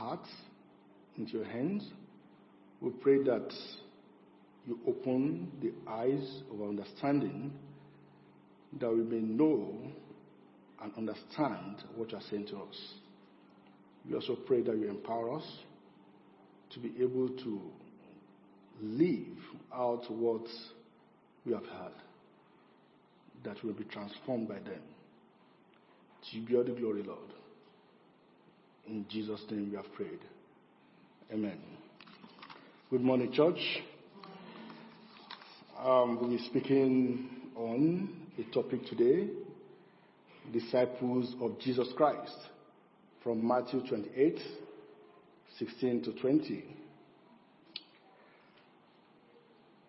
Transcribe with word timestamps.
hearts 0.00 0.28
into 1.18 1.32
your 1.32 1.44
hands. 1.44 1.86
We 2.80 2.90
pray 2.90 3.22
that 3.24 3.52
you 4.66 4.78
open 4.86 5.52
the 5.60 5.72
eyes 5.90 6.42
of 6.50 6.62
our 6.62 6.68
understanding 6.68 7.52
that 8.80 8.90
we 8.90 9.02
may 9.02 9.20
know 9.20 9.74
and 10.82 10.92
understand 10.96 11.84
what 11.94 12.12
you 12.12 12.16
are 12.16 12.22
saying 12.30 12.46
to 12.46 12.56
us. 12.56 12.94
We 14.08 14.14
also 14.14 14.36
pray 14.46 14.62
that 14.62 14.74
you 14.74 14.88
empower 14.88 15.36
us 15.36 15.46
to 16.70 16.78
be 16.78 16.94
able 17.00 17.28
to 17.28 17.60
live 18.80 19.36
out 19.74 20.10
what 20.10 20.46
we 21.44 21.52
have 21.52 21.66
heard, 21.66 21.92
that 23.44 23.62
we 23.62 23.70
will 23.70 23.78
be 23.78 23.84
transformed 23.84 24.48
by 24.48 24.60
them. 24.60 24.80
To 26.22 26.38
you 26.38 26.46
be 26.46 26.56
all 26.56 26.64
the 26.64 26.72
glory, 26.72 27.02
Lord. 27.02 27.18
In 28.86 29.06
Jesus' 29.08 29.44
name 29.50 29.70
we 29.70 29.76
have 29.76 29.92
prayed. 29.94 30.20
Amen. 31.32 31.58
Good 32.90 33.02
morning, 33.02 33.32
church. 33.32 33.60
Um, 35.78 36.18
we'll 36.20 36.30
be 36.30 36.44
speaking 36.46 37.30
on 37.56 38.08
a 38.38 38.54
topic 38.54 38.84
today 38.86 39.28
disciples 40.52 41.34
of 41.40 41.58
Jesus 41.60 41.88
Christ 41.96 42.36
from 43.22 43.46
Matthew 43.46 43.86
28 43.86 44.38
16 45.58 46.02
to 46.04 46.12
20. 46.20 46.64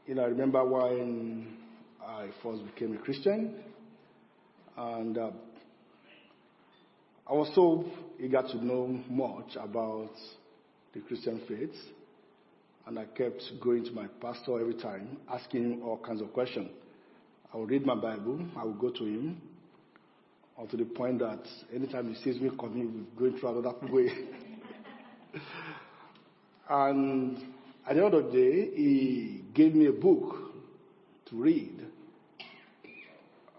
You 0.06 0.16
know, 0.16 0.24
I 0.24 0.26
remember 0.26 0.64
when 0.66 1.58
I 2.06 2.28
first 2.44 2.66
became 2.66 2.96
a 2.96 3.00
Christian, 3.00 3.56
and 4.78 5.18
uh, 5.18 5.30
I 7.30 7.34
was 7.34 7.50
so 7.56 7.86
eager 8.22 8.44
to 8.44 8.64
know 8.64 8.88
much 9.10 9.56
about 9.60 10.12
the 10.94 11.00
Christian 11.02 11.42
faith, 11.48 11.74
and 12.86 13.00
I 13.00 13.06
kept 13.06 13.42
going 13.62 13.84
to 13.86 13.92
my 13.92 14.06
pastor 14.22 14.60
every 14.60 14.76
time, 14.76 15.18
asking 15.32 15.64
him 15.64 15.84
all 15.84 15.98
kinds 15.98 16.22
of 16.22 16.32
questions. 16.32 16.70
I 17.54 17.58
would 17.58 17.70
read 17.70 17.86
my 17.86 17.96
Bible, 17.96 18.46
I 18.56 18.64
would 18.64 18.80
go 18.80 18.92
to 18.92 19.04
him, 19.04 19.42
or 20.56 20.68
to 20.68 20.78
the 20.78 20.86
point 20.86 21.20
that 21.20 21.42
anytime 21.74 22.14
he 22.14 22.22
sees 22.22 22.40
me 22.40 22.52
coming, 22.60 23.08
we're 23.18 23.30
going 23.30 23.40
through 23.40 23.60
another 23.60 23.78
way. 23.92 24.10
and 26.70 27.38
at 27.88 27.96
the 27.96 28.06
end 28.06 28.14
of 28.14 28.26
the 28.26 28.32
day, 28.32 28.70
he 28.76 29.44
gave 29.54 29.74
me 29.74 29.88
a 29.88 29.92
book 29.92 30.36
to 31.30 31.36
read, 31.36 31.88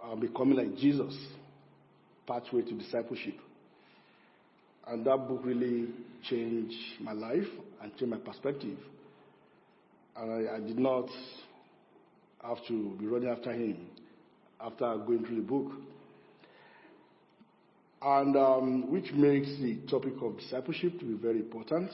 uh, 0.05 0.15
Becoming 0.15 0.57
Like 0.57 0.77
Jesus, 0.77 1.15
Pathway 2.27 2.63
to 2.63 2.75
Discipleship. 2.75 3.35
And 4.89 5.05
that 5.07 5.29
book 5.29 5.41
really 5.45 5.89
changed 6.29 6.77
my 7.01 7.13
life 7.13 7.47
and 7.83 7.97
changed 7.97 8.13
my 8.13 8.19
perspective. 8.19 8.79
And 10.17 10.49
I, 10.49 10.57
I 10.57 10.61
did 10.61 10.79
not 10.79 11.09
have 12.43 12.59
to 12.69 12.97
be 12.99 13.07
running 13.07 13.29
after 13.29 13.53
him 13.53 13.87
after 14.61 14.97
going 15.07 15.25
through 15.25 15.37
the 15.37 15.43
book. 15.43 15.73
And 18.01 18.37
um, 18.37 18.91
which 18.91 19.13
makes 19.13 19.49
the 19.61 19.79
topic 19.89 20.15
of 20.23 20.39
discipleship 20.39 20.99
to 20.99 21.05
be 21.05 21.15
very 21.15 21.39
important. 21.39 21.91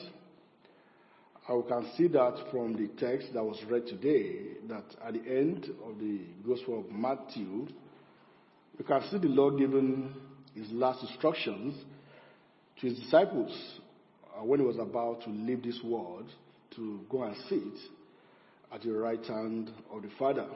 I 1.47 1.61
can 1.67 1.91
see 1.97 2.09
that 2.09 2.35
from 2.51 2.75
the 2.75 2.89
text 3.01 3.33
that 3.33 3.43
was 3.43 3.59
read 3.71 3.87
today, 3.87 4.59
that 4.69 4.85
at 5.03 5.15
the 5.15 5.21
end 5.21 5.71
of 5.87 5.99
the 5.99 6.21
Gospel 6.47 6.81
of 6.81 6.91
Matthew, 6.91 7.69
you 8.79 8.85
can 8.87 9.03
see 9.11 9.17
the 9.17 9.29
Lord 9.29 9.59
giving 9.59 10.15
his 10.55 10.71
last 10.73 11.03
instructions 11.03 11.75
to 12.81 12.87
his 12.87 12.99
disciples 12.99 13.81
uh, 14.37 14.45
when 14.45 14.61
he 14.61 14.67
was 14.67 14.79
about 14.79 15.23
to 15.23 15.31
leave 15.31 15.63
this 15.63 15.81
world 15.83 16.27
to 16.77 17.01
go 17.11 17.23
and 17.25 17.37
sit 17.49 17.81
at 18.73 18.83
the 18.83 18.93
right 18.93 19.25
hand 19.25 19.71
of 19.93 20.03
the 20.03 20.11
Father. 20.19 20.47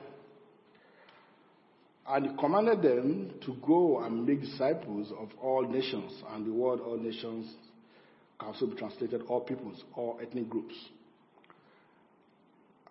And 2.06 2.30
he 2.30 2.36
commanded 2.36 2.82
them 2.82 3.34
to 3.46 3.56
go 3.64 4.00
and 4.04 4.26
make 4.26 4.40
disciples 4.40 5.12
of 5.18 5.30
all 5.40 5.62
nations. 5.62 6.12
And 6.30 6.46
the 6.46 6.52
word 6.52 6.80
all 6.80 6.96
nations 6.96 7.52
can 8.38 8.48
also 8.48 8.66
be 8.66 8.76
translated 8.76 9.22
all 9.28 9.40
peoples, 9.40 9.82
all 9.94 10.18
ethnic 10.20 10.48
groups. 10.48 10.74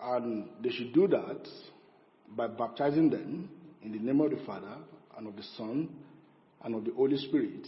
And 0.02 0.48
they 0.64 0.70
should 0.72 0.94
do 0.94 1.08
that 1.08 1.48
by 2.36 2.48
baptizing 2.48 3.10
them 3.10 3.50
in 3.84 3.92
the 3.92 4.00
name 4.00 4.22
of 4.22 4.32
the 4.32 4.44
Father 4.46 4.78
and 5.18 5.28
of 5.28 5.36
the 5.36 5.44
Son 5.58 5.90
and 6.64 6.76
of 6.76 6.86
the 6.86 6.92
Holy 6.94 7.18
Spirit, 7.18 7.68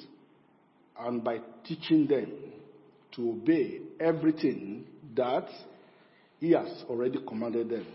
and 0.99 1.23
by 1.23 1.39
teaching 1.65 2.07
them 2.07 2.31
to 3.15 3.29
obey 3.29 3.81
everything 3.99 4.85
that 5.15 5.47
He 6.39 6.51
has 6.51 6.83
already 6.89 7.19
commanded 7.27 7.69
them. 7.69 7.85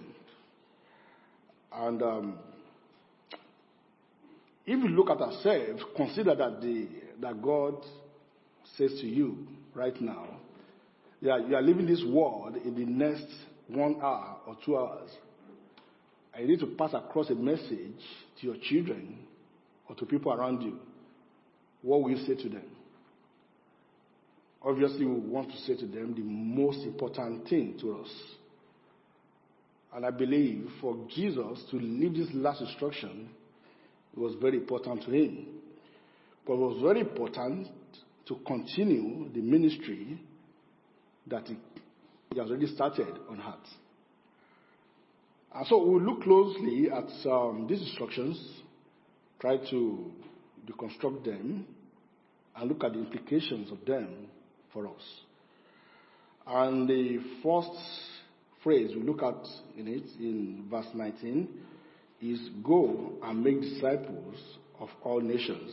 And 1.72 2.02
um, 2.02 2.38
if 4.66 4.82
you 4.82 4.88
look 4.88 5.10
at 5.10 5.18
ourselves, 5.20 5.82
consider 5.96 6.34
that 6.34 6.60
the 6.60 6.88
that 7.20 7.42
God 7.42 7.74
says 8.76 8.92
to 9.00 9.06
you 9.06 9.46
right 9.74 9.98
now, 10.00 10.26
you 11.20 11.30
are, 11.30 11.40
you 11.40 11.56
are 11.56 11.62
leaving 11.62 11.86
this 11.86 12.02
world 12.06 12.56
in 12.56 12.74
the 12.74 12.84
next 12.84 13.26
one 13.66 13.96
hour 14.02 14.36
or 14.46 14.56
two 14.64 14.76
hours. 14.76 15.10
You 16.38 16.46
need 16.46 16.60
to 16.60 16.66
pass 16.66 16.94
across 16.94 17.30
a 17.30 17.34
message 17.34 18.00
to 18.40 18.46
your 18.46 18.56
children 18.62 19.18
or 19.88 19.96
to 19.96 20.06
people 20.06 20.32
around 20.32 20.62
you. 20.62 20.78
What 21.82 22.02
will 22.02 22.10
you 22.10 22.24
say 22.24 22.40
to 22.40 22.48
them? 22.48 22.62
Obviously, 24.68 25.06
we 25.06 25.18
want 25.18 25.50
to 25.50 25.56
say 25.62 25.74
to 25.76 25.86
them 25.86 26.14
the 26.14 26.22
most 26.22 26.84
important 26.84 27.48
thing 27.48 27.78
to 27.80 28.00
us. 28.00 28.10
And 29.94 30.04
I 30.04 30.10
believe 30.10 30.68
for 30.82 30.94
Jesus 31.08 31.64
to 31.70 31.76
leave 31.78 32.14
this 32.14 32.28
last 32.34 32.60
instruction, 32.60 33.30
it 34.14 34.20
was 34.20 34.34
very 34.42 34.58
important 34.58 35.04
to 35.04 35.10
him. 35.10 35.46
But 36.46 36.52
it 36.52 36.58
was 36.58 36.82
very 36.82 37.00
important 37.00 37.68
to 38.26 38.34
continue 38.46 39.30
the 39.32 39.40
ministry 39.40 40.20
that 41.28 41.46
he, 41.46 41.56
has 42.38 42.50
already 42.50 42.66
started 42.66 43.18
on 43.30 43.38
heart. 43.38 43.66
And 45.54 45.66
so 45.66 45.82
we'll 45.82 46.02
look 46.02 46.24
closely 46.24 46.90
at 46.90 47.08
um, 47.26 47.66
these 47.66 47.80
instructions, 47.80 48.38
try 49.40 49.56
to 49.70 50.12
deconstruct 50.66 51.24
them, 51.24 51.66
and 52.54 52.68
look 52.68 52.84
at 52.84 52.92
the 52.92 52.98
implications 52.98 53.72
of 53.72 53.82
them 53.86 54.28
for 54.72 54.86
us. 54.86 55.02
And 56.46 56.88
the 56.88 57.18
first 57.42 57.70
phrase 58.62 58.90
we 58.94 59.02
look 59.02 59.22
at 59.22 59.46
in 59.76 59.88
it, 59.88 60.04
in 60.18 60.64
verse 60.70 60.86
19, 60.94 61.48
is 62.22 62.40
go 62.62 63.12
and 63.22 63.44
make 63.44 63.60
disciples 63.60 64.36
of 64.80 64.88
all 65.02 65.20
nations. 65.20 65.72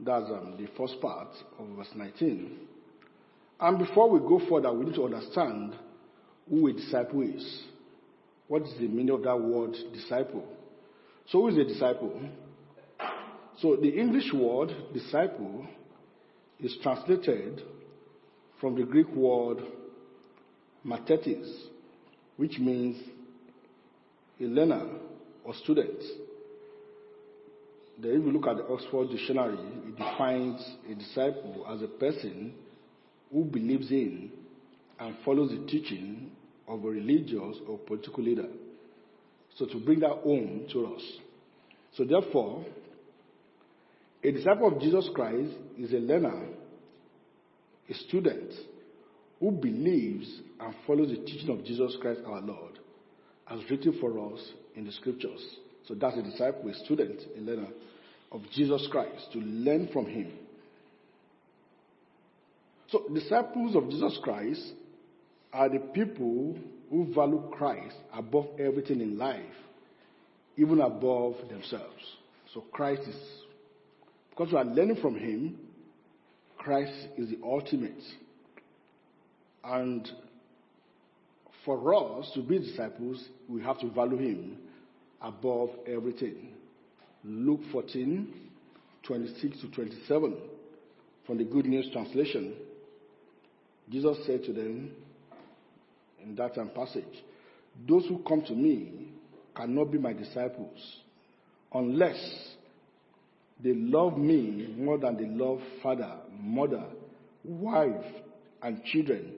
That's 0.00 0.26
um, 0.26 0.56
the 0.58 0.68
first 0.76 1.00
part 1.00 1.28
of 1.58 1.68
verse 1.76 1.90
19. 1.94 2.58
And 3.60 3.78
before 3.78 4.10
we 4.10 4.18
go 4.20 4.40
further, 4.48 4.72
we 4.72 4.86
need 4.86 4.94
to 4.96 5.04
understand 5.04 5.74
who 6.48 6.68
a 6.68 6.72
disciple 6.72 7.22
is. 7.22 7.62
What 8.48 8.62
is 8.62 8.74
the 8.78 8.88
meaning 8.88 9.10
of 9.10 9.22
that 9.22 9.40
word 9.40 9.74
disciple? 9.92 10.44
So, 11.28 11.40
who 11.40 11.48
is 11.48 11.56
a 11.56 11.64
disciple? 11.64 12.20
So, 13.58 13.76
the 13.76 13.88
English 13.88 14.32
word 14.32 14.72
disciple 14.92 15.66
is 16.60 16.76
translated 16.82 17.62
from 18.60 18.74
the 18.74 18.84
Greek 18.84 19.08
word 19.14 19.58
mathetes, 20.86 21.50
which 22.36 22.58
means 22.58 22.96
a 24.40 24.44
learner 24.44 24.86
or 25.44 25.54
student. 25.54 25.98
Then, 27.98 28.10
if 28.12 28.24
you 28.24 28.32
look 28.32 28.46
at 28.46 28.58
the 28.58 28.72
Oxford 28.72 29.08
Dictionary, 29.10 29.58
it 29.86 29.96
defines 29.96 30.62
a 30.90 30.94
disciple 30.94 31.66
as 31.70 31.80
a 31.82 31.88
person 31.88 32.52
who 33.32 33.44
believes 33.44 33.90
in 33.90 34.30
and 35.00 35.16
follows 35.24 35.50
the 35.50 35.66
teaching 35.66 36.30
of 36.68 36.84
a 36.84 36.88
religious 36.88 37.56
or 37.66 37.78
political 37.78 38.22
leader. 38.22 38.48
So, 39.56 39.66
to 39.66 39.78
bring 39.78 40.00
that 40.00 40.10
home 40.10 40.66
to 40.72 40.94
us. 40.94 41.02
So, 41.94 42.04
therefore, 42.04 42.66
a 44.22 44.30
disciple 44.30 44.68
of 44.68 44.80
Jesus 44.80 45.08
Christ 45.14 45.52
is 45.78 45.92
a 45.92 45.98
learner, 45.98 46.48
a 47.88 47.94
student 47.94 48.52
who 49.40 49.50
believes 49.50 50.40
and 50.60 50.74
follows 50.86 51.10
the 51.10 51.24
teaching 51.24 51.50
of 51.50 51.64
Jesus 51.64 51.96
Christ 52.00 52.20
our 52.26 52.40
Lord, 52.40 52.78
as 53.50 53.60
written 53.70 53.98
for 54.00 54.32
us 54.32 54.40
in 54.74 54.84
the 54.84 54.92
scriptures. 54.92 55.40
So 55.86 55.94
that's 55.94 56.16
a 56.16 56.22
disciple, 56.22 56.68
a 56.70 56.74
student, 56.84 57.20
a 57.36 57.40
learner 57.40 57.68
of 58.32 58.42
Jesus 58.52 58.88
Christ, 58.90 59.28
to 59.32 59.38
learn 59.38 59.88
from 59.92 60.06
him. 60.06 60.32
So 62.90 63.04
disciples 63.12 63.76
of 63.76 63.90
Jesus 63.90 64.18
Christ 64.22 64.72
are 65.52 65.68
the 65.68 65.78
people 65.78 66.56
who 66.90 67.12
value 67.14 67.42
Christ 67.52 67.96
above 68.14 68.46
everything 68.58 69.00
in 69.00 69.18
life, 69.18 69.42
even 70.56 70.80
above 70.80 71.34
themselves. 71.48 72.02
So 72.54 72.62
Christ 72.72 73.02
is, 73.02 73.16
because 74.30 74.52
we 74.52 74.58
are 74.58 74.64
learning 74.64 74.96
from 75.02 75.16
him, 75.16 75.58
Christ 76.66 77.06
is 77.16 77.30
the 77.30 77.38
ultimate. 77.44 78.02
And 79.62 80.10
for 81.64 81.94
us 81.94 82.28
to 82.34 82.42
be 82.42 82.58
disciples, 82.58 83.24
we 83.48 83.62
have 83.62 83.78
to 83.78 83.90
value 83.90 84.16
him 84.16 84.56
above 85.22 85.70
everything. 85.86 86.48
Luke 87.22 87.60
14, 87.70 88.34
26 89.04 89.60
to 89.60 89.70
27 89.70 90.36
from 91.24 91.38
the 91.38 91.44
Good 91.44 91.66
News 91.66 91.88
Translation. 91.92 92.54
Jesus 93.88 94.16
said 94.26 94.42
to 94.46 94.52
them 94.52 94.90
in 96.20 96.34
that 96.34 96.56
passage, 96.74 97.04
Those 97.88 98.06
who 98.08 98.24
come 98.26 98.42
to 98.42 98.54
me 98.54 99.06
cannot 99.54 99.92
be 99.92 99.98
my 99.98 100.14
disciples 100.14 100.80
unless 101.72 102.55
they 103.62 103.74
love 103.74 104.18
me 104.18 104.74
more 104.76 104.98
than 104.98 105.16
they 105.16 105.26
love 105.26 105.60
father, 105.82 106.12
mother, 106.38 106.84
wife, 107.44 108.04
and 108.62 108.82
children, 108.84 109.32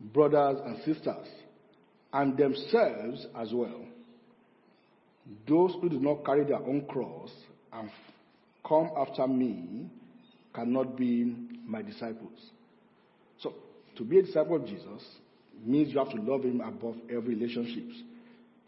brothers 0.00 0.58
and 0.64 0.78
sisters, 0.78 1.26
and 2.12 2.36
themselves 2.36 3.26
as 3.36 3.52
well. 3.52 3.84
Those 5.46 5.74
who 5.80 5.88
do 5.88 6.00
not 6.00 6.24
carry 6.24 6.44
their 6.44 6.58
own 6.58 6.86
cross 6.88 7.30
and 7.72 7.90
come 8.66 8.90
after 8.96 9.26
me 9.28 9.88
cannot 10.54 10.96
be 10.96 11.36
my 11.66 11.82
disciples. 11.82 12.38
So, 13.40 13.54
to 13.96 14.04
be 14.04 14.18
a 14.18 14.22
disciple 14.22 14.56
of 14.56 14.66
Jesus 14.66 15.04
means 15.64 15.92
you 15.92 15.98
have 15.98 16.10
to 16.10 16.20
love 16.20 16.44
him 16.44 16.60
above 16.60 16.96
every 17.10 17.34
relationships 17.34 17.94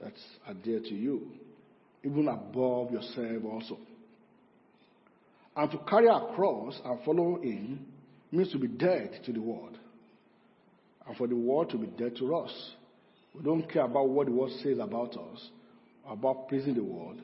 that 0.02 0.12
are 0.46 0.54
dear 0.54 0.80
to 0.80 0.94
you, 0.94 1.28
even 2.04 2.28
above 2.28 2.92
yourself 2.92 3.44
also. 3.44 3.78
And 5.56 5.70
to 5.70 5.78
carry 5.78 6.08
our 6.08 6.32
cross 6.34 6.80
and 6.84 7.04
follow 7.04 7.40
him 7.40 7.86
means 8.30 8.52
to 8.52 8.58
be 8.58 8.68
dead 8.68 9.20
to 9.24 9.32
the 9.32 9.40
world. 9.40 9.78
And 11.06 11.16
for 11.16 11.26
the 11.26 11.36
world 11.36 11.70
to 11.70 11.78
be 11.78 11.86
dead 11.86 12.16
to 12.18 12.36
us. 12.36 12.70
We 13.34 13.42
don't 13.42 13.70
care 13.70 13.84
about 13.84 14.08
what 14.08 14.26
the 14.26 14.32
world 14.32 14.52
says 14.62 14.78
about 14.78 15.16
us, 15.16 15.50
about 16.08 16.48
pleasing 16.48 16.74
the 16.74 16.84
world. 16.84 17.20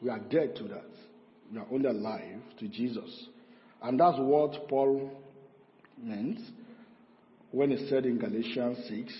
We 0.00 0.10
are 0.10 0.18
dead 0.18 0.56
to 0.56 0.64
that. 0.64 0.90
We 1.52 1.58
are 1.58 1.66
only 1.72 1.88
alive 1.88 2.40
to 2.60 2.68
Jesus. 2.68 3.26
And 3.82 3.98
that's 3.98 4.18
what 4.18 4.68
Paul 4.68 5.10
meant 6.02 6.38
when 7.50 7.70
he 7.70 7.88
said 7.88 8.04
in 8.06 8.18
Galatians 8.18 8.78
6, 8.88 9.14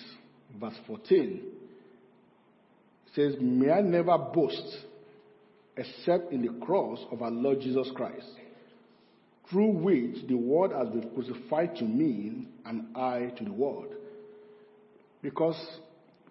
verse 0.60 0.74
14, 0.86 1.42
says, 3.14 3.34
May 3.40 3.70
I 3.70 3.80
never 3.80 4.16
boast 4.18 4.84
except 5.78 6.32
in 6.32 6.42
the 6.42 6.52
cross 6.64 6.98
of 7.12 7.22
our 7.22 7.30
Lord 7.30 7.60
Jesus 7.60 7.88
Christ, 7.94 8.26
through 9.48 9.70
which 9.70 10.26
the 10.26 10.34
world 10.34 10.72
has 10.72 10.88
been 10.88 11.08
crucified 11.14 11.76
to 11.76 11.84
me 11.84 12.48
and 12.66 12.96
I 12.96 13.32
to 13.38 13.44
the 13.44 13.52
world. 13.52 13.94
Because 15.22 15.56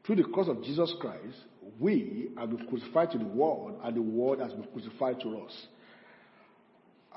through 0.06 0.18
the 0.18 0.26
cross 0.26 0.50
of 0.50 0.64
Jesus 0.64 0.94
Christ, 1.00 1.38
we 1.80 2.30
have 2.38 2.50
been 2.50 2.68
crucified 2.68 3.12
to 3.12 3.18
the 3.18 3.26
world 3.26 3.80
and 3.84 3.96
the 3.96 4.02
world 4.02 4.42
has 4.42 4.52
been 4.52 4.68
crucified 4.74 5.22
to 5.22 5.40
us. 5.40 5.68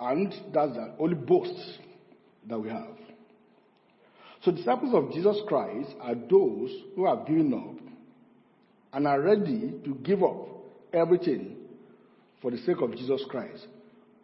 And 0.00 0.32
that's 0.54 0.72
the 0.72 0.94
only 0.98 1.16
boast 1.16 1.78
that 2.48 2.58
we 2.58 2.70
have. 2.70 2.96
So 4.42 4.52
disciples 4.52 4.94
of 4.94 5.12
Jesus 5.12 5.36
Christ 5.46 5.90
are 6.00 6.14
those 6.14 6.70
who 6.94 7.06
have 7.06 7.26
given 7.26 7.52
up 7.52 7.94
and 8.94 9.06
are 9.06 9.20
ready 9.20 9.74
to 9.84 9.94
give 10.02 10.22
up 10.22 10.48
everything 10.94 11.56
for 12.40 12.50
the 12.50 12.58
sake 12.58 12.80
of 12.80 12.94
Jesus 12.96 13.22
Christ 13.28 13.66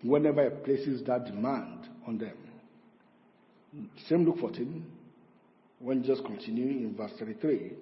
whenever 0.02 0.44
he 0.44 0.50
places 0.64 1.02
that 1.06 1.24
demand 1.24 1.88
on 2.06 2.18
them. 2.18 2.36
Same 4.08 4.24
Luke 4.24 4.38
14, 4.40 4.84
when 5.80 6.02
Jesus 6.02 6.20
continues 6.24 6.82
in 6.82 6.96
verse 6.96 7.12
33, 7.18 7.72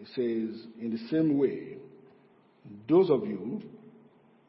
it 0.00 0.06
says, 0.08 0.66
In 0.80 0.90
the 0.90 1.08
same 1.10 1.38
way, 1.38 1.76
those 2.88 3.10
of 3.10 3.26
you 3.26 3.62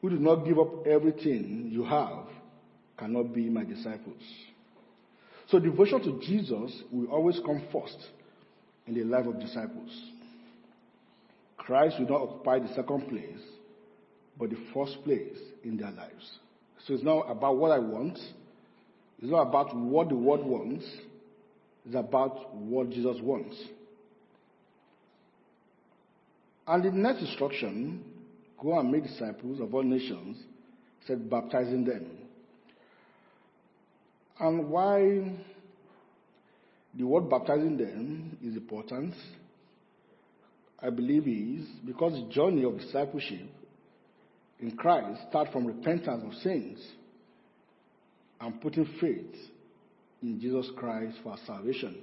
who 0.02 0.10
do 0.10 0.18
not 0.18 0.46
give 0.46 0.60
up 0.60 0.88
everything 0.88 1.70
you 1.72 1.84
have 1.84 2.26
cannot 2.98 3.34
be 3.34 3.50
my 3.50 3.64
disciples. 3.64 4.22
So 5.50 5.60
devotion 5.60 6.02
to 6.04 6.20
Jesus 6.26 6.84
will 6.92 7.08
always 7.08 7.40
come 7.46 7.64
first 7.72 7.98
in 8.88 8.96
the 8.96 9.04
life 9.04 9.26
of 9.26 9.40
disciples. 9.40 9.92
Christ 11.58 12.00
will 12.00 12.10
not 12.10 12.22
occupy 12.22 12.60
the 12.60 12.74
second 12.74 13.08
place, 13.08 13.40
but 14.38 14.50
the 14.50 14.58
first 14.74 15.04
place 15.04 15.38
in 15.64 15.78
their 15.78 15.92
lives. 15.92 16.40
So 16.86 16.94
it's 16.94 17.04
not 17.04 17.30
about 17.30 17.58
what 17.58 17.72
I 17.72 17.80
want. 17.80 18.18
It's 19.20 19.32
not 19.32 19.48
about 19.48 19.76
what 19.76 20.10
the 20.10 20.16
world 20.16 20.46
wants. 20.46 20.86
It's 21.86 21.96
about 21.96 22.54
what 22.56 22.90
Jesus 22.90 23.18
wants. 23.22 23.56
And 26.68 26.84
the 26.84 26.92
next 26.92 27.22
instruction 27.22 28.04
Go 28.64 28.80
and 28.80 28.90
make 28.90 29.04
disciples 29.04 29.60
of 29.60 29.74
all 29.76 29.84
nations, 29.84 30.38
said, 31.06 31.30
baptizing 31.30 31.84
them. 31.84 32.06
And 34.40 34.70
why 34.70 35.34
the 36.98 37.04
word 37.04 37.30
baptizing 37.30 37.76
them 37.78 38.38
is 38.42 38.56
important, 38.56 39.14
I 40.82 40.90
believe 40.90 41.28
is 41.28 41.68
because 41.86 42.14
the 42.14 42.34
journey 42.34 42.64
of 42.64 42.80
discipleship 42.80 43.50
in 44.60 44.72
Christ 44.78 45.22
start 45.30 45.52
from 45.52 45.66
repentance 45.66 46.24
of 46.26 46.34
sins 46.42 46.80
and 48.40 48.62
putting 48.62 48.86
faith 49.00 49.36
in 50.22 50.40
Jesus 50.40 50.70
Christ 50.78 51.18
for 51.24 51.36
salvation. 51.46 51.96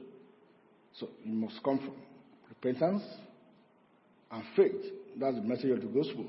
So 0.99 1.09
it 1.25 1.33
must 1.33 1.63
come 1.63 1.79
from 1.79 1.95
repentance 2.49 3.03
and 4.31 4.43
faith. 4.57 4.93
That's 5.19 5.37
the 5.37 5.43
message 5.43 5.71
of 5.71 5.81
the 5.81 5.87
gospel. 5.87 6.27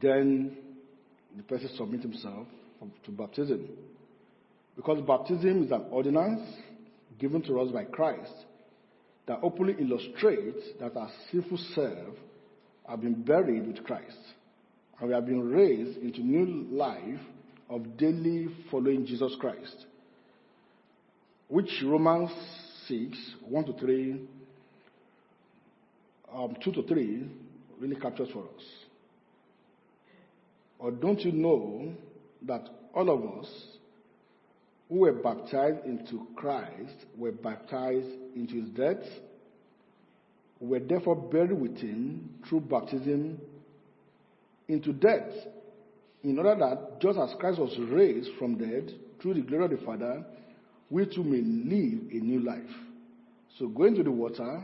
Then 0.00 0.56
the 1.36 1.42
person 1.42 1.70
submits 1.76 2.04
himself 2.04 2.46
to 3.04 3.10
baptism. 3.10 3.68
Because 4.76 5.00
baptism 5.06 5.64
is 5.64 5.70
an 5.70 5.86
ordinance 5.90 6.48
given 7.18 7.42
to 7.42 7.60
us 7.60 7.72
by 7.72 7.84
Christ 7.84 8.32
that 9.26 9.40
openly 9.42 9.74
illustrates 9.78 10.64
that 10.80 10.96
our 10.96 11.10
sinful 11.30 11.58
self 11.74 12.14
have 12.88 13.00
been 13.00 13.22
buried 13.22 13.66
with 13.66 13.84
Christ 13.84 14.16
and 14.98 15.08
we 15.08 15.14
have 15.14 15.26
been 15.26 15.48
raised 15.50 15.98
into 15.98 16.20
new 16.20 16.66
life 16.76 17.20
of 17.70 17.96
daily 17.96 18.48
following 18.70 19.06
Jesus 19.06 19.34
Christ, 19.38 19.86
which 21.48 21.70
Romans 21.84 22.30
6, 22.88 23.16
1 23.48 23.64
to 23.64 23.72
3, 23.74 24.28
um, 26.34 26.56
2 26.62 26.72
to 26.72 26.82
3 26.82 27.30
really 27.80 27.96
captures 27.96 28.28
for 28.32 28.42
us. 28.42 28.64
Or 30.78 30.90
don't 30.90 31.20
you 31.20 31.32
know 31.32 31.92
that 32.42 32.68
all 32.94 33.10
of 33.10 33.40
us 33.44 33.52
who 34.88 35.00
were 35.00 35.12
baptized 35.12 35.84
into 35.84 36.26
Christ 36.36 37.06
were 37.16 37.32
baptized 37.32 38.06
into 38.34 38.54
his 38.54 38.70
death? 38.70 39.04
Were 40.60 40.80
therefore 40.80 41.14
buried 41.14 41.52
with 41.52 41.76
him 41.76 42.30
through 42.48 42.62
baptism 42.62 43.40
into 44.68 44.92
death, 44.92 45.30
in 46.22 46.38
order 46.38 46.54
that 46.58 47.00
just 47.00 47.18
as 47.18 47.34
Christ 47.38 47.58
was 47.58 47.76
raised 47.90 48.30
from 48.38 48.58
dead 48.58 48.92
through 49.20 49.34
the 49.34 49.40
glory 49.40 49.64
of 49.64 49.70
the 49.70 49.84
Father, 49.84 50.24
we 50.90 51.06
too 51.06 51.24
may 51.24 51.40
live 51.40 52.10
a 52.10 52.24
new 52.24 52.40
life. 52.40 52.70
So 53.58 53.68
going 53.68 53.94
to 53.96 54.02
the 54.02 54.10
water 54.10 54.62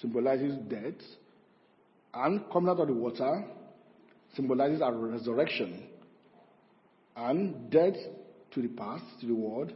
symbolizes 0.00 0.56
death, 0.68 1.00
and 2.14 2.42
coming 2.52 2.70
out 2.70 2.80
of 2.80 2.88
the 2.88 2.94
water 2.94 3.44
symbolizes 4.34 4.80
our 4.80 4.94
resurrection 4.94 5.84
and 7.16 7.70
death 7.70 7.96
to 8.52 8.62
the 8.62 8.68
past, 8.68 9.04
to 9.20 9.26
the 9.26 9.34
world, 9.34 9.72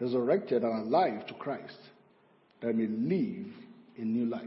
resurrected 0.00 0.62
and 0.62 0.86
alive 0.86 1.26
to 1.26 1.34
Christ, 1.34 1.78
that 2.60 2.74
may 2.74 2.86
live 2.86 3.52
a 3.98 4.02
new 4.02 4.26
life. 4.26 4.42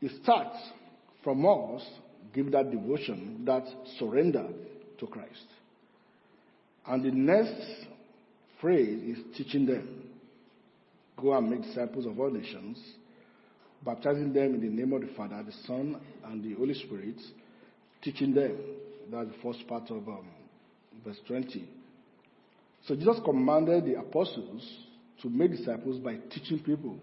It 0.00 0.12
starts 0.22 0.56
from 1.24 1.44
us 1.44 1.82
giving 2.34 2.52
that 2.52 2.70
devotion, 2.70 3.42
that 3.44 3.64
surrender 3.98 4.46
to 4.98 5.06
Christ. 5.06 5.46
And 6.86 7.04
the 7.04 7.10
next 7.10 7.86
phrase 8.60 9.16
is 9.16 9.24
teaching 9.36 9.66
them. 9.66 10.04
Go 11.20 11.36
and 11.36 11.50
make 11.50 11.62
disciples 11.62 12.06
of 12.06 12.18
all 12.18 12.30
nations 12.30 12.78
baptizing 13.84 14.32
them 14.32 14.54
in 14.54 14.60
the 14.60 14.68
name 14.68 14.92
of 14.92 15.02
the 15.02 15.14
Father, 15.16 15.42
the 15.44 15.52
Son, 15.66 16.00
and 16.24 16.42
the 16.42 16.54
Holy 16.54 16.74
Spirit, 16.74 17.20
teaching 18.02 18.34
them. 18.34 18.56
That's 19.10 19.28
the 19.28 19.34
first 19.42 19.66
part 19.66 19.90
of 19.90 20.08
um, 20.08 20.26
verse 21.04 21.18
20. 21.26 21.68
So 22.86 22.94
Jesus 22.94 23.18
commanded 23.24 23.86
the 23.86 23.98
apostles 23.98 24.66
to 25.22 25.28
make 25.28 25.52
disciples 25.52 25.98
by 25.98 26.16
teaching 26.30 26.58
people. 26.60 26.96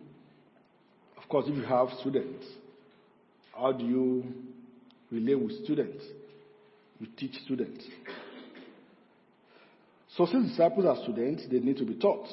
Of 1.22 1.28
course, 1.30 1.46
if 1.48 1.56
you 1.56 1.64
have 1.64 1.88
students, 2.00 2.46
how 3.58 3.72
do 3.72 3.86
you 3.86 4.24
relate 5.12 5.40
with 5.40 5.64
students? 5.64 6.04
You 7.00 7.08
teach 7.18 7.34
students. 7.44 7.86
So, 10.16 10.26
since 10.26 10.52
disciples 10.52 10.86
are 10.86 11.04
students, 11.04 11.44
they 11.52 11.60
need 11.60 11.78
to 11.78 11.86
be 11.86 11.96
taught. 11.96 12.28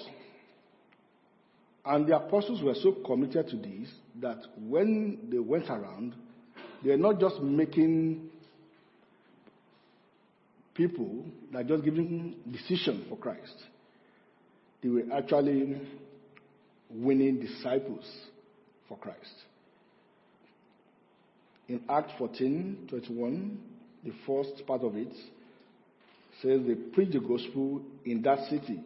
And 1.85 2.07
the 2.07 2.17
apostles 2.17 2.63
were 2.63 2.75
so 2.75 2.93
committed 3.05 3.49
to 3.49 3.57
this 3.57 3.89
that 4.21 4.39
when 4.57 5.19
they 5.31 5.39
went 5.39 5.69
around, 5.69 6.15
they 6.85 6.91
were 6.91 6.97
not 6.97 7.19
just 7.19 7.41
making 7.41 8.31
people 10.75 11.25
that 11.53 11.67
just 11.67 11.85
giving 11.85 12.37
decision 12.51 13.05
for 13.09 13.17
Christ. 13.17 13.65
They 14.83 14.89
were 14.89 15.05
actually 15.13 15.81
winning 16.91 17.41
disciples 17.41 18.05
for 18.89 18.97
Christ. 18.99 19.35
In 21.69 21.81
Acts 21.89 22.13
14 22.19 22.87
21, 22.89 23.59
the 24.05 24.13
first 24.27 24.67
part 24.67 24.83
of 24.83 24.97
it 24.97 25.13
says 26.41 26.61
they 26.67 26.75
preached 26.75 27.13
the 27.13 27.21
gospel 27.21 27.83
in 28.05 28.23
that 28.23 28.49
city 28.51 28.81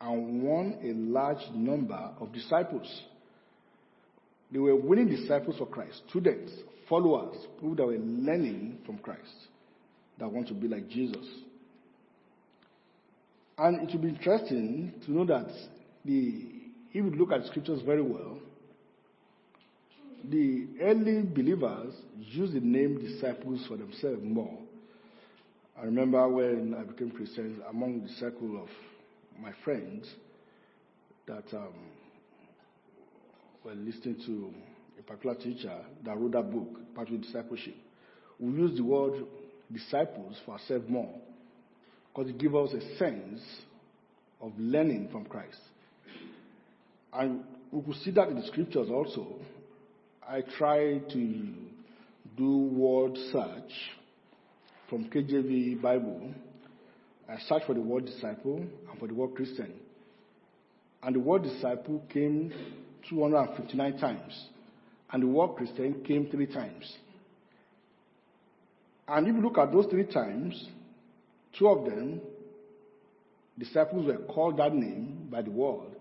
and 0.00 0.42
won 0.42 0.78
a 0.82 0.92
large 0.92 1.42
number 1.54 2.10
of 2.20 2.32
disciples. 2.32 3.02
They 4.50 4.58
were 4.58 4.76
winning 4.76 5.08
disciples 5.08 5.58
for 5.58 5.66
Christ, 5.66 6.02
students, 6.08 6.52
followers, 6.88 7.36
people 7.56 7.74
that 7.76 7.86
were 7.86 7.98
learning 7.98 8.78
from 8.86 8.98
Christ, 8.98 9.34
that 10.18 10.30
want 10.30 10.48
to 10.48 10.54
be 10.54 10.68
like 10.68 10.88
Jesus. 10.88 11.26
And 13.58 13.88
it 13.88 13.94
will 13.94 14.02
be 14.02 14.08
interesting 14.08 14.92
to 15.04 15.12
know 15.12 15.24
that 15.26 15.50
the, 16.04 16.44
if 16.90 16.94
you 16.94 17.10
look 17.10 17.32
at 17.32 17.46
scriptures 17.46 17.80
very 17.84 18.02
well, 18.02 18.38
the 20.30 20.66
early 20.80 21.22
believers 21.22 21.94
used 22.18 22.54
the 22.54 22.60
name 22.60 22.98
disciples 22.98 23.64
for 23.68 23.76
themselves 23.76 24.20
more. 24.22 24.58
I 25.78 25.84
remember 25.84 26.28
when 26.28 26.74
I 26.78 26.84
became 26.84 27.10
Christian, 27.10 27.60
among 27.68 28.02
the 28.02 28.08
circle 28.20 28.62
of 28.62 28.68
my 29.40 29.52
friends 29.64 30.08
that 31.26 31.44
um, 31.52 31.74
were 33.64 33.74
listening 33.74 34.16
to 34.26 34.50
a 34.98 35.02
particular 35.02 35.34
teacher 35.34 35.76
that 36.04 36.16
wrote 36.16 36.32
that 36.32 36.50
book, 36.50 36.68
Pathway 36.94 37.18
Discipleship. 37.18 37.74
We 38.38 38.52
use 38.52 38.76
the 38.76 38.84
word 38.84 39.24
disciples 39.72 40.36
for 40.44 40.52
ourselves 40.52 40.88
more 40.88 41.12
because 42.12 42.30
it 42.30 42.38
gives 42.38 42.54
us 42.54 42.72
a 42.72 42.96
sense 42.98 43.40
of 44.40 44.52
learning 44.58 45.08
from 45.10 45.24
Christ. 45.24 45.58
And 47.12 47.44
we 47.70 47.82
could 47.82 48.02
see 48.02 48.10
that 48.12 48.28
in 48.28 48.36
the 48.36 48.46
scriptures 48.46 48.88
also. 48.90 49.26
I 50.26 50.40
try 50.56 50.98
to 50.98 51.48
do 52.36 52.58
word 52.58 53.16
search 53.30 53.72
from 54.88 55.10
KJV 55.10 55.82
Bible. 55.82 56.32
I 57.28 57.36
searched 57.46 57.66
for 57.66 57.74
the 57.74 57.82
word 57.82 58.06
disciple 58.06 58.56
and 58.56 58.98
for 58.98 59.06
the 59.06 59.12
word 59.12 59.34
Christian. 59.34 59.72
And 61.02 61.14
the 61.14 61.20
word 61.20 61.42
disciple 61.42 62.02
came 62.10 62.52
259 63.10 63.98
times. 63.98 64.46
And 65.12 65.22
the 65.22 65.26
word 65.26 65.56
Christian 65.56 66.02
came 66.04 66.30
three 66.30 66.46
times. 66.46 66.90
And 69.06 69.28
if 69.28 69.34
you 69.34 69.42
look 69.42 69.58
at 69.58 69.72
those 69.72 69.86
three 69.86 70.06
times, 70.06 70.68
two 71.58 71.68
of 71.68 71.84
them, 71.84 72.22
disciples 73.58 74.06
were 74.06 74.24
called 74.32 74.56
that 74.56 74.74
name 74.74 75.28
by 75.30 75.42
the 75.42 75.50
world. 75.50 75.94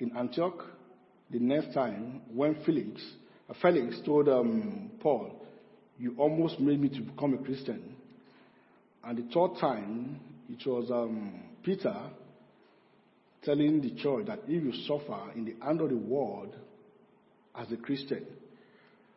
In 0.00 0.16
Antioch, 0.16 0.64
the 1.30 1.38
next 1.38 1.72
time, 1.72 2.22
when 2.34 2.56
Felix, 2.64 3.00
Felix 3.54 4.00
told 4.04 4.28
um, 4.28 4.90
Paul, 5.00 5.32
You 5.98 6.14
almost 6.18 6.60
made 6.60 6.80
me 6.80 6.88
to 6.90 7.00
become 7.00 7.34
a 7.34 7.38
Christian. 7.38 7.96
And 9.04 9.18
the 9.18 9.34
third 9.34 9.58
time, 9.60 10.20
it 10.50 10.66
was 10.66 10.90
um, 10.90 11.42
Peter 11.62 11.96
telling 13.44 13.80
the 13.80 13.90
church 14.02 14.26
that 14.26 14.40
if 14.46 14.62
you 14.62 14.72
suffer 14.86 15.32
in 15.34 15.44
the 15.44 15.54
hand 15.64 15.80
of 15.80 15.88
the 15.88 15.96
world 15.96 16.54
as 17.56 17.70
a 17.72 17.76
Christian, 17.76 18.26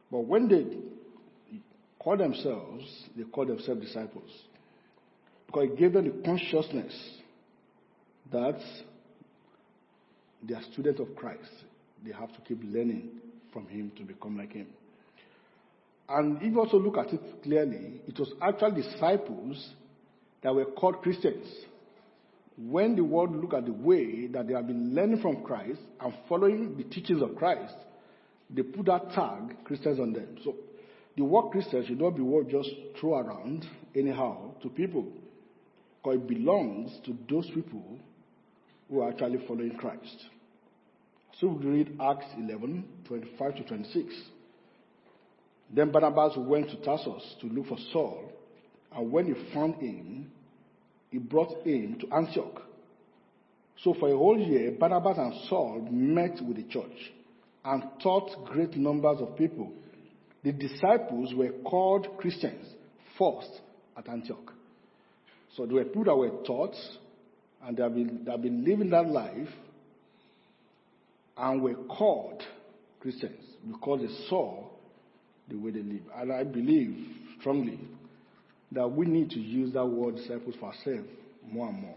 but 0.10 0.20
when 0.22 0.48
they 0.48 0.66
call 2.00 2.18
themselves, 2.18 2.86
they 3.16 3.24
call 3.24 3.46
themselves 3.46 3.82
disciples. 3.82 4.30
Because 5.48 5.70
it 5.72 5.78
gave 5.78 5.94
them 5.94 6.06
the 6.06 6.24
consciousness 6.24 6.94
that 8.32 8.60
they 10.44 10.54
are 10.54 10.64
students 10.72 11.00
of 11.00 11.16
Christ. 11.16 11.52
They 12.06 12.14
have 12.14 12.34
to 12.34 12.42
keep 12.48 12.62
learning 12.64 13.10
from 13.52 13.68
Him 13.68 13.92
to 13.98 14.04
become 14.04 14.38
like 14.38 14.54
Him. 14.54 14.68
And 16.10 16.42
if 16.42 16.52
you 16.52 16.60
also 16.60 16.78
look 16.78 16.98
at 16.98 17.14
it 17.14 17.22
clearly, 17.44 18.02
it 18.08 18.20
was 18.20 18.34
actually 18.42 18.82
disciples 18.82 19.70
that 20.44 20.54
were 20.54 20.66
called 20.66 21.02
Christians. 21.02 21.48
When 22.58 22.96
the 22.96 23.04
world 23.04 23.36
look 23.36 23.54
at 23.54 23.66
the 23.66 23.72
way 23.72 24.28
that 24.28 24.48
they 24.48 24.54
have 24.54 24.68
been 24.68 24.94
learning 24.94 25.22
from 25.22 25.44
Christ 25.44 25.80
and 26.00 26.14
following 26.28 26.76
the 26.78 26.84
teachings 26.84 27.22
of 27.22 27.36
Christ, 27.36 27.76
they 28.50 28.62
put 28.62 28.88
that 28.88 29.12
tag 29.12 29.64
Christians 29.64 30.00
on 30.00 30.14
them. 30.14 30.38
So 30.44 30.56
the 31.16 31.24
word 31.24 31.52
Christian 31.52 31.86
should 31.86 32.00
not 32.00 32.12
be 32.12 32.22
word 32.22 32.50
just 32.50 32.70
throw 33.00 33.16
around 33.16 33.66
anyhow 33.96 34.54
to 34.62 34.70
people. 34.70 35.08
Because 36.04 36.18
it 36.18 36.28
belongs 36.28 36.92
to 37.06 37.18
those 37.30 37.50
people 37.54 38.00
who 38.90 39.02
are 39.02 39.10
actually 39.10 39.46
following 39.48 39.76
Christ. 39.78 40.26
So 41.42 41.48
we 41.48 41.66
read 41.66 41.98
Acts 42.00 42.28
11, 42.38 42.86
25 43.08 43.56
to 43.56 43.64
26. 43.64 44.14
Then 45.74 45.92
Barnabas 45.92 46.34
went 46.38 46.70
to 46.70 46.76
Tarsus 46.84 47.36
to 47.42 47.48
look 47.48 47.66
for 47.68 47.80
Saul, 47.92 48.32
and 48.96 49.12
when 49.12 49.26
he 49.26 49.34
found 49.52 49.76
him, 49.76 50.32
he 51.10 51.18
brought 51.18 51.66
him 51.66 51.98
to 52.00 52.16
Antioch. 52.16 52.62
So 53.84 53.96
for 54.00 54.14
a 54.14 54.16
whole 54.16 54.38
year, 54.38 54.72
Barnabas 54.80 55.18
and 55.18 55.34
Saul 55.50 55.88
met 55.90 56.40
with 56.48 56.58
the 56.58 56.64
church 56.70 57.12
and 57.66 57.84
taught 58.04 58.46
great 58.46 58.76
numbers 58.76 59.18
of 59.20 59.36
people. 59.36 59.72
The 60.44 60.52
disciples 60.52 61.34
were 61.34 61.54
called 61.64 62.18
Christians 62.20 62.68
first 63.18 63.50
at 63.98 64.08
Antioch. 64.08 64.54
So 65.58 65.66
there 65.66 65.76
were 65.76 65.86
people 65.86 66.04
that 66.04 66.16
were 66.16 66.44
taught 66.46 66.76
and 67.64 67.76
they 67.76 67.82
have 67.82 67.96
been, 67.96 68.22
they 68.26 68.32
have 68.32 68.42
been 68.44 68.64
living 68.64 68.92
that 68.92 69.08
life 69.08 69.50
and 71.38 71.62
we 71.62 71.74
were 71.74 71.84
called 71.86 72.44
Christians 73.00 73.44
because 73.68 74.02
they 74.02 74.28
saw 74.30 74.66
the 75.50 75.58
way 75.58 75.72
they 75.72 75.82
live. 75.82 76.04
And 76.16 76.32
I 76.32 76.44
believe 76.44 76.96
strongly 77.40 77.80
that 78.72 78.88
we 78.88 79.06
need 79.06 79.30
to 79.32 79.40
use 79.40 79.74
that 79.74 79.86
word 79.86 80.16
disciples 80.16 80.56
for 80.60 80.68
ourselves 80.68 81.10
more 81.50 81.70
and 81.70 81.82
more. 81.82 81.96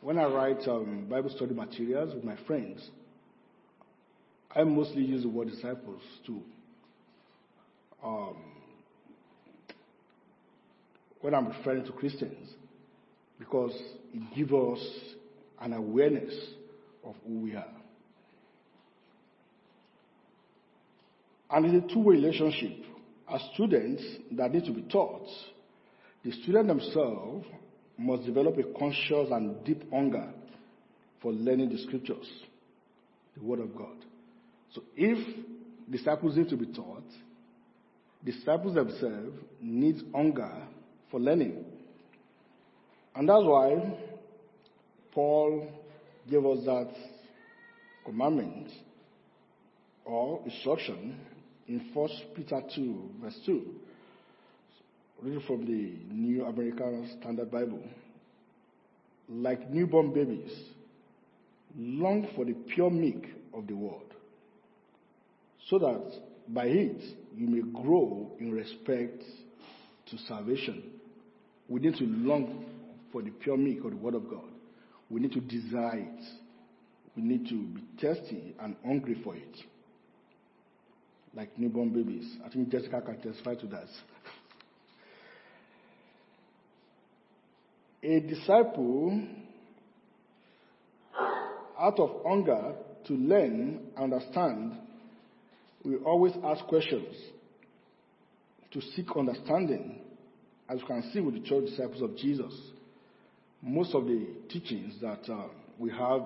When 0.00 0.18
I 0.18 0.24
write 0.24 0.66
um, 0.66 1.06
Bible 1.08 1.30
study 1.30 1.54
materials 1.54 2.14
with 2.14 2.24
my 2.24 2.36
friends, 2.46 2.88
I 4.54 4.64
mostly 4.64 5.02
use 5.02 5.22
the 5.22 5.28
word 5.28 5.50
disciples 5.50 6.02
to 6.26 6.42
um, 8.04 8.36
when 11.20 11.34
I'm 11.34 11.48
referring 11.48 11.84
to 11.84 11.92
Christians 11.92 12.50
because 13.38 13.72
it 14.12 14.34
gives 14.34 14.52
us 14.52 14.80
an 15.60 15.72
awareness 15.72 16.34
of 17.04 17.14
who 17.26 17.38
we 17.40 17.54
are. 17.54 17.81
And 21.52 21.66
it's 21.66 21.84
a 21.84 21.94
two 21.94 22.00
way 22.00 22.14
relationship. 22.14 22.84
As 23.32 23.40
students 23.54 24.02
that 24.32 24.52
need 24.52 24.64
to 24.64 24.72
be 24.72 24.82
taught, 24.82 25.26
the 26.24 26.32
student 26.32 26.68
themselves 26.68 27.46
must 27.98 28.24
develop 28.24 28.56
a 28.58 28.78
conscious 28.78 29.28
and 29.30 29.62
deep 29.64 29.90
hunger 29.90 30.32
for 31.20 31.32
learning 31.32 31.70
the 31.70 31.78
scriptures, 31.78 32.28
the 33.36 33.44
Word 33.44 33.60
of 33.60 33.76
God. 33.76 33.96
So 34.74 34.82
if 34.96 35.18
disciples 35.90 36.36
need 36.36 36.48
to 36.48 36.56
be 36.56 36.66
taught, 36.66 37.04
disciples 38.24 38.74
themselves 38.74 39.36
need 39.60 39.96
hunger 40.14 40.52
for 41.10 41.20
learning. 41.20 41.64
And 43.14 43.28
that's 43.28 43.44
why 43.44 43.98
Paul 45.12 45.68
gave 46.30 46.44
us 46.46 46.64
that 46.64 46.90
commandment 48.04 48.68
or 50.04 50.40
instruction 50.44 51.18
in 51.68 51.80
1 51.92 52.08
Peter 52.34 52.60
2, 52.74 53.10
verse 53.22 53.38
2. 53.46 53.62
Read 55.22 55.42
from 55.46 55.64
the 55.64 56.14
New 56.14 56.44
American 56.44 57.16
Standard 57.20 57.50
Bible. 57.50 57.82
Like 59.28 59.70
newborn 59.70 60.12
babies, 60.12 60.52
long 61.76 62.28
for 62.34 62.44
the 62.44 62.54
pure 62.74 62.90
milk 62.90 63.24
of 63.54 63.66
the 63.66 63.74
word, 63.74 64.02
so 65.68 65.78
that 65.78 66.12
by 66.48 66.66
it 66.66 67.00
you 67.36 67.46
may 67.46 67.62
grow 67.82 68.32
in 68.40 68.50
respect 68.50 69.22
to 70.10 70.18
salvation. 70.26 70.82
We 71.68 71.80
need 71.80 71.94
to 71.96 72.04
long 72.04 72.64
for 73.12 73.22
the 73.22 73.30
pure 73.30 73.56
milk 73.56 73.84
of 73.84 73.92
the 73.92 73.96
word 73.96 74.14
of 74.14 74.28
God. 74.28 74.50
We 75.08 75.20
need 75.20 75.32
to 75.32 75.40
desire 75.40 75.98
it. 75.98 76.24
We 77.16 77.22
need 77.22 77.48
to 77.48 77.54
be 77.54 77.82
thirsty 78.00 78.54
and 78.60 78.74
hungry 78.84 79.20
for 79.22 79.36
it 79.36 79.56
like 81.34 81.58
newborn 81.58 81.90
babies. 81.90 82.36
I 82.44 82.48
think 82.48 82.70
Jessica 82.70 83.00
can 83.00 83.20
testify 83.20 83.54
to 83.56 83.66
that. 83.68 83.86
A 88.04 88.20
disciple, 88.20 89.26
out 91.78 91.98
of 91.98 92.22
hunger 92.26 92.74
to 93.06 93.12
learn, 93.14 93.80
understand, 93.96 94.72
we 95.84 95.96
always 95.96 96.32
ask 96.44 96.64
questions 96.66 97.14
to 98.72 98.80
seek 98.94 99.06
understanding, 99.16 100.00
as 100.68 100.80
you 100.80 100.86
can 100.86 101.10
see 101.12 101.20
with 101.20 101.34
the 101.34 101.48
church 101.48 101.66
disciples 101.66 102.02
of 102.02 102.16
Jesus. 102.16 102.52
Most 103.60 103.94
of 103.94 104.06
the 104.06 104.26
teachings 104.48 104.94
that 105.00 105.32
uh, 105.32 105.46
we 105.78 105.90
have 105.90 106.22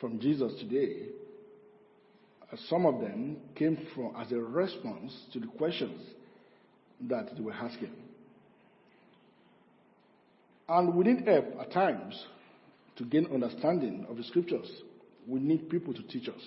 from 0.00 0.20
Jesus 0.20 0.52
today, 0.60 1.06
some 2.68 2.86
of 2.86 3.00
them 3.00 3.36
came 3.54 3.78
from 3.94 4.14
as 4.16 4.30
a 4.32 4.36
response 4.36 5.12
to 5.32 5.40
the 5.40 5.46
questions 5.46 6.00
that 7.08 7.34
they 7.36 7.42
were 7.42 7.52
asking. 7.52 7.92
And 10.68 10.94
we 10.94 11.04
need 11.04 11.26
help 11.26 11.46
at 11.60 11.72
times 11.72 12.24
to 12.96 13.04
gain 13.04 13.26
understanding 13.32 14.06
of 14.08 14.16
the 14.16 14.24
scriptures. 14.24 14.70
We 15.26 15.40
need 15.40 15.68
people 15.68 15.92
to 15.94 16.02
teach 16.02 16.28
us. 16.28 16.40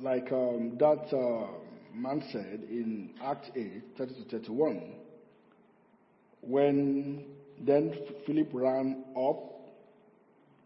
Like 0.00 0.30
um, 0.32 0.76
that 0.78 1.16
uh, 1.16 1.46
man 1.94 2.22
said 2.32 2.64
in 2.68 3.10
Acts 3.22 3.48
8 3.54 3.82
30 3.96 4.14
to 4.14 4.30
31, 4.30 4.92
when 6.42 7.24
then 7.60 7.94
Philip 8.26 8.48
ran 8.52 9.04
up 9.16 9.55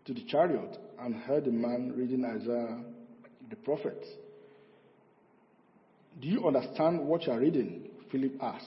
to 0.07 0.15
the 0.15 0.25
chariot 0.29 0.79
and 0.99 1.15
heard 1.15 1.47
a 1.47 1.53
man 1.53 1.93
reading 1.97 2.25
Isaiah 2.25 2.79
the 3.49 3.57
prophet. 3.57 4.05
Do 6.21 6.29
you 6.29 6.47
understand 6.47 7.01
what 7.01 7.27
you 7.27 7.33
are 7.33 7.41
reading? 7.41 7.89
Philip 8.11 8.33
asked. 8.41 8.67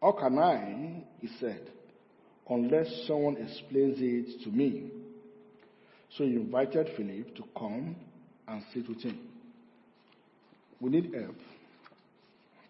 How 0.00 0.12
can 0.12 0.38
I? 0.38 1.04
He 1.20 1.28
said, 1.38 1.68
unless 2.48 2.88
someone 3.06 3.36
explains 3.36 3.98
it 4.00 4.42
to 4.44 4.50
me. 4.50 4.90
So 6.16 6.24
he 6.24 6.34
invited 6.34 6.88
Philip 6.96 7.34
to 7.36 7.44
come 7.56 7.96
and 8.48 8.62
sit 8.74 8.88
with 8.88 9.00
him. 9.02 9.18
We 10.80 10.90
need 10.90 11.14
help 11.14 11.36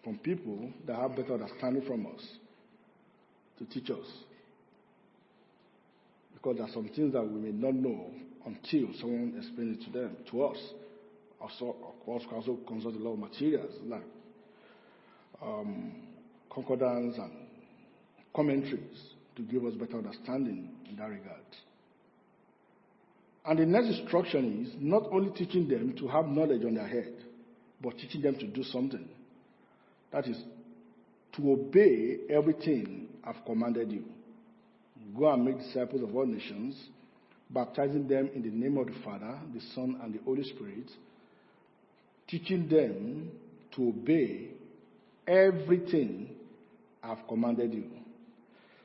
from 0.03 0.17
people 0.19 0.69
that 0.85 0.95
have 0.95 1.15
better 1.15 1.33
understanding 1.33 1.83
from 1.85 2.05
us 2.05 2.21
to 3.57 3.65
teach 3.65 3.89
us. 3.89 4.05
Because 6.43 6.57
there 6.57 6.65
are 6.67 6.73
some 6.73 6.89
things 6.89 7.13
that 7.13 7.23
we 7.23 7.39
may 7.39 7.51
not 7.51 7.73
know 7.73 8.11
until 8.45 8.89
someone 8.99 9.33
explains 9.37 9.77
it 9.79 9.85
to 9.85 9.97
them, 9.97 10.17
to 10.29 10.43
us. 10.43 10.57
Also, 11.39 11.69
of 11.69 12.05
course, 12.05 12.23
we 12.29 12.35
also 12.35 12.57
consult 12.67 12.95
a 12.95 12.99
lot 12.99 13.13
of 13.13 13.19
materials 13.19 13.71
like 13.85 14.03
um, 15.41 15.93
concordance 16.53 17.15
and 17.17 17.31
commentaries 18.35 19.13
to 19.37 19.41
give 19.43 19.63
us 19.63 19.73
better 19.75 19.97
understanding 19.97 20.69
in 20.89 20.97
that 20.97 21.09
regard. 21.09 21.39
And 23.45 23.59
the 23.59 23.65
next 23.65 23.99
instruction 23.99 24.65
is 24.65 24.73
not 24.79 25.03
only 25.13 25.31
teaching 25.31 25.69
them 25.69 25.95
to 25.97 26.07
have 26.09 26.27
knowledge 26.27 26.65
on 26.65 26.75
their 26.75 26.87
head, 26.87 27.13
but 27.81 27.97
teaching 27.97 28.21
them 28.21 28.35
to 28.35 28.47
do 28.47 28.63
something. 28.63 29.07
That 30.11 30.27
is, 30.27 30.37
to 31.37 31.51
obey 31.51 32.17
everything 32.29 33.07
I've 33.23 33.43
commanded 33.45 33.91
you. 33.91 34.03
Go 35.17 35.31
and 35.31 35.45
make 35.45 35.59
disciples 35.59 36.01
of 36.01 36.15
all 36.15 36.25
nations, 36.25 36.75
baptizing 37.49 38.07
them 38.07 38.29
in 38.33 38.41
the 38.41 38.49
name 38.49 38.77
of 38.77 38.87
the 38.87 38.93
Father, 39.03 39.37
the 39.53 39.61
Son, 39.75 39.99
and 40.03 40.13
the 40.13 40.19
Holy 40.23 40.43
Spirit, 40.43 40.89
teaching 42.27 42.67
them 42.67 43.31
to 43.75 43.89
obey 43.89 44.49
everything 45.27 46.29
I've 47.03 47.27
commanded 47.27 47.73
you. 47.73 47.85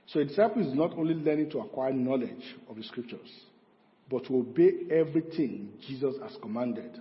So 0.07 0.21
a 0.21 0.25
disciple 0.25 0.67
is 0.67 0.75
not 0.75 0.93
only 0.99 1.15
learning 1.15 1.50
to 1.50 1.61
acquire 1.61 1.93
knowledge 1.93 2.57
of 2.69 2.77
the 2.77 2.83
scriptures, 2.83 3.29
but 4.11 4.25
to 4.27 4.37
obey 4.37 4.73
everything 4.91 5.71
Jesus 5.87 6.14
has 6.23 6.33
commanded. 6.40 6.99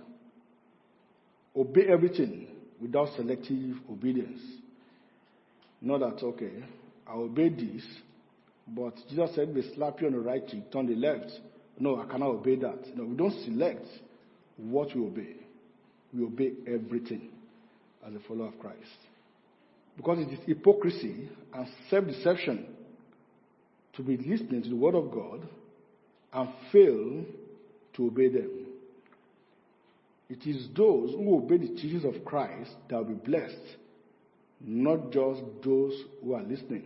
Obey 1.56 1.86
everything 1.88 2.48
without 2.80 3.08
selective 3.16 3.76
obedience. 3.90 4.40
Not 5.80 6.00
that, 6.00 6.22
okay, 6.22 6.52
I 7.06 7.14
obey 7.14 7.48
this, 7.48 7.82
but 8.74 8.94
Jesus 9.08 9.34
said, 9.34 9.54
they 9.54 9.62
slap 9.74 10.00
you 10.00 10.08
on 10.08 10.12
the 10.12 10.20
right 10.20 10.46
cheek, 10.46 10.70
turn 10.70 10.86
the 10.86 10.94
left. 10.94 11.30
No, 11.78 12.00
I 12.00 12.06
cannot 12.06 12.30
obey 12.30 12.56
that. 12.56 12.96
No, 12.96 13.04
we 13.04 13.16
don't 13.16 13.44
select 13.44 13.86
what 14.56 14.94
we 14.94 15.02
obey. 15.02 15.36
We 16.12 16.24
obey 16.24 16.52
everything 16.66 17.30
as 18.06 18.14
a 18.14 18.20
follower 18.26 18.48
of 18.48 18.58
Christ. 18.58 18.78
Because 19.96 20.18
it 20.18 20.32
is 20.32 20.38
hypocrisy 20.46 21.28
and 21.52 21.66
self 21.90 22.06
deception 22.06 22.66
to 23.94 24.02
be 24.02 24.16
listening 24.16 24.62
to 24.62 24.68
the 24.68 24.76
Word 24.76 24.94
of 24.94 25.10
God 25.10 25.48
and 26.32 26.48
fail 26.70 27.24
to 27.94 28.06
obey 28.06 28.28
them. 28.28 28.66
It 30.28 30.46
is 30.46 30.68
those 30.76 31.12
who 31.12 31.36
obey 31.36 31.56
the 31.56 31.68
teachings 31.68 32.04
of 32.04 32.24
Christ 32.24 32.70
that 32.88 32.96
will 32.96 33.14
be 33.14 33.14
blessed, 33.14 33.56
not 34.60 35.10
just 35.10 35.40
those 35.64 35.94
who 36.22 36.34
are 36.34 36.42
listening. 36.42 36.84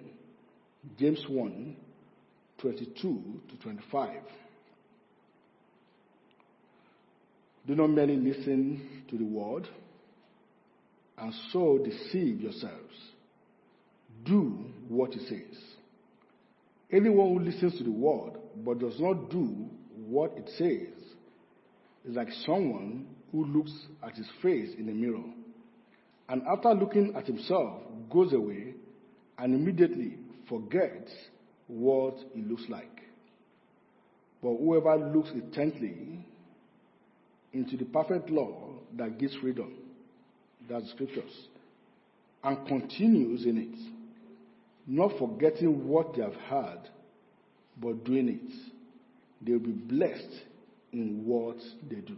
James 0.98 1.24
1 1.28 1.76
22 2.58 3.40
to 3.50 3.56
25. 3.62 4.10
Do 7.66 7.74
not 7.74 7.88
merely 7.88 8.16
listen 8.16 9.04
to 9.10 9.18
the 9.18 9.24
word 9.24 9.68
and 11.18 11.32
so 11.52 11.78
deceive 11.78 12.40
yourselves. 12.40 12.94
Do 14.24 14.64
what 14.88 15.12
it 15.12 15.22
says. 15.28 15.58
Anyone 16.90 17.28
who 17.28 17.40
listens 17.40 17.78
to 17.78 17.84
the 17.84 17.90
word 17.90 18.32
but 18.64 18.78
does 18.78 18.98
not 19.00 19.30
do 19.30 19.66
what 20.06 20.32
it 20.36 20.48
says 20.58 21.02
is 22.04 22.16
like 22.16 22.28
someone 22.44 23.06
who 23.30 23.44
looks 23.44 23.72
at 24.04 24.14
his 24.14 24.28
face 24.42 24.70
in 24.78 24.88
a 24.88 24.92
mirror 24.92 25.24
and 26.28 26.42
after 26.46 26.74
looking 26.74 27.14
at 27.16 27.26
himself 27.26 27.80
goes 28.10 28.32
away 28.32 28.74
and 29.38 29.54
immediately 29.54 30.18
forgets 30.48 31.10
what 31.66 32.16
it 32.34 32.46
looks 32.48 32.64
like. 32.68 33.00
But 34.42 34.56
whoever 34.56 34.96
looks 34.96 35.30
intently 35.30 36.26
into 37.52 37.76
the 37.76 37.84
perfect 37.84 38.30
law 38.30 38.70
that 38.96 39.18
gives 39.18 39.34
freedom, 39.36 39.74
that's 40.68 40.90
scriptures, 40.90 41.48
and 42.42 42.66
continues 42.66 43.44
in 43.44 43.58
it, 43.58 43.78
not 44.86 45.12
forgetting 45.18 45.86
what 45.86 46.14
they 46.14 46.22
have 46.22 46.34
heard, 46.34 46.88
but 47.80 48.04
doing 48.04 48.28
it, 48.28 48.52
they'll 49.40 49.58
be 49.58 49.70
blessed 49.70 50.42
in 50.92 51.24
what 51.24 51.56
they 51.88 51.96
do. 51.96 52.16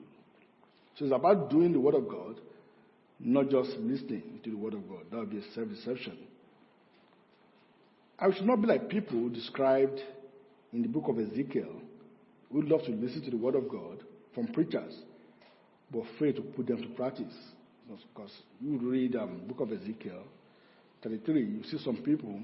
So 0.97 1.05
it's 1.05 1.15
about 1.15 1.51
doing 1.51 1.73
the 1.73 1.81
Word 1.81 1.95
of 1.95 2.09
God, 2.09 2.41
not 3.21 3.51
just 3.51 3.71
listening 3.79 4.41
to 4.45 4.51
the 4.51 4.57
Word 4.57 4.75
of 4.75 4.89
God. 4.89 5.03
That 5.11 5.19
would 5.19 5.31
be 5.31 5.39
a 5.39 5.53
self 5.55 5.69
deception. 5.69 6.17
I 8.18 8.33
should 8.33 8.46
not 8.46 8.61
be 8.61 8.68
like 8.68 8.88
people 8.88 9.29
described 9.29 10.00
in 10.72 10.83
the 10.83 10.88
book 10.88 11.09
of 11.09 11.18
Ezekiel 11.18 11.72
who 12.53 12.62
love 12.62 12.83
to 12.85 12.92
listen 12.92 13.22
to 13.22 13.31
the 13.31 13.37
Word 13.37 13.57
of 13.57 13.68
God 13.68 14.05
from 14.35 14.46
preachers, 14.48 14.94
but 15.90 16.05
fail 16.18 16.33
to 16.35 16.42
put 16.42 16.66
them 16.66 16.83
to 16.83 16.88
practice. 16.90 17.35
Because 17.88 18.31
you 18.61 18.79
read 18.79 19.16
um, 19.16 19.42
book 19.46 19.61
of 19.61 19.72
Ezekiel 19.72 20.22
33, 21.03 21.40
you 21.40 21.62
see 21.70 21.79
some 21.85 21.96
people 21.98 22.40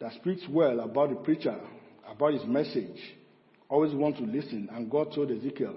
that 0.00 0.12
speaks 0.14 0.42
well 0.50 0.80
about 0.80 1.10
the 1.10 1.16
preacher, 1.16 1.58
about 2.06 2.34
his 2.34 2.44
message, 2.44 3.00
always 3.68 3.94
want 3.94 4.16
to 4.18 4.24
listen. 4.24 4.68
And 4.72 4.90
God 4.90 5.12
told 5.14 5.30
Ezekiel, 5.30 5.76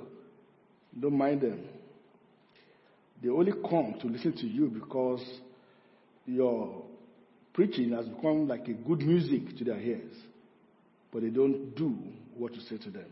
don't 1.00 1.18
mind 1.18 1.42
them. 1.42 1.64
They 3.22 3.30
only 3.30 3.54
come 3.54 3.96
to 4.02 4.08
listen 4.08 4.34
to 4.34 4.48
you 4.48 4.68
because 4.68 5.24
your 6.26 6.84
preaching 7.58 7.92
has 7.92 8.08
become 8.08 8.48
like 8.48 8.68
a 8.68 8.74
good 8.74 9.00
music 9.00 9.58
to 9.58 9.64
their 9.64 9.80
ears, 9.80 10.14
but 11.12 11.24
they 11.24 11.30
don't 11.30 11.76
do 11.76 11.98
what 12.38 12.54
you 12.54 12.62
say 12.62 12.78
to 12.78 12.92
them. 12.92 13.08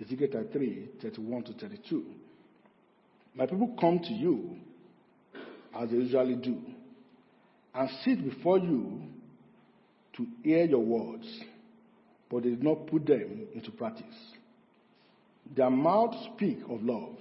Ezekiel 0.00 0.28
33, 0.32 0.88
31 1.02 1.42
to 1.44 1.52
32. 1.52 2.02
My 3.34 3.44
people 3.44 3.76
come 3.78 3.98
to 3.98 4.12
you 4.14 4.56
as 5.78 5.90
they 5.90 5.96
usually 5.96 6.36
do 6.36 6.56
and 7.74 7.90
sit 8.02 8.24
before 8.24 8.58
you 8.58 9.02
to 10.16 10.26
hear 10.42 10.64
your 10.64 10.82
words, 10.82 11.28
but 12.30 12.44
they 12.44 12.50
did 12.50 12.64
not 12.64 12.86
put 12.86 13.04
them 13.04 13.48
into 13.54 13.70
practice. 13.70 14.06
Their 15.54 15.68
mouths 15.68 16.16
speak 16.34 16.60
of 16.70 16.82
love, 16.82 17.16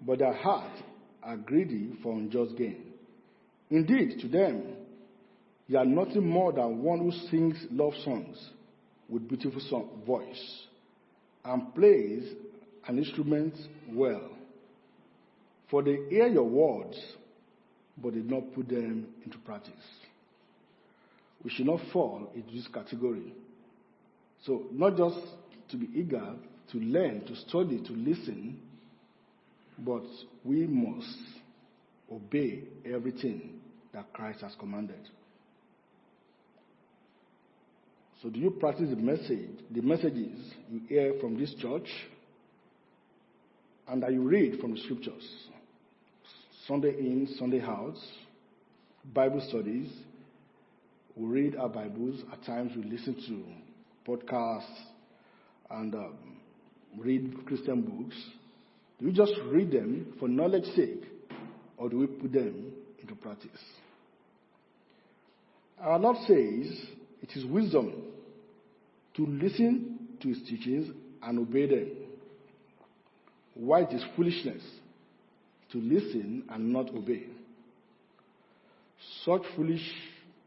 but 0.00 0.20
their 0.20 0.34
hearts 0.34 0.80
are 1.24 1.36
greedy 1.36 1.98
for 2.04 2.12
unjust 2.12 2.56
gain. 2.56 2.84
Indeed, 3.68 4.20
to 4.20 4.28
them, 4.28 4.77
you 5.68 5.78
are 5.78 5.84
nothing 5.84 6.26
more 6.26 6.52
than 6.52 6.82
one 6.82 6.98
who 6.98 7.12
sings 7.28 7.56
love 7.70 7.92
songs 8.04 8.36
with 9.08 9.28
beautiful 9.28 9.60
song, 9.68 10.02
voice 10.06 10.62
and 11.44 11.74
plays 11.74 12.24
an 12.86 12.98
instrument 12.98 13.54
well. 13.92 14.30
For 15.70 15.82
they 15.82 15.98
hear 16.08 16.26
your 16.26 16.48
words, 16.48 16.98
but 17.96 18.14
did 18.14 18.30
not 18.30 18.54
put 18.54 18.68
them 18.68 19.06
into 19.24 19.38
practice. 19.38 19.72
we 21.44 21.50
should 21.50 21.66
not 21.66 21.80
fall 21.92 22.30
into 22.34 22.52
this 22.52 22.66
category. 22.72 23.32
So, 24.44 24.64
not 24.72 24.96
just 24.96 25.18
to 25.70 25.76
be 25.76 25.88
eager 25.94 26.34
to 26.72 26.78
learn, 26.78 27.24
to 27.26 27.36
study, 27.36 27.82
to 27.86 27.92
listen, 27.92 28.60
but 29.78 30.02
we 30.44 30.66
must 30.66 31.16
obey 32.12 32.64
everything 32.84 33.60
that 33.92 34.12
Christ 34.12 34.40
has 34.40 34.52
commanded. 34.58 35.00
So, 38.22 38.28
do 38.30 38.40
you 38.40 38.50
practice 38.50 38.90
the 38.90 38.96
message, 38.96 39.50
the 39.70 39.80
messages 39.80 40.36
you 40.68 40.80
hear 40.88 41.14
from 41.20 41.38
this 41.38 41.54
church, 41.54 41.88
and 43.86 44.02
that 44.02 44.12
you 44.12 44.22
read 44.22 44.60
from 44.60 44.74
the 44.74 44.80
scriptures? 44.80 45.22
Sunday 46.66 46.98
in, 46.98 47.28
Sunday 47.38 47.60
out, 47.60 47.94
Bible 49.14 49.40
studies. 49.48 49.88
We 51.14 51.26
read 51.26 51.56
our 51.56 51.68
Bibles. 51.68 52.20
At 52.32 52.44
times, 52.44 52.72
we 52.76 52.82
listen 52.82 53.14
to 53.14 54.10
podcasts 54.10 54.64
and 55.70 55.94
um, 55.94 56.16
read 56.98 57.46
Christian 57.46 57.82
books. 57.82 58.16
Do 58.98 59.06
we 59.06 59.12
just 59.12 59.34
read 59.46 59.70
them 59.70 60.14
for 60.18 60.26
knowledge's 60.26 60.74
sake, 60.74 61.04
or 61.76 61.88
do 61.88 61.98
we 61.98 62.06
put 62.08 62.32
them 62.32 62.72
into 63.00 63.14
practice? 63.14 63.50
Our 65.80 66.00
Lord 66.00 66.16
says 66.26 66.97
it 67.22 67.30
is 67.34 67.44
wisdom 67.44 67.92
to 69.16 69.26
listen 69.26 69.98
to 70.20 70.28
his 70.28 70.38
teachings 70.48 70.90
and 71.22 71.38
obey 71.38 71.66
them. 71.66 71.90
Why 73.54 73.82
it 73.82 73.92
is 73.92 74.04
foolishness 74.14 74.62
to 75.72 75.78
listen 75.78 76.44
and 76.50 76.72
not 76.72 76.88
obey. 76.90 77.24
Such 79.24 79.42
foolish 79.56 79.82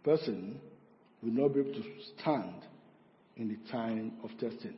person 0.03 0.59
will 1.21 1.31
not 1.31 1.53
be 1.53 1.59
able 1.59 1.73
to 1.73 1.83
stand 2.17 2.55
in 3.37 3.49
the 3.49 3.71
time 3.71 4.13
of 4.23 4.31
testing. 4.39 4.75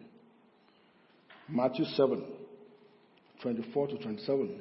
Matthew 1.47 1.85
7, 1.85 2.23
24 3.41 3.87
to 3.87 3.97
27. 3.97 4.59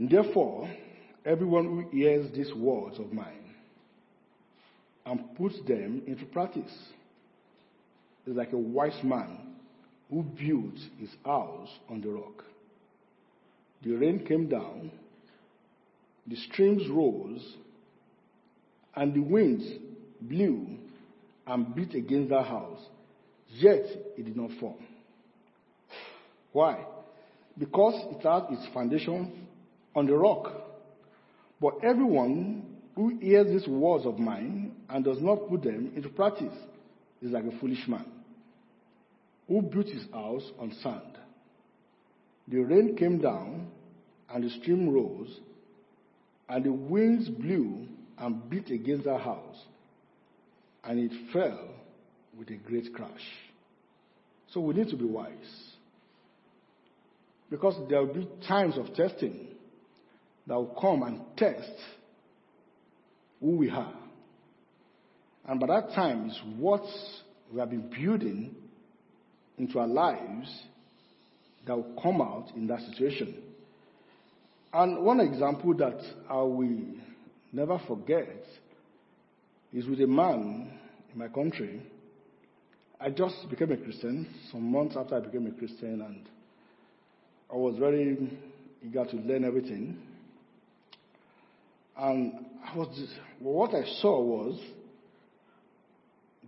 Therefore, 0.00 0.68
everyone 1.24 1.64
who 1.64 1.96
hears 1.96 2.32
these 2.34 2.52
words 2.54 2.98
of 2.98 3.12
mine 3.12 3.43
and 5.06 5.36
puts 5.36 5.56
them 5.66 6.02
into 6.06 6.24
practice 6.26 6.72
It's 8.26 8.36
like 8.36 8.52
a 8.52 8.58
wise 8.58 8.98
man 9.02 9.38
who 10.10 10.22
built 10.22 10.78
his 10.98 11.10
house 11.24 11.68
on 11.90 12.00
the 12.00 12.08
rock. 12.08 12.44
The 13.82 13.92
rain 13.92 14.24
came 14.26 14.48
down, 14.48 14.90
the 16.26 16.36
streams 16.36 16.88
rose, 16.88 17.56
and 18.96 19.12
the 19.12 19.20
winds 19.20 19.64
blew 20.20 20.66
and 21.46 21.74
beat 21.74 21.94
against 21.94 22.30
that 22.30 22.46
house, 22.46 22.80
yet 23.50 23.84
it 24.16 24.24
did 24.24 24.36
not 24.36 24.50
fall. 24.58 24.78
Why? 26.52 26.84
Because 27.58 27.94
it 28.16 28.22
had 28.22 28.44
its 28.50 28.66
foundation 28.72 29.46
on 29.94 30.06
the 30.06 30.14
rock. 30.14 30.50
But 31.60 31.74
everyone 31.82 32.73
who 32.94 33.18
hears 33.18 33.46
these 33.48 33.68
words 33.68 34.06
of 34.06 34.18
mine 34.18 34.72
and 34.88 35.04
does 35.04 35.20
not 35.20 35.48
put 35.48 35.62
them 35.62 35.92
into 35.96 36.08
practice 36.08 36.54
is 37.20 37.32
like 37.32 37.44
a 37.44 37.58
foolish 37.58 37.86
man 37.88 38.06
who 39.48 39.62
built 39.62 39.86
his 39.86 40.04
house 40.12 40.50
on 40.58 40.72
sand. 40.82 41.18
The 42.48 42.58
rain 42.58 42.96
came 42.96 43.20
down, 43.20 43.68
and 44.30 44.44
the 44.44 44.50
stream 44.50 44.90
rose, 44.90 45.38
and 46.48 46.64
the 46.64 46.72
winds 46.72 47.28
blew 47.28 47.86
and 48.18 48.48
beat 48.48 48.70
against 48.70 49.04
that 49.04 49.20
house, 49.20 49.56
and 50.84 50.98
it 50.98 51.32
fell 51.32 51.68
with 52.38 52.48
a 52.50 52.56
great 52.56 52.92
crash. 52.94 53.10
So 54.52 54.60
we 54.60 54.74
need 54.74 54.88
to 54.88 54.96
be 54.96 55.04
wise. 55.04 55.32
Because 57.50 57.74
there 57.88 58.00
will 58.00 58.14
be 58.14 58.28
times 58.46 58.76
of 58.76 58.94
testing 58.94 59.48
that 60.46 60.54
will 60.54 60.76
come 60.80 61.02
and 61.02 61.20
test 61.36 61.72
who 63.44 63.56
we 63.56 63.68
are. 63.68 63.92
And 65.46 65.60
by 65.60 65.66
that 65.66 65.90
time, 65.94 66.30
it's 66.30 66.40
what 66.56 66.82
we 67.52 67.60
have 67.60 67.68
been 67.68 67.90
building 67.90 68.56
into 69.58 69.78
our 69.78 69.86
lives 69.86 70.62
that 71.66 71.76
will 71.76 72.00
come 72.02 72.22
out 72.22 72.46
in 72.56 72.66
that 72.68 72.80
situation. 72.90 73.34
And 74.72 75.04
one 75.04 75.20
example 75.20 75.74
that 75.74 76.00
I 76.28 76.36
will 76.36 76.80
never 77.52 77.78
forget 77.86 78.44
is 79.74 79.86
with 79.86 80.00
a 80.00 80.06
man 80.06 80.72
in 81.12 81.18
my 81.18 81.28
country. 81.28 81.82
I 82.98 83.10
just 83.10 83.48
became 83.50 83.72
a 83.72 83.76
Christian 83.76 84.26
some 84.50 84.72
months 84.72 84.96
after 84.96 85.16
I 85.16 85.20
became 85.20 85.46
a 85.46 85.52
Christian, 85.52 86.00
and 86.00 86.26
I 87.52 87.56
was 87.56 87.76
very 87.78 88.38
eager 88.82 89.04
to 89.04 89.16
learn 89.16 89.44
everything. 89.44 89.98
And 91.96 92.32
I 92.64 92.76
was 92.76 92.88
what 93.38 93.74
I 93.74 93.84
saw 94.00 94.20
was 94.20 94.60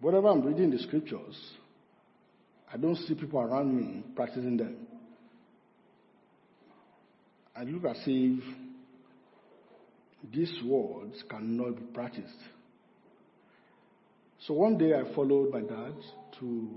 whatever 0.01 0.29
I'm 0.29 0.43
reading 0.43 0.71
the 0.71 0.79
scriptures, 0.79 1.37
I 2.73 2.77
don't 2.77 2.97
see 2.97 3.15
people 3.15 3.41
around 3.41 3.75
me 3.75 4.03
practicing 4.15 4.57
them. 4.57 4.77
I 7.55 7.63
look 7.63 7.85
as 7.85 8.03
if 8.07 8.45
these 10.33 10.53
words 10.65 11.23
cannot 11.29 11.77
be 11.77 11.83
practiced. 11.95 12.39
So 14.47 14.55
one 14.55 14.77
day 14.77 14.93
I 14.95 15.15
followed 15.15 15.53
my 15.53 15.61
dad 15.61 15.95
to 16.41 16.69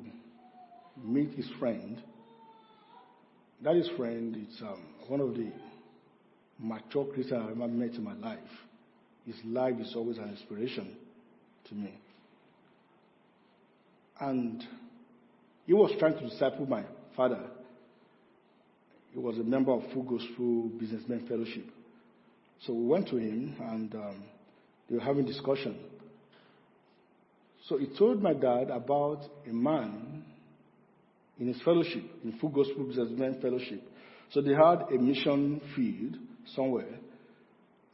meet 1.04 1.34
his 1.34 1.50
friend. 1.60 2.02
That 3.62 3.76
his 3.76 3.90
friend 3.98 4.36
is 4.36 4.62
um, 4.62 4.82
one 5.08 5.20
of 5.20 5.34
the 5.36 5.52
mature 6.60 7.06
Christian 7.14 7.38
I've 7.38 7.52
ever 7.52 7.68
met 7.68 7.94
in 7.94 8.04
my 8.04 8.16
life. 8.16 8.40
His 9.26 9.36
life 9.46 9.76
is 9.80 9.94
always 9.96 10.18
an 10.18 10.30
inspiration 10.30 10.96
to 11.70 11.76
me. 11.76 11.94
And 14.20 14.64
he 15.66 15.74
was 15.74 15.92
trying 16.00 16.16
to 16.16 16.28
disciple 16.28 16.66
my 16.66 16.84
father. 17.16 17.40
He 19.14 19.20
was 19.20 19.38
a 19.38 19.44
member 19.44 19.72
of 19.72 19.84
Full 19.94 20.04
Gospel 20.04 20.70
Businessmen 20.80 21.26
Fellowship. 21.28 21.66
So 22.66 22.74
we 22.74 22.86
went 22.86 23.08
to 23.10 23.18
him 23.18 23.56
and 23.72 23.94
um, 23.96 24.24
they 24.90 24.96
were 24.96 25.02
having 25.02 25.26
discussion. 25.26 25.78
So 27.68 27.78
he 27.78 27.88
told 27.98 28.22
my 28.22 28.34
dad 28.34 28.70
about 28.70 29.22
a 29.48 29.54
man 29.54 30.26
in 31.40 31.48
his 31.48 31.62
fellowship, 31.62 32.04
in 32.24 32.38
Full 32.40 32.50
Gospel 32.50 32.84
Businessmen 32.84 33.40
Fellowship. 33.42 33.82
So 34.32 34.42
they 34.42 34.54
had 34.54 34.86
a 34.94 34.98
mission 35.00 35.62
field 35.76 36.18
somewhere, 36.56 37.00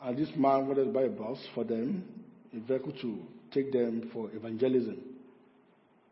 and 0.02 0.18
this 0.18 0.30
man 0.36 0.68
wanted 0.68 0.86
to 0.86 0.92
buy 0.92 1.04
a 1.04 1.10
bus 1.10 1.40
for 1.54 1.64
them, 1.64 2.04
a 2.56 2.60
vehicle 2.60 2.94
to 3.02 3.20
take 3.52 3.72
them 3.72 4.10
for 4.14 4.30
evangelism. 4.34 4.98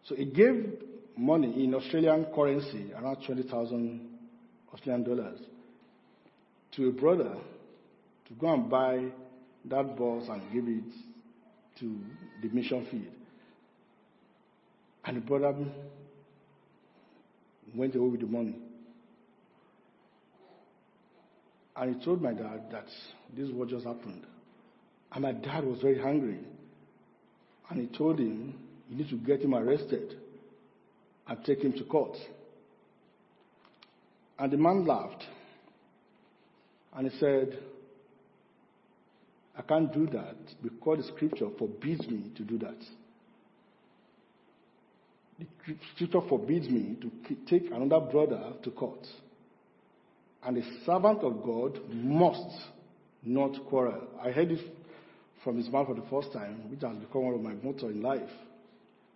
So 0.05 0.15
he 0.15 0.25
gave 0.25 0.79
money 1.17 1.63
in 1.63 1.75
Australian 1.75 2.25
currency, 2.33 2.91
around 2.93 3.23
20,000 3.25 4.09
Australian 4.73 5.03
dollars, 5.03 5.39
to 6.75 6.89
a 6.89 6.91
brother 6.91 7.35
to 8.27 8.33
go 8.33 8.53
and 8.53 8.69
buy 8.69 9.05
that 9.65 9.97
bus 9.97 10.27
and 10.29 10.41
give 10.51 10.67
it 10.67 10.83
to 11.79 11.97
the 12.41 12.49
mission 12.49 12.85
field. 12.89 13.13
And 15.05 15.17
the 15.17 15.21
brother 15.21 15.53
went 17.75 17.95
away 17.95 18.09
with 18.09 18.21
the 18.21 18.27
money. 18.27 18.55
And 21.75 21.95
he 21.95 22.05
told 22.05 22.21
my 22.21 22.33
dad 22.33 22.63
that 22.71 22.85
this 23.35 23.47
is 23.47 23.51
what 23.51 23.69
just 23.69 23.85
happened. 23.85 24.25
And 25.11 25.23
my 25.23 25.31
dad 25.31 25.63
was 25.63 25.81
very 25.81 26.01
angry. 26.01 26.39
And 27.69 27.79
he 27.79 27.97
told 27.97 28.19
him, 28.19 28.55
You 28.89 28.97
need 28.97 29.09
to 29.09 29.17
get 29.17 29.41
him 29.41 29.55
arrested 29.55 30.15
and 31.27 31.43
take 31.45 31.61
him 31.61 31.73
to 31.73 31.83
court. 31.85 32.17
And 34.37 34.51
the 34.51 34.57
man 34.57 34.85
laughed. 34.85 35.23
And 36.95 37.09
he 37.09 37.19
said, 37.19 37.57
I 39.57 39.61
can't 39.61 39.91
do 39.93 40.05
that 40.07 40.35
because 40.61 40.97
the 40.97 41.13
scripture 41.15 41.47
forbids 41.57 42.07
me 42.07 42.31
to 42.35 42.43
do 42.43 42.57
that. 42.59 42.77
The 45.39 45.45
scripture 45.95 46.21
forbids 46.27 46.69
me 46.69 46.97
to 47.01 47.35
take 47.47 47.71
another 47.71 48.05
brother 48.05 48.53
to 48.63 48.71
court. 48.71 49.07
And 50.45 50.57
a 50.57 50.85
servant 50.85 51.19
of 51.19 51.43
God 51.43 51.79
must 51.89 52.67
not 53.23 53.65
quarrel. 53.69 54.07
I 54.21 54.31
heard 54.31 54.51
it 54.51 54.59
from 55.43 55.57
his 55.57 55.69
mouth 55.69 55.87
for 55.87 55.95
the 55.95 56.05
first 56.09 56.33
time, 56.33 56.69
which 56.69 56.81
has 56.81 56.97
become 56.97 57.23
one 57.23 57.33
of 57.35 57.41
my 57.41 57.53
motto 57.53 57.87
in 57.87 58.01
life 58.01 58.29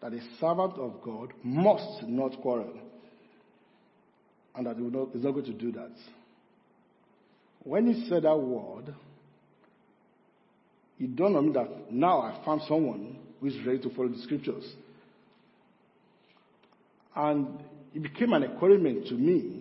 that 0.01 0.13
a 0.13 0.19
servant 0.39 0.73
of 0.77 1.01
God 1.01 1.33
must 1.43 2.03
not 2.03 2.39
quarrel, 2.41 2.73
and 4.55 4.67
that 4.67 4.75
he 4.75 4.83
not, 4.83 5.15
not 5.15 5.31
going 5.31 5.45
to 5.45 5.53
do 5.53 5.71
that. 5.71 5.91
When 7.63 7.91
he 7.91 8.07
said 8.07 8.23
that 8.23 8.37
word, 8.37 8.93
it 10.99 11.15
dawned 11.15 11.35
on 11.35 11.47
me 11.47 11.53
that 11.53 11.91
now 11.91 12.21
I 12.21 12.43
found 12.45 12.61
someone 12.67 13.17
who 13.39 13.47
is 13.47 13.55
ready 13.65 13.79
to 13.79 13.89
follow 13.89 14.09
the 14.09 14.19
scriptures. 14.19 14.63
And 17.15 17.59
it 17.93 18.01
became 18.01 18.33
an 18.33 18.43
encouragement 18.43 19.07
to 19.07 19.15
me. 19.15 19.56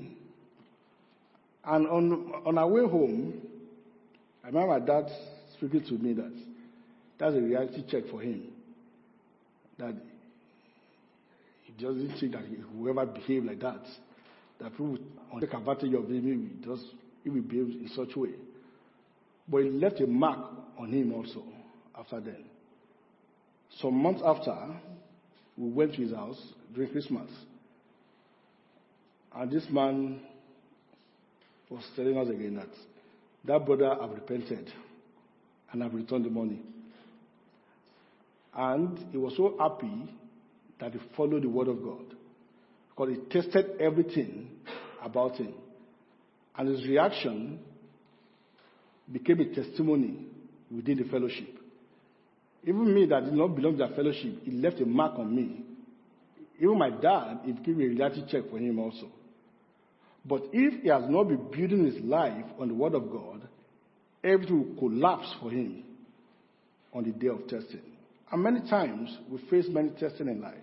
And 1.66 1.88
on, 1.88 2.32
on 2.46 2.58
our 2.58 2.68
way 2.68 2.82
home, 2.82 3.42
I 4.44 4.48
remember 4.48 4.78
dad 4.78 5.10
speaking 5.54 5.82
to 5.84 5.94
me 5.94 6.12
that 6.12 6.32
that's 7.18 7.34
a 7.34 7.40
reality 7.40 7.84
check 7.90 8.04
for 8.10 8.20
him. 8.20 8.44
That 9.78 9.94
he 11.62 11.72
doesn't 11.72 12.18
think 12.20 12.32
that 12.32 12.44
he 12.44 12.56
will 12.74 12.90
ever 12.90 13.04
behave 13.06 13.44
like 13.44 13.60
that. 13.60 13.82
That 14.60 14.70
people 14.70 14.98
will 15.32 15.40
take 15.40 15.52
advantage 15.52 15.92
of 15.92 16.08
him 16.08 16.60
if 16.62 16.78
he, 17.24 17.30
he 17.30 17.40
behaves 17.40 17.74
in 17.74 17.90
such 17.96 18.14
a 18.14 18.18
way. 18.20 18.30
But 19.48 19.58
it 19.58 19.72
left 19.74 20.00
a 20.00 20.06
mark 20.06 20.38
on 20.78 20.92
him 20.92 21.12
also 21.12 21.42
after 21.98 22.20
then. 22.20 22.44
Some 23.80 23.94
months 23.94 24.22
after, 24.24 24.56
we 25.56 25.70
went 25.70 25.94
to 25.94 26.02
his 26.02 26.12
house 26.12 26.40
during 26.74 26.90
Christmas. 26.92 27.30
And 29.34 29.50
this 29.50 29.66
man 29.70 30.20
was 31.70 31.84
telling 31.94 32.16
us 32.16 32.28
again 32.28 32.56
that 32.56 32.68
that 33.44 33.66
brother 33.66 33.96
have 34.00 34.10
repented 34.10 34.70
and 35.72 35.82
have 35.82 35.94
returned 35.94 36.24
the 36.24 36.30
money. 36.30 36.60
And 38.54 38.98
he 39.12 39.18
was 39.18 39.34
so 39.36 39.54
happy 39.58 40.10
that 40.80 40.92
he 40.92 40.98
followed 41.16 41.42
the 41.42 41.48
word 41.48 41.68
of 41.68 41.82
God. 41.82 42.04
Because 42.90 43.14
he 43.14 43.40
tested 43.40 43.80
everything 43.80 44.48
about 45.02 45.36
him. 45.36 45.52
And 46.56 46.68
his 46.68 46.86
reaction 46.86 47.60
became 49.12 49.40
a 49.40 49.54
testimony 49.54 50.26
within 50.74 50.98
the 50.98 51.04
fellowship. 51.04 51.58
Even 52.64 52.92
me 52.92 53.06
that 53.06 53.24
did 53.24 53.34
not 53.34 53.54
belong 53.54 53.76
to 53.76 53.86
that 53.86 53.94
fellowship, 53.94 54.40
it 54.44 54.54
left 54.54 54.80
a 54.80 54.86
mark 54.86 55.18
on 55.18 55.34
me. 55.34 55.62
Even 56.58 56.78
my 56.78 56.90
dad, 56.90 57.40
it 57.44 57.56
became 57.56 57.80
a 57.80 57.86
reality 57.86 58.24
check 58.30 58.50
for 58.50 58.58
him 58.58 58.78
also. 58.78 59.08
But 60.28 60.42
if 60.52 60.82
he 60.82 60.88
has 60.88 61.04
not 61.08 61.28
been 61.28 61.50
building 61.50 61.84
his 61.84 62.02
life 62.02 62.44
on 62.58 62.68
the 62.68 62.74
word 62.74 62.94
of 62.94 63.10
God, 63.10 63.46
everything 64.24 64.58
will 64.58 64.76
collapse 64.76 65.32
for 65.40 65.50
him 65.50 65.84
on 66.92 67.04
the 67.04 67.12
day 67.12 67.28
of 67.28 67.46
testing. 67.46 67.82
And 68.32 68.42
many 68.42 68.68
times 68.68 69.16
we 69.30 69.38
face 69.48 69.66
many 69.68 69.90
testing 69.90 70.28
in 70.28 70.40
life. 70.40 70.54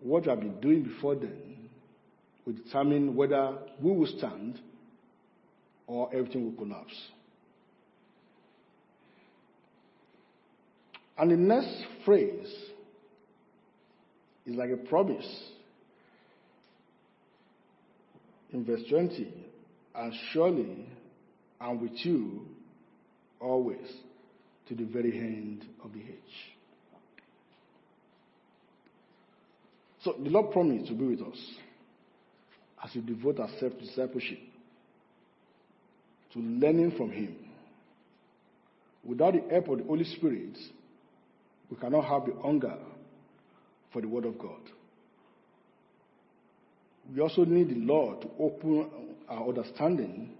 What 0.00 0.24
you 0.24 0.30
have 0.30 0.40
been 0.40 0.60
doing 0.60 0.82
before 0.84 1.16
then 1.16 1.68
will 2.46 2.52
determine 2.52 3.16
whether 3.16 3.56
we 3.80 3.90
will 3.90 4.06
stand 4.06 4.60
or 5.86 6.08
everything 6.14 6.44
will 6.44 6.66
collapse. 6.66 6.94
And 11.16 11.30
the 11.30 11.36
next 11.36 11.84
phrase 12.04 12.52
is 14.46 14.54
like 14.54 14.70
a 14.70 14.76
promise. 14.76 15.26
In 18.54 18.64
verse 18.64 18.82
20, 18.88 19.34
and 19.96 20.14
surely 20.32 20.86
I'm 21.60 21.80
with 21.80 22.06
you 22.06 22.46
always 23.40 23.84
to 24.68 24.76
the 24.76 24.84
very 24.84 25.18
end 25.18 25.64
of 25.84 25.92
the 25.92 25.98
age. 25.98 26.54
So 30.04 30.14
the 30.22 30.30
Lord 30.30 30.52
promised 30.52 30.86
to 30.86 30.94
be 30.94 31.04
with 31.04 31.20
us 31.22 31.38
as 32.84 32.94
we 32.94 33.00
devote 33.00 33.40
ourselves 33.40 33.74
to 33.74 33.86
discipleship, 33.86 34.38
to 36.34 36.38
learning 36.38 36.92
from 36.96 37.10
Him. 37.10 37.34
Without 39.04 39.34
the 39.34 39.42
help 39.50 39.68
of 39.68 39.78
the 39.78 39.84
Holy 39.84 40.04
Spirit, 40.04 40.56
we 41.68 41.76
cannot 41.76 42.04
have 42.04 42.26
the 42.26 42.40
hunger 42.40 42.76
for 43.92 44.00
the 44.00 44.08
Word 44.08 44.26
of 44.26 44.38
God. 44.38 44.60
We 47.12 47.20
also 47.20 47.44
need 47.44 47.68
the 47.68 47.80
Lord 47.84 48.22
to 48.22 48.28
open 48.38 48.90
our 49.28 49.48
understanding 49.48 50.30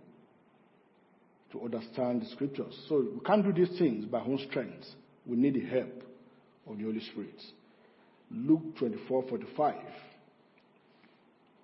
to 1.53 1.62
understand 1.62 2.22
the 2.22 2.27
scriptures. 2.27 2.74
So 2.88 3.07
we 3.14 3.20
can't 3.20 3.44
do 3.44 3.53
these 3.53 3.79
things 3.79 4.05
by 4.07 4.18
our 4.18 4.27
own 4.27 4.44
strength. 4.50 4.87
We 5.24 5.37
need 5.37 5.55
the 5.55 5.66
help 5.66 6.03
of 6.68 6.79
the 6.79 6.85
Holy 6.85 7.00
Spirit. 7.00 7.40
Luke 8.31 8.77
24 8.79 9.24
45, 9.29 9.74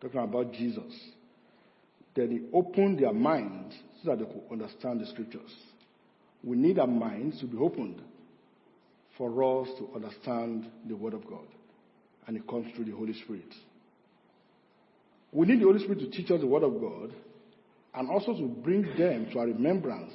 talking 0.00 0.20
about 0.20 0.52
Jesus. 0.52 0.94
Then 2.14 2.30
he 2.30 2.56
opened 2.56 3.00
their 3.00 3.12
minds 3.12 3.74
so 4.02 4.10
that 4.10 4.18
they 4.18 4.24
could 4.24 4.42
understand 4.50 5.00
the 5.00 5.06
scriptures. 5.06 5.54
We 6.42 6.56
need 6.56 6.78
our 6.78 6.86
minds 6.86 7.40
to 7.40 7.46
be 7.46 7.58
opened 7.58 8.00
for 9.18 9.62
us 9.62 9.68
to 9.78 9.90
understand 9.94 10.70
the 10.88 10.96
Word 10.96 11.14
of 11.14 11.26
God. 11.26 11.46
And 12.26 12.36
it 12.36 12.46
comes 12.48 12.74
through 12.74 12.86
the 12.86 12.92
Holy 12.92 13.14
Spirit. 13.24 13.52
We 15.32 15.46
need 15.46 15.60
the 15.60 15.64
Holy 15.64 15.78
Spirit 15.80 16.00
to 16.00 16.10
teach 16.10 16.30
us 16.30 16.40
the 16.40 16.46
Word 16.46 16.62
of 16.62 16.80
God 16.80 17.14
and 17.94 18.10
also 18.10 18.34
to 18.34 18.46
bring 18.46 18.82
them 18.98 19.28
to 19.32 19.38
our 19.38 19.46
remembrance 19.46 20.12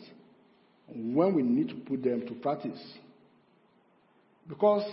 when 0.87 1.33
we 1.33 1.41
need 1.41 1.69
to 1.69 1.75
put 1.75 2.03
them 2.03 2.25
to 2.27 2.33
practice. 2.35 2.79
Because 4.47 4.83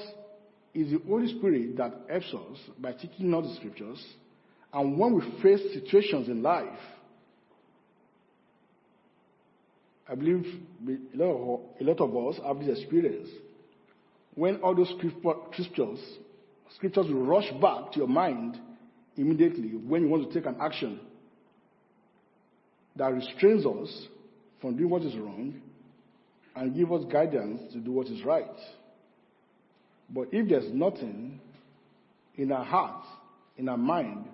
it's 0.74 0.90
the 0.90 1.08
Holy 1.08 1.28
Spirit 1.38 1.76
that 1.76 1.92
helps 2.08 2.32
us 2.32 2.58
by 2.78 2.92
teaching 2.92 3.35
us 3.35 3.46
the 3.46 3.54
scriptures. 3.56 4.04
And 4.72 4.98
when 4.98 5.14
we 5.14 5.42
face 5.42 5.61
situations 5.74 6.28
in 6.28 6.42
life, 6.42 6.68
I 10.08 10.14
believe 10.14 10.44
a 10.88 11.16
lot 11.16 12.00
of, 12.00 12.16
us 12.16 12.40
have 12.44 12.58
this 12.58 12.78
experience. 12.78 13.28
When 14.35 14.56
all 14.56 14.74
those 14.74 14.92
scriptures, 14.98 16.00
scriptures 16.76 17.06
will 17.06 17.26
rush 17.26 17.50
back 17.61 17.92
to 17.92 17.98
your 17.98 18.08
mind 18.08 18.58
immediately 19.16 19.70
when 19.70 20.03
you 20.03 20.09
want 20.09 20.29
to 20.29 20.35
take 20.35 20.46
an 20.46 20.57
action 20.61 21.01
that 22.96 23.12
restrains 23.12 23.64
us 23.64 24.07
from 24.61 24.77
doing 24.77 24.90
what 24.90 25.03
is 25.03 25.14
wrong 25.16 25.61
and 26.55 26.75
give 26.75 26.92
us 26.92 27.03
guidance 27.11 27.72
to 27.72 27.79
do 27.79 27.92
what 27.92 28.07
is 28.07 28.22
right. 28.25 28.46
But 30.11 30.29
if 30.33 30.48
there's 30.48 30.72
nothing 30.72 31.40
in 32.37 32.53
our 32.53 32.64
heart, 32.64 33.05
in 33.57 33.68
our 33.68 33.77
mind, 33.77 34.27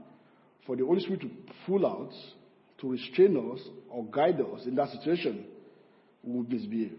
for 0.67 0.77
the 0.77 0.85
Holy 0.85 1.01
Spirit 1.01 1.21
to 1.23 1.31
pull 1.67 1.87
out, 1.87 2.13
to 2.81 2.91
restrain 2.91 3.37
us 3.53 3.61
or 3.91 4.05
guide 4.05 4.41
us 4.41 4.67
in 4.67 4.75
that 4.77 4.91
situation, 4.91 5.45
we 6.23 6.33
will 6.33 6.45
misbehave. 6.45 6.99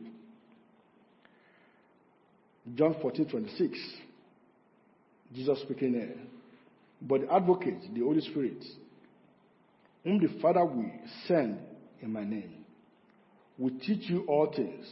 John 2.75 2.95
14, 3.01 3.29
26. 3.29 3.79
Jesus 5.33 5.61
speaking 5.61 5.93
there. 5.93 6.15
But 7.01 7.21
the 7.21 7.33
advocate, 7.33 7.81
the 7.93 8.01
Holy 8.01 8.21
Spirit, 8.21 8.63
whom 10.03 10.19
the 10.19 10.39
Father 10.41 10.65
will 10.65 10.91
send 11.27 11.59
in 12.01 12.11
my 12.11 12.23
name, 12.23 12.65
will 13.57 13.77
teach 13.79 14.09
you 14.09 14.25
all 14.27 14.51
things 14.53 14.85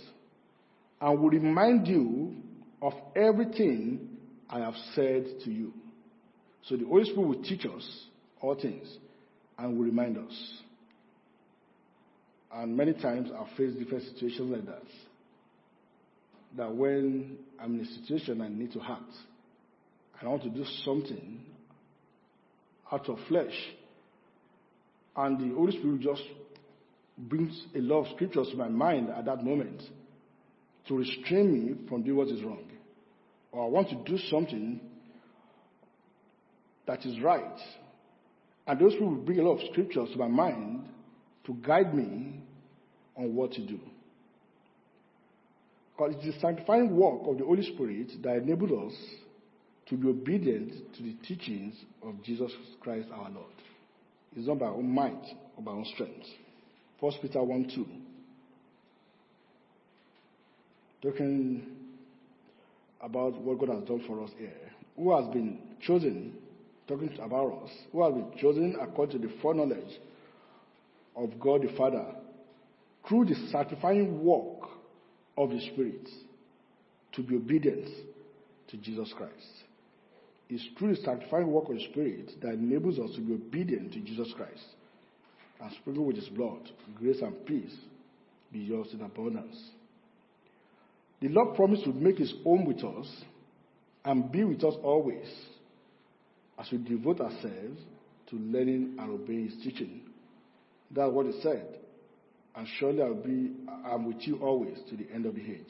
and 0.99 1.19
will 1.19 1.29
remind 1.29 1.87
you 1.87 2.35
of 2.81 2.93
everything 3.15 4.17
I 4.49 4.59
have 4.59 4.75
said 4.93 5.25
to 5.43 5.51
you. 5.51 5.73
So 6.63 6.75
the 6.75 6.85
Holy 6.85 7.05
Spirit 7.05 7.27
will 7.27 7.43
teach 7.43 7.65
us 7.65 8.05
all 8.41 8.55
things 8.55 8.87
and 9.57 9.77
will 9.77 9.85
remind 9.85 10.17
us. 10.17 10.53
And 12.53 12.75
many 12.75 12.93
times 12.93 13.29
I've 13.37 13.55
faced 13.57 13.77
different 13.77 14.03
situations 14.13 14.51
like 14.51 14.65
that. 14.65 14.83
That 16.55 16.73
when 16.73 17.37
I'm 17.59 17.79
in 17.79 17.85
a 17.85 17.99
situation 17.99 18.41
I 18.41 18.47
need 18.47 18.71
to 18.73 18.81
act, 18.81 19.13
I 20.21 20.25
want 20.25 20.43
to 20.43 20.49
do 20.49 20.63
something 20.83 21.39
out 22.91 23.09
of 23.09 23.17
flesh, 23.27 23.53
and 25.15 25.39
the 25.39 25.55
Holy 25.55 25.77
Spirit 25.77 26.01
just 26.01 26.23
brings 27.17 27.65
a 27.75 27.79
lot 27.79 28.05
of 28.05 28.15
scriptures 28.15 28.47
to 28.51 28.57
my 28.57 28.67
mind 28.67 29.09
at 29.09 29.25
that 29.25 29.43
moment 29.43 29.81
to 30.87 30.97
restrain 30.97 31.51
me 31.51 31.87
from 31.89 32.03
doing 32.03 32.17
what 32.17 32.27
is 32.27 32.43
wrong. 32.43 32.63
Or 33.51 33.65
I 33.65 33.67
want 33.67 33.89
to 33.89 33.95
do 33.95 34.17
something 34.29 34.79
that 36.85 37.05
is 37.05 37.19
right. 37.21 37.59
And 38.67 38.79
those 38.79 38.93
people 38.93 39.15
bring 39.15 39.39
a 39.39 39.43
lot 39.43 39.59
of 39.59 39.69
scriptures 39.71 40.09
to 40.11 40.17
my 40.17 40.27
mind 40.27 40.85
to 41.45 41.53
guide 41.53 41.93
me 41.93 42.41
on 43.15 43.33
what 43.35 43.53
to 43.53 43.65
do. 43.65 43.79
Because 45.95 46.15
it 46.15 46.27
is 46.27 46.35
the 46.35 46.39
sanctifying 46.39 46.95
work 46.95 47.21
of 47.25 47.39
the 47.39 47.45
Holy 47.45 47.63
Spirit 47.73 48.11
that 48.21 48.37
enables 48.37 48.93
us 48.93 48.99
to 49.89 49.95
be 49.95 50.09
obedient 50.09 50.73
to 50.95 51.03
the 51.03 51.15
teachings 51.25 51.75
of 52.03 52.21
Jesus 52.23 52.51
Christ 52.81 53.07
our 53.13 53.29
Lord. 53.29 53.45
It's 54.35 54.47
not 54.47 54.59
by 54.59 54.65
our 54.67 54.73
own 54.73 54.89
might 54.89 55.23
or 55.55 55.63
by 55.63 55.71
our 55.71 55.77
own 55.77 55.85
strength. 55.93 56.25
1 56.99 57.13
Peter 57.21 57.41
1 57.41 57.71
2. 57.73 57.85
Talking 61.09 61.65
about 63.01 63.39
what 63.41 63.59
God 63.59 63.69
has 63.69 63.83
done 63.87 64.03
for 64.07 64.23
us 64.23 64.31
here. 64.37 64.51
Who 64.97 65.15
has 65.15 65.31
been 65.31 65.59
chosen, 65.81 66.33
talking 66.87 67.11
about 67.21 67.63
us, 67.63 67.71
who 67.91 68.03
has 68.03 68.13
been 68.13 68.31
chosen 68.39 68.75
according 68.81 69.21
to 69.21 69.27
the 69.27 69.33
foreknowledge 69.41 69.99
of 71.15 71.39
God 71.39 71.61
the 71.61 71.75
Father 71.77 72.05
through 73.07 73.25
the 73.25 73.35
sanctifying 73.51 74.23
work 74.23 74.69
of 75.37 75.51
the 75.51 75.59
Spirit 75.71 76.09
to 77.13 77.21
be 77.21 77.35
obedient 77.35 77.87
to 78.69 78.77
Jesus 78.77 79.13
Christ. 79.15 79.33
It's 80.49 80.63
through 80.77 80.95
the 80.95 81.01
sanctifying 81.01 81.51
work 81.51 81.69
of 81.69 81.75
the 81.75 81.83
Spirit 81.91 82.31
that 82.41 82.53
enables 82.53 82.99
us 82.99 83.15
to 83.15 83.21
be 83.21 83.33
obedient 83.33 83.93
to 83.93 83.99
Jesus 83.99 84.31
Christ 84.35 84.63
and 85.59 85.71
sprinkle 85.73 86.05
with 86.05 86.15
His 86.15 86.29
blood, 86.29 86.69
grace 86.97 87.21
and 87.21 87.45
peace 87.45 87.75
be 88.51 88.59
yours 88.59 88.87
in 88.93 89.01
abundance. 89.01 89.57
The 91.21 91.29
Lord 91.29 91.55
promised 91.55 91.83
to 91.83 91.93
make 91.93 92.17
His 92.17 92.33
home 92.43 92.65
with 92.65 92.83
us 92.83 93.07
and 94.05 94.31
be 94.31 94.43
with 94.43 94.63
us 94.63 94.75
always 94.83 95.27
as 96.57 96.67
we 96.71 96.77
devote 96.77 97.19
ourselves 97.19 97.81
to 98.29 98.35
learning 98.37 98.95
and 98.99 99.11
obeying 99.11 99.49
His 99.49 99.63
teaching. 99.63 100.01
That's 100.91 101.11
what 101.11 101.25
He 101.25 101.41
said. 101.41 101.79
And 102.55 102.67
surely 102.79 103.01
I'll 103.01 103.13
be 103.13 103.51
I'm 103.85 104.05
with 104.05 104.21
you 104.21 104.37
always 104.37 104.77
to 104.89 104.97
the 104.97 105.07
end 105.13 105.25
of 105.25 105.35
the 105.35 105.41
age. 105.41 105.67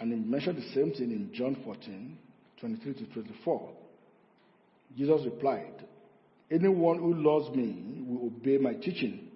And 0.00 0.12
he 0.12 0.18
mentioned 0.18 0.56
the 0.56 0.74
same 0.74 0.92
thing 0.92 1.12
in 1.12 1.30
John 1.34 1.56
14, 1.62 2.16
23 2.58 2.94
to 2.94 3.04
24. 3.12 3.70
Jesus 4.96 5.22
replied, 5.24 5.84
Anyone 6.50 6.98
who 6.98 7.14
loves 7.14 7.54
me 7.54 8.02
will 8.06 8.26
obey 8.26 8.58
my 8.58 8.74
teaching. 8.74 9.28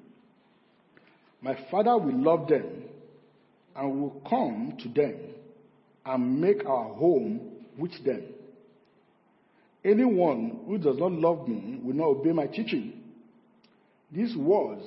My 1.40 1.56
Father 1.70 1.96
will 1.96 2.18
love 2.20 2.48
them 2.48 2.84
and 3.76 4.00
will 4.00 4.22
come 4.28 4.76
to 4.82 4.88
them 4.88 5.16
and 6.06 6.40
make 6.40 6.64
our 6.66 6.94
home 6.94 7.40
with 7.78 7.92
them. 8.04 8.22
Anyone 9.84 10.60
who 10.66 10.78
does 10.78 10.96
not 10.98 11.12
love 11.12 11.46
me 11.46 11.78
will 11.82 11.94
not 11.94 12.06
obey 12.06 12.32
my 12.32 12.46
teaching. 12.46 13.00
These 14.10 14.34
words 14.36 14.82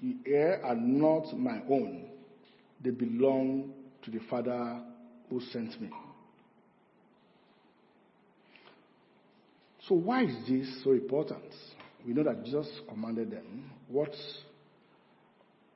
you 0.00 0.16
hear 0.24 0.60
are 0.62 0.76
not 0.76 1.36
my 1.36 1.60
own, 1.68 2.04
they 2.82 2.90
belong 2.90 3.72
to 4.02 4.10
the 4.10 4.20
Father 4.30 4.80
who 5.30 5.40
sent 5.50 5.80
me. 5.80 5.90
So, 9.88 9.94
why 9.94 10.24
is 10.24 10.34
this 10.48 10.82
so 10.82 10.92
important? 10.92 11.44
We 12.06 12.14
know 12.14 12.24
that 12.24 12.44
Jesus 12.44 12.68
commanded 12.88 13.30
them. 13.30 13.70
What's, 13.88 14.38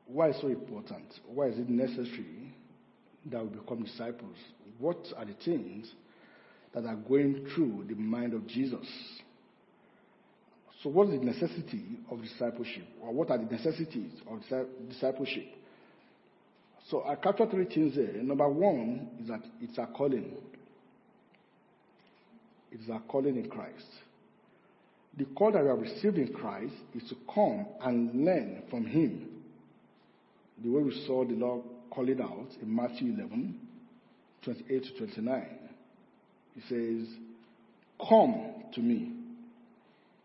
why 0.06 0.30
is 0.30 0.36
so 0.40 0.48
important? 0.48 1.04
Why 1.26 1.48
is 1.48 1.58
it 1.58 1.68
necessary 1.68 2.54
that 3.26 3.42
we 3.42 3.58
become 3.58 3.82
disciples? 3.82 4.36
What 4.78 4.98
are 5.16 5.26
the 5.26 5.34
things 5.44 5.90
that 6.74 6.86
are 6.86 6.96
going 6.96 7.48
through 7.54 7.84
the 7.88 7.94
mind 7.94 8.32
of 8.32 8.46
Jesus? 8.46 8.86
So, 10.82 10.88
what 10.88 11.08
is 11.08 11.18
the 11.18 11.26
necessity 11.26 11.84
of 12.10 12.22
discipleship? 12.22 12.86
Or 13.02 13.12
what 13.12 13.30
are 13.30 13.38
the 13.38 13.44
necessities 13.44 14.12
of 14.30 14.40
discipleship? 14.88 15.48
So, 16.88 17.04
I 17.04 17.16
captured 17.16 17.50
three 17.50 17.66
things 17.66 17.94
there. 17.96 18.22
Number 18.22 18.48
one 18.48 19.08
is 19.20 19.28
that 19.28 19.42
it's 19.60 19.76
a 19.76 19.86
calling. 19.86 20.34
It 22.70 22.80
is 22.80 22.90
our 22.90 23.00
calling 23.00 23.36
in 23.36 23.48
Christ. 23.48 23.86
The 25.16 25.24
call 25.24 25.52
that 25.52 25.62
we 25.62 25.68
have 25.68 25.80
received 25.80 26.18
in 26.18 26.32
Christ 26.32 26.74
is 26.94 27.08
to 27.08 27.16
come 27.34 27.66
and 27.82 28.24
learn 28.24 28.62
from 28.70 28.86
Him. 28.86 29.28
The 30.62 30.70
way 30.70 30.82
we 30.82 31.04
saw 31.06 31.24
the 31.24 31.34
Lord 31.34 31.62
call 31.90 32.08
it 32.08 32.20
out 32.20 32.48
in 32.62 32.74
Matthew 32.74 33.14
11, 33.14 33.58
28 34.42 34.84
to 34.84 34.98
29. 34.98 35.46
He 36.54 36.60
says, 36.68 37.08
Come 38.08 38.64
to 38.74 38.80
me, 38.80 39.12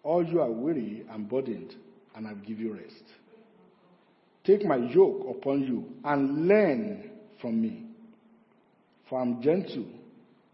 all 0.04 0.24
you 0.24 0.42
are 0.42 0.52
weary 0.52 1.06
and 1.10 1.30
burdened, 1.30 1.74
and 2.16 2.28
I'll 2.28 2.36
give 2.36 2.60
you 2.60 2.74
rest. 2.74 3.04
Take 4.44 4.66
my 4.66 4.76
yoke 4.76 5.26
upon 5.30 5.62
you 5.62 5.86
and 6.04 6.48
learn 6.48 7.10
from 7.42 7.62
me. 7.62 7.86
For 9.10 9.22
I'm 9.22 9.42
gentle 9.42 9.86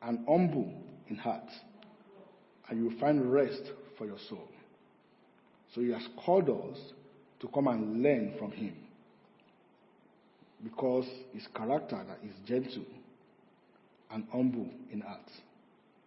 and 0.02 0.20
humble 0.28 0.72
in 1.10 1.16
heart, 1.16 1.50
and 2.70 2.80
you 2.80 2.90
will 2.90 3.00
find 3.00 3.32
rest 3.32 3.64
for 3.98 4.06
your 4.06 4.18
soul. 4.30 4.48
So 5.74 5.82
he 5.82 5.92
has 5.92 6.08
called 6.24 6.50
us 6.50 6.78
to 7.42 7.48
come 7.48 7.68
and 7.68 8.02
learn 8.02 8.34
from 8.38 8.52
him. 8.52 8.76
Because 10.64 11.06
his 11.34 11.48
character 11.56 12.00
that 12.08 12.20
is 12.28 12.36
gentle 12.48 12.86
and 14.12 14.26
humble 14.32 14.70
in 14.92 15.02
heart. 15.02 15.20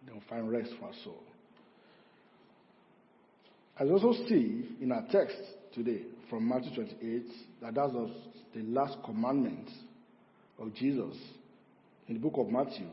Then 0.05 0.21
find 0.29 0.51
rest 0.51 0.71
for 0.79 0.87
our 0.87 0.93
soul. 1.03 1.23
As 3.79 3.87
we 3.87 3.93
also 3.93 4.13
see 4.27 4.69
in 4.81 4.91
our 4.91 5.05
text 5.11 5.37
today 5.73 6.01
from 6.29 6.47
Matthew 6.47 6.75
28 6.75 7.25
that 7.61 7.75
that's 7.75 7.93
the 8.53 8.61
last 8.63 8.97
commandment 9.03 9.69
of 10.59 10.73
Jesus 10.75 11.15
in 12.07 12.15
the 12.15 12.19
book 12.19 12.33
of 12.37 12.49
Matthew 12.49 12.85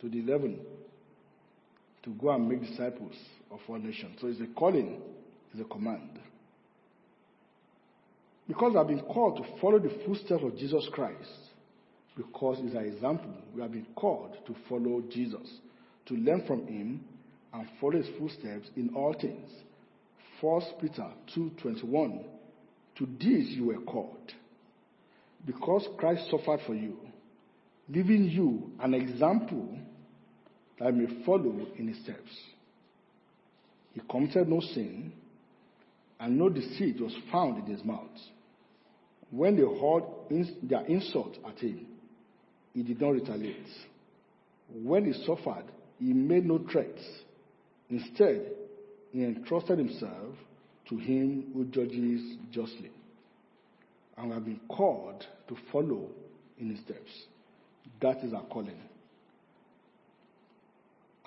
to 0.00 0.08
the 0.08 0.18
11 0.18 0.58
to 2.02 2.10
go 2.10 2.30
and 2.30 2.48
make 2.48 2.62
disciples 2.62 3.14
of 3.50 3.60
all 3.68 3.78
nations. 3.78 4.18
So 4.20 4.28
it's 4.28 4.40
a 4.40 4.46
calling, 4.54 5.00
it's 5.52 5.60
a 5.60 5.64
command. 5.64 6.18
Because 8.46 8.76
I've 8.76 8.88
been 8.88 9.02
called 9.02 9.36
to 9.36 9.60
follow 9.60 9.78
the 9.78 9.92
footsteps 10.06 10.42
of 10.42 10.56
Jesus 10.56 10.88
Christ, 10.92 11.28
because 12.16 12.58
it's 12.62 12.74
an 12.74 12.86
example, 12.86 13.32
we 13.54 13.60
have 13.62 13.72
been 13.72 13.86
called 13.94 14.36
to 14.46 14.56
follow 14.68 15.02
Jesus, 15.10 15.48
to 16.06 16.14
learn 16.14 16.44
from 16.46 16.66
him 16.66 17.04
and 17.52 17.68
follow 17.80 17.92
his 17.98 18.08
footsteps 18.18 18.68
in 18.76 18.90
all 18.94 19.14
things. 19.14 19.50
1 20.40 20.62
Peter 20.80 21.06
2:21 21.34 22.24
To 22.96 23.06
this 23.06 23.48
you 23.50 23.66
were 23.66 23.80
called, 23.80 24.32
because 25.44 25.86
Christ 25.98 26.30
suffered 26.30 26.60
for 26.66 26.74
you, 26.74 26.96
leaving 27.88 28.24
you 28.24 28.72
an 28.80 28.94
example 28.94 29.78
that 30.80 30.94
may 30.94 31.24
follow 31.24 31.66
in 31.76 31.88
his 31.88 32.02
steps. 32.02 32.30
He 33.94 34.00
committed 34.08 34.48
no 34.48 34.60
sin, 34.60 35.12
and 36.20 36.38
no 36.38 36.48
deceit 36.48 37.00
was 37.00 37.14
found 37.32 37.66
in 37.66 37.74
his 37.74 37.84
mouth. 37.84 38.06
When 39.30 39.56
they 39.56 39.62
heard 39.62 40.04
their 40.62 40.84
insult 40.86 41.36
at 41.46 41.58
him, 41.58 41.86
he 42.74 42.82
did 42.82 43.00
not 43.00 43.10
retaliate. 43.10 43.66
When 44.72 45.06
he 45.06 45.24
suffered, 45.24 45.64
he 45.98 46.12
made 46.12 46.46
no 46.46 46.64
threats. 46.70 47.02
Instead, 47.90 48.52
he 49.12 49.24
entrusted 49.24 49.78
himself 49.78 50.34
to 50.88 50.96
him 50.96 51.50
who 51.54 51.64
judges 51.64 52.36
justly. 52.50 52.90
And 54.16 54.28
we 54.28 54.34
have 54.34 54.44
been 54.44 54.60
called 54.68 55.24
to 55.48 55.56
follow 55.72 56.08
in 56.58 56.70
his 56.70 56.80
steps. 56.80 57.10
That 58.00 58.18
is 58.24 58.32
our 58.32 58.44
calling. 58.44 58.78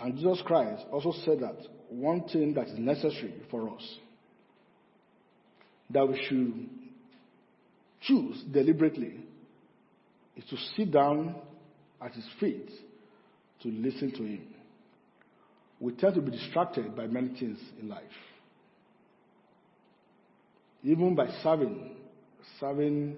And 0.01 0.15
Jesus 0.15 0.41
Christ 0.45 0.83
also 0.91 1.13
said 1.23 1.41
that 1.41 1.57
one 1.89 2.23
thing 2.23 2.53
that 2.55 2.67
is 2.67 2.79
necessary 2.79 3.35
for 3.51 3.69
us 3.69 3.97
that 5.91 6.07
we 6.07 6.19
should 6.27 6.69
choose 8.01 8.43
deliberately 8.51 9.19
is 10.35 10.43
to 10.49 10.57
sit 10.75 10.91
down 10.91 11.35
at 12.01 12.13
his 12.13 12.25
feet 12.39 12.69
to 13.61 13.67
listen 13.67 14.11
to 14.11 14.23
him. 14.23 14.47
We 15.79 15.93
tend 15.93 16.15
to 16.15 16.21
be 16.21 16.31
distracted 16.31 16.95
by 16.95 17.07
many 17.07 17.29
things 17.39 17.59
in 17.79 17.89
life. 17.89 18.03
Even 20.83 21.13
by 21.13 21.27
serving, 21.43 21.95
serving 22.59 23.17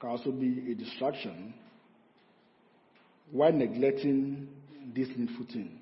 can 0.00 0.10
also 0.10 0.32
be 0.32 0.72
a 0.72 0.74
distraction 0.74 1.54
while 3.30 3.52
neglecting 3.52 4.48
this 4.94 5.08
needful 5.16 5.46
thing. 5.46 5.78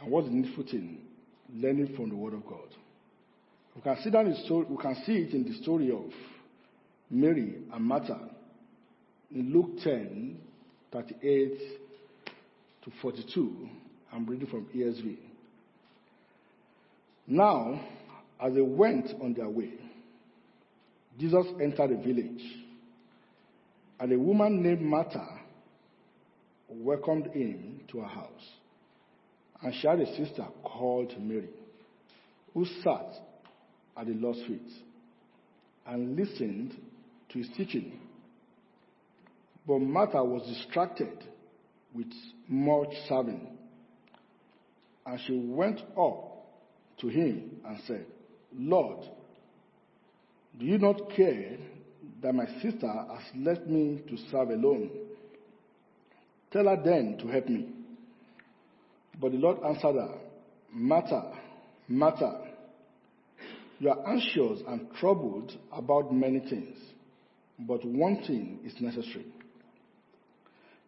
And 0.00 0.10
what's 0.10 0.28
the 0.28 0.34
needful 0.34 0.64
thing? 0.64 0.98
Learning 1.54 1.94
from 1.96 2.10
the 2.10 2.16
Word 2.16 2.34
of 2.34 2.44
God. 2.46 2.68
We 3.74 3.82
can 3.82 3.96
see 4.02 4.10
that 4.10 4.26
in 4.26 4.32
the 4.32 4.44
story, 4.44 4.66
we 4.68 4.76
can 4.76 4.96
see 5.06 5.12
it 5.12 5.34
in 5.34 5.44
the 5.44 5.54
story 5.62 5.90
of 5.90 6.10
Mary 7.10 7.54
and 7.72 7.84
Martha 7.84 8.18
in 9.30 9.52
Luke 9.52 9.82
10, 9.82 10.38
38 10.92 11.58
to 12.84 12.92
42. 13.02 13.68
I'm 14.12 14.26
reading 14.26 14.46
from 14.48 14.66
ESV. 14.74 15.16
Now, 17.26 17.80
as 18.40 18.54
they 18.54 18.62
went 18.62 19.10
on 19.22 19.34
their 19.34 19.48
way, 19.48 19.72
Jesus 21.18 21.46
entered 21.60 21.92
a 21.92 21.96
village, 21.96 22.42
and 24.00 24.12
a 24.12 24.18
woman 24.18 24.62
named 24.62 24.82
Martha 24.82 25.37
welcomed 26.68 27.26
him 27.28 27.80
to 27.88 28.00
her 28.00 28.08
house. 28.08 28.48
And 29.62 29.74
she 29.74 29.86
had 29.86 30.00
a 30.00 30.16
sister 30.16 30.46
called 30.62 31.12
Mary, 31.20 31.48
who 32.54 32.64
sat 32.82 33.12
at 33.96 34.06
the 34.06 34.14
Lord's 34.14 34.42
feet 34.46 34.70
and 35.86 36.16
listened 36.16 36.76
to 37.30 37.38
his 37.38 37.48
teaching. 37.56 37.98
But 39.66 39.80
Martha 39.80 40.22
was 40.22 40.46
distracted 40.46 41.24
with 41.94 42.12
much 42.48 42.94
serving. 43.08 43.58
And 45.06 45.20
she 45.26 45.38
went 45.38 45.80
up 45.98 46.46
to 47.00 47.08
him 47.08 47.60
and 47.66 47.78
said, 47.86 48.06
Lord, 48.56 49.04
do 50.58 50.64
you 50.66 50.78
not 50.78 51.10
care 51.14 51.58
that 52.22 52.34
my 52.34 52.46
sister 52.60 52.88
has 52.88 53.22
left 53.36 53.66
me 53.66 54.02
to 54.08 54.16
serve 54.30 54.50
alone. 54.50 54.90
Tell 56.50 56.64
her 56.64 56.80
then 56.82 57.18
to 57.18 57.28
help 57.28 57.48
me. 57.48 57.68
But 59.20 59.32
the 59.32 59.38
Lord 59.38 59.58
answered 59.64 59.94
her, 59.94 60.14
Martha, 60.72 61.34
Martha, 61.88 62.48
you 63.80 63.90
are 63.90 64.08
anxious 64.08 64.60
and 64.66 64.88
troubled 64.98 65.52
about 65.72 66.12
many 66.12 66.40
things, 66.40 66.76
but 67.58 67.84
one 67.84 68.22
thing 68.26 68.60
is 68.64 68.74
necessary. 68.80 69.26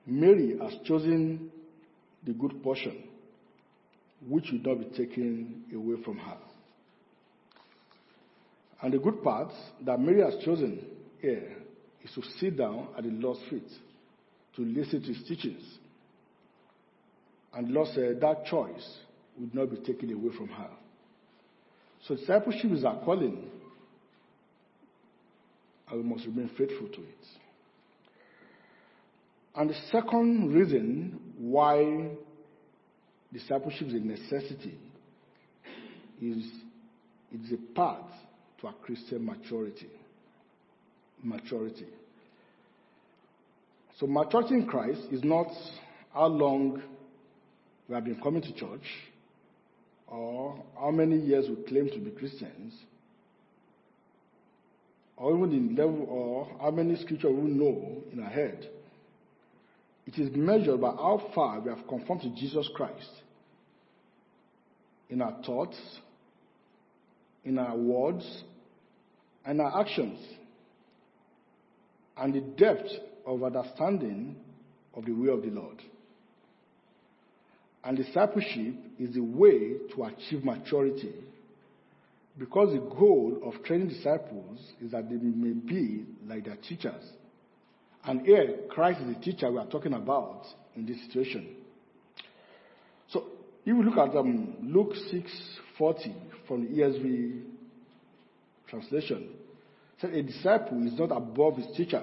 Mary 0.06 0.56
has 0.60 0.74
chosen 0.84 1.50
the 2.24 2.32
good 2.32 2.62
portion, 2.62 3.04
which 4.28 4.50
will 4.50 4.74
not 4.74 4.90
be 4.90 4.96
taken 4.96 5.64
away 5.74 6.02
from 6.04 6.18
her. 6.18 6.36
And 8.82 8.92
the 8.92 8.98
good 8.98 9.22
part 9.22 9.52
that 9.84 10.00
Mary 10.00 10.22
has 10.22 10.42
chosen 10.44 10.84
here 11.20 11.56
is 12.02 12.10
to 12.14 12.22
sit 12.38 12.56
down 12.56 12.88
at 12.96 13.04
the 13.04 13.10
Lord's 13.10 13.40
feet 13.50 13.70
to 14.60 14.80
listen 14.80 15.00
to 15.00 15.08
his 15.08 15.22
teachings. 15.26 15.62
And 17.54 17.70
Lord 17.70 17.88
said 17.94 18.20
that 18.20 18.44
choice 18.46 18.98
would 19.38 19.54
not 19.54 19.70
be 19.70 19.76
taken 19.78 20.12
away 20.12 20.34
from 20.36 20.48
her. 20.48 20.70
So 22.06 22.16
discipleship 22.16 22.70
is 22.72 22.84
our 22.84 22.98
calling, 23.04 23.44
and 25.90 26.02
we 26.02 26.08
must 26.08 26.26
remain 26.26 26.50
faithful 26.56 26.88
to 26.88 27.00
it. 27.00 27.26
And 29.56 29.70
the 29.70 29.76
second 29.90 30.54
reason 30.54 31.20
why 31.38 32.10
discipleship 33.32 33.88
is 33.88 33.94
a 33.94 33.98
necessity 33.98 34.78
is 36.22 36.46
it 37.32 37.40
is 37.44 37.52
a 37.52 37.74
path 37.74 38.10
to 38.60 38.66
our 38.68 38.74
Christian 38.84 39.24
maturity. 39.24 39.90
Maturity. 41.22 41.86
So 44.00 44.06
maturity 44.06 44.54
in 44.54 44.66
Christ 44.66 45.02
is 45.12 45.22
not 45.22 45.48
how 46.14 46.26
long 46.26 46.82
we 47.86 47.94
have 47.94 48.04
been 48.04 48.18
coming 48.22 48.40
to 48.40 48.52
church 48.54 48.86
or 50.06 50.64
how 50.78 50.90
many 50.90 51.18
years 51.18 51.46
we 51.50 51.62
claim 51.64 51.90
to 51.90 51.98
be 51.98 52.10
Christians 52.10 52.72
or 55.18 55.36
even 55.36 55.76
the 55.76 55.82
level 55.82 56.06
or 56.08 56.48
how 56.62 56.70
many 56.70 56.96
scriptures 56.96 57.30
we 57.30 57.50
know 57.50 58.02
in 58.10 58.22
our 58.22 58.30
head. 58.30 58.66
It 60.06 60.18
is 60.18 60.34
measured 60.34 60.80
by 60.80 60.92
how 60.92 61.30
far 61.34 61.60
we 61.60 61.68
have 61.68 61.86
conformed 61.86 62.22
to 62.22 62.30
Jesus 62.30 62.70
Christ 62.74 63.10
in 65.10 65.20
our 65.20 65.42
thoughts, 65.44 65.78
in 67.44 67.58
our 67.58 67.76
words, 67.76 68.44
and 69.44 69.60
our 69.60 69.78
actions, 69.78 70.18
and 72.16 72.32
the 72.32 72.40
depth 72.40 72.88
of 73.26 73.42
understanding 73.42 74.36
of 74.94 75.04
the 75.04 75.12
way 75.12 75.28
of 75.28 75.42
the 75.42 75.48
Lord. 75.48 75.82
And 77.82 77.96
discipleship 77.96 78.74
is 78.98 79.14
the 79.14 79.22
way 79.22 79.76
to 79.94 80.04
achieve 80.04 80.44
maturity 80.44 81.14
because 82.38 82.72
the 82.72 82.80
goal 82.80 83.40
of 83.44 83.62
training 83.64 83.88
disciples 83.88 84.60
is 84.82 84.92
that 84.92 85.08
they 85.08 85.16
may 85.16 85.52
be 85.52 86.04
like 86.26 86.44
their 86.44 86.56
teachers. 86.56 87.04
And 88.04 88.22
here, 88.22 88.56
Christ 88.70 89.00
is 89.00 89.14
the 89.14 89.20
teacher 89.20 89.50
we 89.50 89.58
are 89.58 89.66
talking 89.66 89.92
about 89.92 90.44
in 90.74 90.86
this 90.86 91.00
situation. 91.06 91.48
So, 93.08 93.24
if 93.62 93.66
you 93.66 93.82
look 93.82 93.98
at 93.98 94.16
um, 94.16 94.54
Luke 94.62 94.94
6:40 95.78 96.14
from 96.48 96.64
the 96.64 96.80
ESV 96.80 97.42
translation, 98.68 99.28
said 100.00 100.14
a 100.14 100.22
disciple 100.22 100.86
is 100.86 100.98
not 100.98 101.14
above 101.14 101.56
his 101.56 101.76
teacher, 101.76 102.02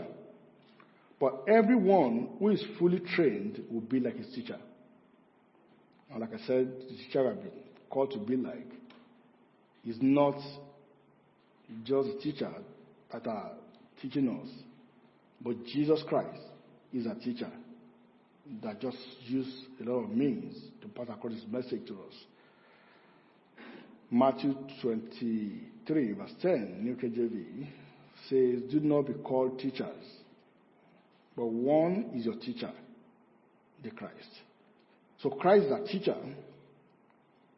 but 1.19 1.43
everyone 1.47 2.29
who 2.39 2.49
is 2.49 2.63
fully 2.77 2.99
trained 2.99 3.63
will 3.71 3.81
be 3.81 3.99
like 3.99 4.17
his 4.17 4.33
teacher. 4.33 4.57
And 6.11 6.21
like 6.21 6.33
I 6.33 6.45
said, 6.45 6.71
the 6.89 6.95
teacher 6.95 7.29
I've 7.29 7.41
been 7.41 7.51
called 7.89 8.11
to 8.11 8.19
be 8.19 8.37
like 8.37 8.71
is 9.85 9.97
not 10.01 10.35
just 11.83 12.09
a 12.09 12.19
teacher 12.21 12.51
that 13.11 13.25
are 13.27 13.51
teaching 14.01 14.29
us, 14.29 14.49
but 15.41 15.65
Jesus 15.65 16.03
Christ 16.07 16.41
is 16.93 17.05
a 17.05 17.15
teacher 17.15 17.51
that 18.63 18.79
just 18.79 18.97
used 19.25 19.51
a 19.81 19.89
lot 19.89 20.03
of 20.03 20.09
means 20.09 20.55
to 20.81 20.87
pass 20.87 21.07
across 21.09 21.33
his 21.33 21.45
message 21.51 21.85
to 21.87 21.93
us. 21.93 22.13
Matthew 24.09 24.55
23, 24.81 26.11
verse 26.13 26.31
10, 26.41 26.77
New 26.81 26.95
KJV, 26.95 27.67
says, 28.29 28.71
Do 28.71 28.79
not 28.79 29.07
be 29.07 29.13
called 29.13 29.59
teachers, 29.59 30.03
but 31.37 31.45
one 31.45 32.09
is 32.15 32.25
your 32.25 32.35
teacher, 32.35 32.71
the 33.83 33.91
Christ. 33.91 34.41
So 35.21 35.29
Christ 35.29 35.67
is 35.67 35.71
a 35.71 35.85
teacher, 35.85 36.15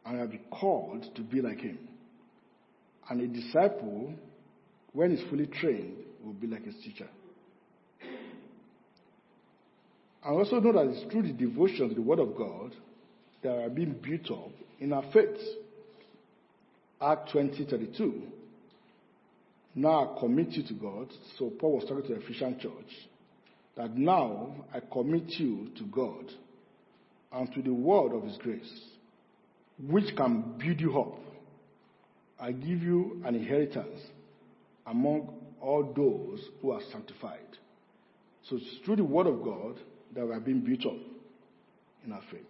and 0.05 0.17
I 0.17 0.19
have 0.19 0.31
been 0.31 0.43
called 0.51 1.05
to 1.15 1.21
be 1.21 1.41
like 1.41 1.59
him. 1.59 1.79
And 3.09 3.21
a 3.21 3.27
disciple, 3.27 4.13
when 4.91 5.15
he's 5.15 5.27
fully 5.29 5.47
trained, 5.47 5.95
will 6.23 6.33
be 6.33 6.47
like 6.47 6.65
his 6.65 6.75
teacher. 6.83 7.07
I 10.25 10.29
also 10.31 10.59
know 10.59 10.73
that 10.73 10.91
it's 10.91 11.09
through 11.11 11.23
the 11.23 11.33
devotion 11.33 11.87
to 11.87 11.95
the 11.95 12.01
Word 12.01 12.19
of 12.19 12.35
God 12.35 12.75
that 13.41 13.63
are 13.63 13.69
being 13.69 13.93
built 14.03 14.29
up 14.29 14.51
in 14.81 14.91
our 14.91 15.03
faith. 15.13 15.39
Act 17.01 17.29
20:32. 17.29 18.23
Now 19.75 20.17
I 20.17 20.19
commit 20.19 20.51
you 20.51 20.63
to 20.63 20.73
God. 20.73 21.07
So 21.37 21.49
Paul 21.49 21.75
was 21.75 21.85
talking 21.85 22.03
to 22.03 22.15
the 22.15 22.19
Ephesian 22.19 22.59
church 22.59 23.08
that 23.79 23.95
now 23.95 24.53
I 24.73 24.81
commit 24.81 25.29
you 25.39 25.69
to 25.77 25.85
God 25.85 26.33
and 27.31 27.53
to 27.53 27.61
the 27.61 27.73
word 27.73 28.13
of 28.13 28.23
his 28.25 28.35
grace, 28.35 28.81
which 29.87 30.13
can 30.17 30.57
build 30.57 30.81
you 30.81 30.99
up. 30.99 31.17
I 32.41 32.51
give 32.51 32.83
you 32.83 33.21
an 33.23 33.35
inheritance 33.35 34.01
among 34.85 35.33
all 35.61 35.93
those 35.95 36.45
who 36.61 36.71
are 36.71 36.81
sanctified. 36.91 37.39
So 38.49 38.57
it's 38.57 38.79
through 38.83 38.97
the 38.97 39.05
word 39.05 39.27
of 39.27 39.41
God 39.41 39.79
that 40.13 40.25
we 40.27 40.33
are 40.33 40.41
being 40.41 40.59
built 40.59 40.85
up 40.85 40.99
in 42.05 42.11
our 42.11 42.23
faith. 42.29 42.41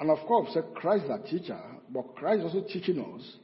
And 0.00 0.10
of 0.10 0.26
course, 0.26 0.56
Christ 0.74 1.04
is 1.04 1.10
our 1.10 1.18
teacher, 1.18 1.60
but 1.90 2.14
Christ 2.14 2.46
is 2.46 2.54
also 2.54 2.66
teaching 2.66 2.98
us 2.98 3.36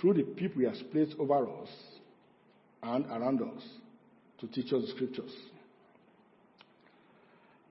through 0.00 0.14
the 0.14 0.22
people 0.22 0.62
he 0.62 0.68
has 0.68 0.82
placed 0.90 1.16
over 1.18 1.46
us 1.46 1.68
and 2.82 3.04
around 3.06 3.42
us 3.42 3.62
to 4.42 4.48
teach 4.48 4.72
us 4.72 4.82
the 4.82 4.88
scriptures. 4.88 5.32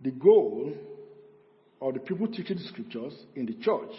The 0.01 0.11
goal 0.11 0.73
of 1.81 1.93
the 1.93 1.99
people 1.99 2.27
teaching 2.27 2.57
the 2.57 2.63
scriptures 2.63 3.13
in 3.35 3.45
the 3.45 3.53
church 3.55 3.91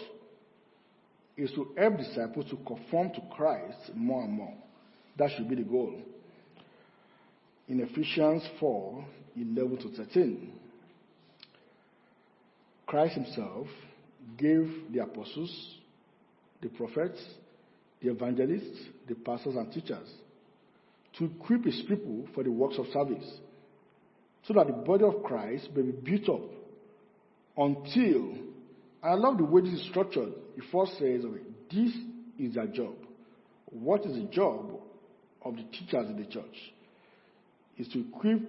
is 1.37 1.51
to 1.51 1.69
help 1.77 1.97
disciples 1.97 2.47
to 2.49 2.57
conform 2.65 3.11
to 3.11 3.21
Christ 3.35 3.91
more 3.95 4.23
and 4.23 4.33
more. 4.33 4.53
That 5.17 5.29
should 5.35 5.47
be 5.47 5.55
the 5.55 5.63
goal. 5.63 5.93
In 7.69 7.79
Ephesians 7.79 8.43
4 8.59 9.05
11 9.35 9.77
to 9.77 9.89
13, 10.05 10.51
Christ 12.85 13.15
Himself 13.15 13.67
gave 14.37 14.69
the 14.91 15.01
apostles, 15.01 15.75
the 16.61 16.69
prophets, 16.69 17.19
the 18.01 18.11
evangelists, 18.11 18.79
the 19.07 19.15
pastors, 19.15 19.55
and 19.55 19.71
teachers 19.71 20.07
to 21.17 21.25
equip 21.25 21.65
His 21.65 21.81
people 21.87 22.27
for 22.33 22.43
the 22.43 22.51
works 22.51 22.77
of 22.77 22.87
service 22.87 23.39
so 24.47 24.53
that 24.53 24.67
the 24.67 24.73
body 24.73 25.03
of 25.03 25.23
Christ 25.23 25.69
may 25.75 25.83
be 25.83 25.91
built 25.91 26.29
up 26.29 26.49
until, 27.57 28.35
I 29.01 29.13
love 29.13 29.37
the 29.37 29.45
way 29.45 29.61
this 29.61 29.79
is 29.79 29.89
structured. 29.89 30.33
It 30.57 30.63
first 30.71 30.97
says, 30.97 31.23
this 31.71 31.91
is 32.39 32.55
their 32.55 32.67
job. 32.67 32.95
What 33.65 34.05
is 34.05 34.15
the 34.15 34.27
job 34.31 34.79
of 35.43 35.55
the 35.55 35.63
teachers 35.63 36.09
in 36.09 36.17
the 36.17 36.25
church? 36.25 36.73
Is 37.77 37.87
to 37.89 38.01
equip 38.01 38.41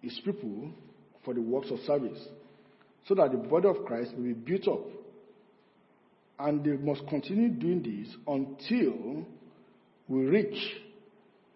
his 0.00 0.18
people 0.24 0.70
for 1.24 1.34
the 1.34 1.40
works 1.40 1.70
of 1.70 1.80
service, 1.80 2.18
so 3.06 3.14
that 3.14 3.32
the 3.32 3.38
body 3.38 3.68
of 3.68 3.84
Christ 3.84 4.12
may 4.16 4.32
be 4.32 4.34
built 4.34 4.68
up. 4.68 4.86
And 6.38 6.64
they 6.64 6.76
must 6.82 7.06
continue 7.08 7.48
doing 7.48 7.82
this 7.82 8.14
until 8.26 9.26
we 10.06 10.20
reach 10.22 10.56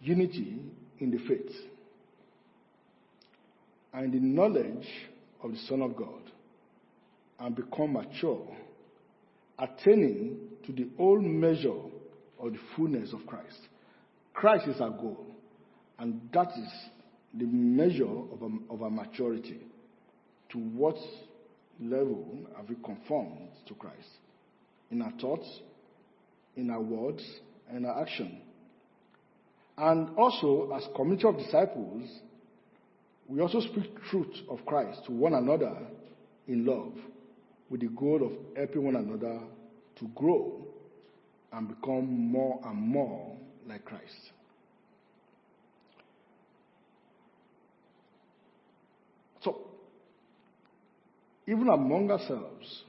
unity 0.03 0.61
in 0.99 1.11
the 1.11 1.19
faith 1.29 1.53
and 3.95 4.13
the 4.13 4.19
knowledge 4.19 4.89
of 5.43 5.53
the 5.53 5.59
Son 5.69 5.83
of 5.83 5.97
God 5.97 6.23
and 7.39 7.55
become 7.55 7.95
mature, 7.95 8.47
attaining 9.59 10.39
to 10.67 10.73
the 10.73 10.89
whole 10.97 11.21
measure 11.21 11.71
of 12.41 12.53
the 12.53 12.59
fullness 12.77 13.13
of 13.13 13.27
Christ. 13.27 13.59
Christ 14.33 14.69
is 14.69 14.81
our 14.81 14.91
goal, 14.91 15.27
and 15.99 16.21
that 16.33 16.49
is 16.49 16.73
the 17.35 17.47
measure 17.47 18.05
of 18.05 18.43
our, 18.43 18.51
of 18.71 18.83
our 18.83 18.91
maturity. 18.91 19.61
To 20.51 20.59
what 20.59 20.97
level 21.81 22.47
have 22.57 22.69
we 22.69 22.77
conformed 22.85 23.49
to 23.67 23.75
Christ? 23.75 24.09
In 24.91 25.03
our 25.03 25.13
thoughts, 25.21 25.49
in 26.57 26.71
our 26.71 26.81
words, 26.81 27.25
and 27.71 27.87
our 27.87 28.03
action. 28.03 28.41
And 29.79 30.17
also, 30.17 30.73
as 30.77 30.87
community 30.95 31.27
of 31.27 31.39
disciples, 31.39 32.09
we 33.27 33.41
also 33.41 33.61
speak 33.61 34.03
truth 34.11 34.35
of 34.51 34.65
Christ 34.67 35.05
to 35.07 35.13
one 35.13 35.35
another 35.35 35.77
in 36.47 36.67
love 36.67 36.93
with 37.71 37.81
the 37.81 37.89
goal 37.89 38.27
of 38.27 38.57
helping 38.57 38.85
one 38.85 38.97
another 38.97 39.41
to 39.99 40.09
grow 40.15 40.67
and 41.53 41.69
become 41.69 42.31
more 42.31 42.61
and 42.65 42.77
more 42.77 43.37
like 43.67 43.85
Christ. 43.85 44.33
So, 49.43 49.57
even 51.47 51.69
among 51.69 52.11
ourselves, 52.11 52.85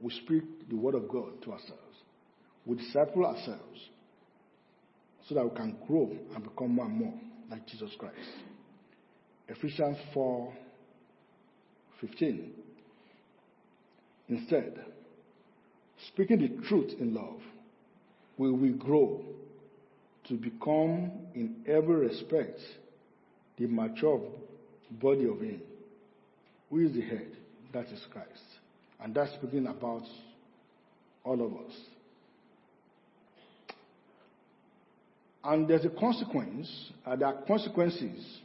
we 0.00 0.12
speak 0.12 0.68
the 0.68 0.76
word 0.76 0.94
of 0.94 1.08
God 1.08 1.42
to 1.42 1.52
ourselves. 1.52 1.82
We 2.64 2.76
disciple 2.76 3.26
ourselves 3.26 3.88
so 5.28 5.34
that 5.34 5.44
we 5.44 5.56
can 5.56 5.76
grow 5.86 6.10
and 6.34 6.42
become 6.44 6.74
more 6.74 6.86
and 6.86 6.94
more 6.94 7.14
like 7.50 7.66
Jesus 7.66 7.90
Christ. 7.98 8.16
Ephesians 9.48 9.98
4 10.14 10.52
15. 12.00 12.52
Instead, 14.28 14.78
speaking 16.08 16.38
the 16.38 16.68
truth 16.68 16.92
in 17.00 17.14
love, 17.14 17.40
we 18.36 18.50
will 18.52 18.74
grow 18.74 19.20
to 20.28 20.34
become, 20.34 21.10
in 21.34 21.56
every 21.66 22.06
respect, 22.06 22.60
the 23.56 23.66
mature 23.66 24.20
body 24.90 25.24
of 25.26 25.40
Him. 25.40 25.60
Who 26.70 26.86
is 26.86 26.92
the 26.94 27.00
head? 27.00 27.36
That 27.72 27.86
is 27.86 28.00
Christ. 28.12 28.44
And 29.00 29.14
that's 29.14 29.32
speaking 29.34 29.66
about 29.66 30.04
all 31.24 31.44
of 31.44 31.52
us. 31.66 31.74
And 35.44 35.68
there's 35.68 35.84
a 35.84 35.90
consequence, 35.90 36.90
uh, 37.06 37.16
there 37.16 37.28
are 37.28 37.42
consequences 37.46 38.40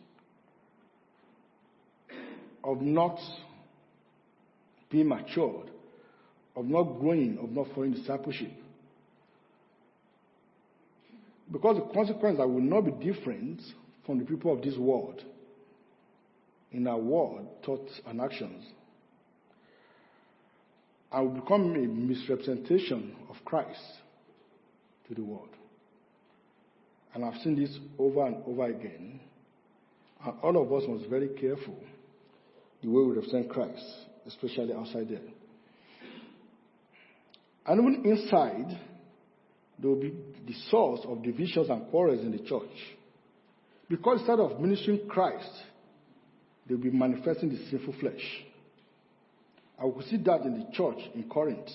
of 2.64 2.82
not 2.82 3.20
being 4.90 5.08
matured, 5.08 5.70
of 6.56 6.66
not 6.66 6.84
growing, 7.00 7.38
of 7.40 7.50
not 7.50 7.68
following 7.74 7.94
discipleship. 7.94 8.52
Because 11.52 11.78
the 11.78 11.94
consequences 11.94 12.40
will 12.40 12.62
not 12.62 12.82
be 12.82 13.12
different 13.12 13.62
from 14.06 14.20
the 14.20 14.26
people 14.26 14.54
of 14.54 14.62
this 14.62 14.78
world 14.78 15.22
in 16.72 16.88
our 16.88 16.98
word, 16.98 17.46
thoughts, 17.66 18.02
and 18.08 18.22
actions. 18.22 18.66
I 21.12 21.22
will 21.22 21.30
become 21.30 21.76
a 21.76 21.88
misrepresentation 21.88 23.16
of 23.30 23.36
Christ 23.46 23.80
to 25.08 25.14
the 25.14 25.24
world. 25.24 25.50
And 27.14 27.24
I've 27.24 27.40
seen 27.42 27.56
this 27.56 27.78
over 28.00 28.26
and 28.26 28.38
over 28.48 28.66
again. 28.66 29.20
And 30.26 30.34
all 30.42 30.62
of 30.62 30.72
us 30.74 30.88
must 30.88 31.04
be 31.04 31.10
very 31.10 31.30
careful 31.30 31.76
the 32.82 32.90
way 32.90 33.04
we 33.04 33.16
represent 33.16 33.50
Christ, 33.50 33.84
especially 34.26 34.74
outside 34.74 35.10
there. 35.10 35.20
And 37.66 37.80
even 37.80 38.12
inside, 38.12 38.80
there 39.80 39.90
will 39.90 40.02
be 40.02 40.14
the 40.46 40.54
source 40.70 41.02
of 41.06 41.24
divisions 41.24 41.70
and 41.70 41.90
quarrels 41.90 42.22
in 42.22 42.32
the 42.32 42.40
church. 42.40 42.98
Because 43.90 44.20
instead 44.20 44.40
of 44.40 44.60
ministering 44.60 45.08
Christ, 45.08 45.52
they'll 46.68 46.78
be 46.78 46.90
manifesting 46.90 47.50
the 47.50 47.58
sinful 47.70 47.96
flesh. 48.00 48.44
I 49.80 49.86
will 49.86 50.04
see 50.10 50.18
that 50.18 50.42
in 50.42 50.60
the 50.60 50.66
church 50.74 51.00
in 51.14 51.24
Corinth. 51.30 51.70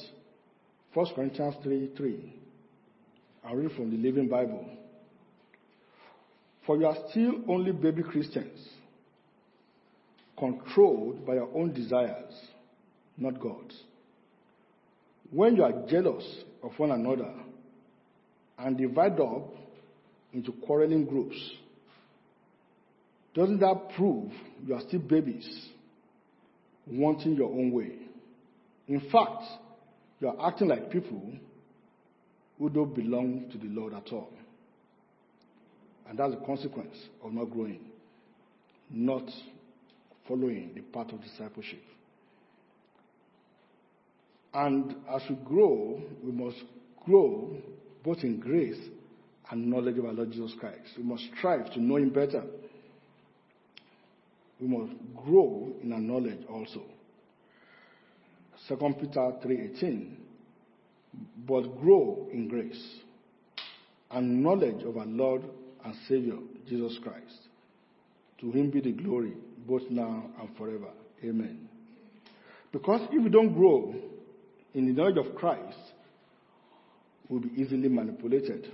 1 0.94 1.06
Corinthians 1.14 1.54
3 1.62 1.90
3. 1.96 2.34
I 3.44 3.52
read 3.52 3.72
from 3.72 3.90
the 3.90 3.96
Living 3.96 4.28
Bible. 4.28 4.66
For 6.68 6.76
you 6.76 6.84
are 6.84 6.98
still 7.08 7.32
only 7.48 7.72
baby 7.72 8.02
Christians, 8.02 8.68
controlled 10.38 11.24
by 11.24 11.36
your 11.36 11.48
own 11.54 11.72
desires, 11.72 12.30
not 13.16 13.40
God's. 13.40 13.74
When 15.30 15.56
you 15.56 15.64
are 15.64 15.72
jealous 15.88 16.26
of 16.62 16.72
one 16.78 16.90
another 16.90 17.32
and 18.58 18.76
divide 18.76 19.18
up 19.18 19.54
into 20.34 20.52
quarreling 20.52 21.06
groups, 21.06 21.36
doesn't 23.34 23.60
that 23.60 23.92
prove 23.96 24.30
you 24.66 24.74
are 24.74 24.82
still 24.86 25.00
babies 25.00 25.68
wanting 26.86 27.34
your 27.34 27.48
own 27.48 27.72
way? 27.72 27.92
In 28.88 29.00
fact, 29.10 29.42
you 30.20 30.28
are 30.28 30.46
acting 30.46 30.68
like 30.68 30.90
people 30.90 31.32
who 32.58 32.68
don't 32.68 32.94
belong 32.94 33.48
to 33.52 33.56
the 33.56 33.68
Lord 33.68 33.94
at 33.94 34.12
all. 34.12 34.34
And 36.08 36.18
that's 36.18 36.34
the 36.34 36.40
consequence 36.44 36.96
of 37.22 37.32
not 37.32 37.50
growing, 37.50 37.80
not 38.90 39.28
following 40.26 40.72
the 40.74 40.80
path 40.80 41.12
of 41.12 41.22
discipleship. 41.22 41.82
And 44.54 44.94
as 45.14 45.22
we 45.28 45.36
grow, 45.44 46.00
we 46.24 46.32
must 46.32 46.56
grow 47.04 47.50
both 48.02 48.18
in 48.22 48.40
grace 48.40 48.80
and 49.50 49.66
knowledge 49.70 49.98
of 49.98 50.06
our 50.06 50.12
Lord 50.12 50.32
Jesus 50.32 50.54
Christ. 50.58 50.80
We 50.96 51.04
must 51.04 51.24
strive 51.36 51.72
to 51.72 51.80
know 51.80 51.96
Him 51.96 52.10
better. 52.10 52.44
We 54.60 54.68
must 54.68 54.92
grow 55.14 55.72
in 55.82 55.92
our 55.92 56.00
knowledge 56.00 56.40
also. 56.50 56.82
2 58.68 58.76
Peter 59.00 59.32
3:18 59.44 60.16
but 61.46 61.80
grow 61.80 62.26
in 62.32 62.48
grace 62.48 63.00
and 64.10 64.42
knowledge 64.42 64.82
of 64.84 64.96
our 64.96 65.06
Lord 65.06 65.42
and 65.88 65.96
Savior, 66.08 66.36
Jesus 66.68 66.98
Christ. 67.02 67.38
To 68.40 68.50
him 68.52 68.70
be 68.70 68.80
the 68.80 68.92
glory, 68.92 69.32
both 69.66 69.82
now 69.90 70.24
and 70.40 70.56
forever. 70.56 70.90
Amen. 71.24 71.68
Because 72.72 73.00
if 73.10 73.22
we 73.22 73.30
don't 73.30 73.54
grow 73.54 73.94
in 74.74 74.86
the 74.86 74.92
knowledge 74.92 75.16
of 75.16 75.34
Christ, 75.34 75.78
we'll 77.28 77.40
be 77.40 77.50
easily 77.56 77.88
manipulated. 77.88 78.70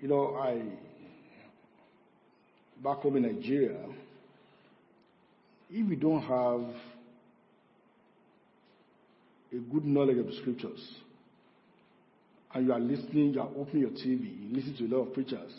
You 0.00 0.08
know, 0.08 0.36
I, 0.36 0.60
back 2.82 2.98
home 2.98 3.16
in 3.16 3.22
Nigeria, 3.22 3.78
if 5.70 5.88
we 5.88 5.96
don't 5.96 6.20
have 6.22 6.74
a 9.52 9.56
good 9.72 9.84
knowledge 9.84 10.18
of 10.18 10.26
the 10.26 10.36
scriptures, 10.40 10.98
and 12.54 12.66
you 12.66 12.72
are 12.72 12.80
listening, 12.80 13.34
you 13.34 13.40
are 13.40 13.50
opening 13.56 13.82
your 13.82 13.90
TV, 13.90 14.48
you 14.48 14.56
listen 14.56 14.76
to 14.76 14.86
a 14.86 14.96
lot 14.96 15.08
of 15.08 15.12
preachers, 15.12 15.52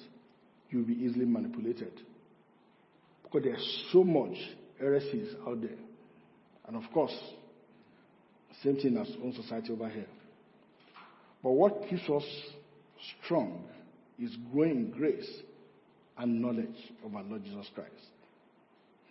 you'll 0.70 0.86
be 0.86 0.94
easily 0.94 1.26
manipulated. 1.26 1.92
Because 3.24 3.44
there's 3.44 3.88
so 3.92 4.04
much 4.04 4.38
heresies 4.80 5.34
out 5.46 5.62
there. 5.62 5.78
And 6.68 6.78
of 6.78 6.84
course, 6.94 7.14
same 8.64 8.78
thing 8.78 8.98
as 8.98 9.08
own 9.22 9.34
society 9.34 9.74
over 9.74 9.90
here. 9.90 10.08
But 11.44 11.52
what 11.52 11.88
keeps 11.90 12.10
us 12.10 12.24
strong 13.24 13.66
is 14.18 14.36
growing 14.52 14.72
in 14.72 14.92
grace 14.92 15.30
and 16.18 16.42
knowledge 16.42 16.94
of 17.06 17.14
our 17.14 17.24
Lord 17.24 17.44
Jesus 17.44 17.68
Christ. 17.76 17.92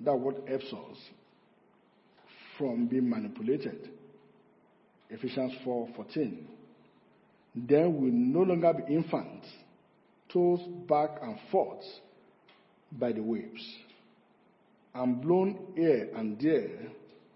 That's 0.01 0.19
what 0.19 0.49
helps 0.49 0.73
us 0.73 0.97
from 2.59 2.87
being 2.87 3.09
manipulated. 3.09 3.91
Ephesians 5.11 5.53
4 5.65 5.89
14 5.95 6.49
then 7.55 7.95
will 8.01 8.13
no 8.13 8.41
longer 8.41 8.73
be 8.73 8.95
infants, 8.95 9.47
tossed 10.33 10.87
back 10.89 11.11
and 11.23 11.39
forth 11.51 11.85
by 12.93 13.13
the 13.13 13.23
waves, 13.23 13.63
and 14.95 15.21
blown 15.21 15.59
here 15.77 16.11
and 16.17 16.41
there 16.41 16.89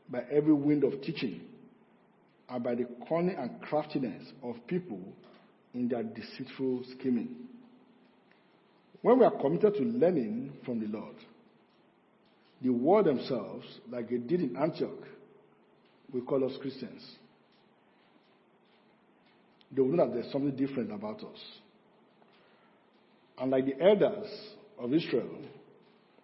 by 0.09 0.23
every 0.31 0.53
wind 0.53 0.85
of 0.85 1.01
teaching, 1.03 1.41
and 2.49 2.65
by 2.65 2.75
the 2.75 2.87
cunning 3.09 3.37
and 3.37 3.61
craftiness 3.63 4.33
of 4.43 4.57
people 4.67 5.01
in 5.75 5.89
their 5.89 6.03
deceitful 6.03 6.83
scheming. 6.99 7.37
When 9.03 9.19
we 9.19 9.25
are 9.25 9.41
committed 9.41 9.75
to 9.75 9.83
learning 9.83 10.53
from 10.65 10.81
the 10.81 10.87
Lord, 10.87 11.15
the 12.61 12.71
world 12.71 13.07
themselves, 13.07 13.67
like 13.89 14.09
they 14.11 14.17
did 14.17 14.41
in 14.41 14.57
Antioch, 14.57 15.07
will 16.13 16.23
call 16.23 16.45
us 16.45 16.57
Christians 16.61 17.03
they 19.71 19.83
will 19.83 19.89
know 19.89 20.07
that 20.07 20.15
there's 20.15 20.33
something 20.33 20.57
different 20.57 20.93
about 20.93 21.19
us. 21.19 21.39
And 23.39 23.51
like 23.51 23.67
the 23.67 23.81
elders 23.81 24.29
of 24.79 24.93
Israel, 24.93 25.31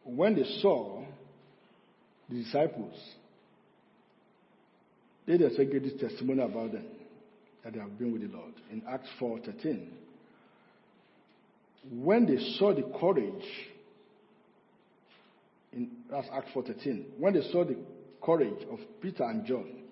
when 0.05 0.34
they 0.34 0.45
saw 0.61 1.03
the 2.28 2.42
disciples, 2.42 2.99
they 5.26 5.36
themselves 5.36 5.72
gave 5.72 5.82
this 5.82 6.01
testimony 6.01 6.42
about 6.42 6.72
them 6.72 6.86
that 7.62 7.72
they 7.72 7.80
have 7.80 7.99
been 7.99 8.12
with 8.12 8.30
the 8.30 8.36
Lord 8.36 8.53
in 8.70 8.82
Acts 8.88 9.09
4:13. 9.18 9.88
When 11.90 12.26
they 12.26 12.38
saw 12.59 12.74
the 12.74 12.82
courage, 12.99 13.45
in 15.72 15.90
that's 16.11 16.28
Acts 16.32 16.51
4:13, 16.53 17.05
when 17.18 17.34
they 17.34 17.42
saw 17.51 17.64
the 17.64 17.76
courage 18.22 18.62
of 18.70 18.80
Peter 19.01 19.24
and 19.24 19.45
John 19.45 19.82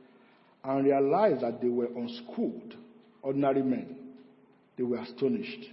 and 0.64 0.84
realized 0.84 1.42
that 1.42 1.61
they 1.61 1.68
were 1.68 1.86
unschooled 1.86 2.76
ordinary 3.22 3.62
men. 3.62 3.96
They 4.76 4.82
were 4.82 4.98
astonished 4.98 5.68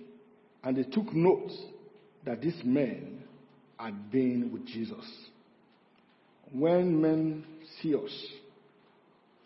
And 0.64 0.78
they 0.78 0.84
took 0.84 1.14
note 1.14 1.52
that 2.26 2.42
these 2.42 2.62
men 2.64 3.24
had 3.78 4.12
been 4.12 4.52
with 4.52 4.66
Jesus. 4.66 5.06
When 6.52 7.02
men 7.02 7.46
see 7.82 7.96
us, 7.96 8.26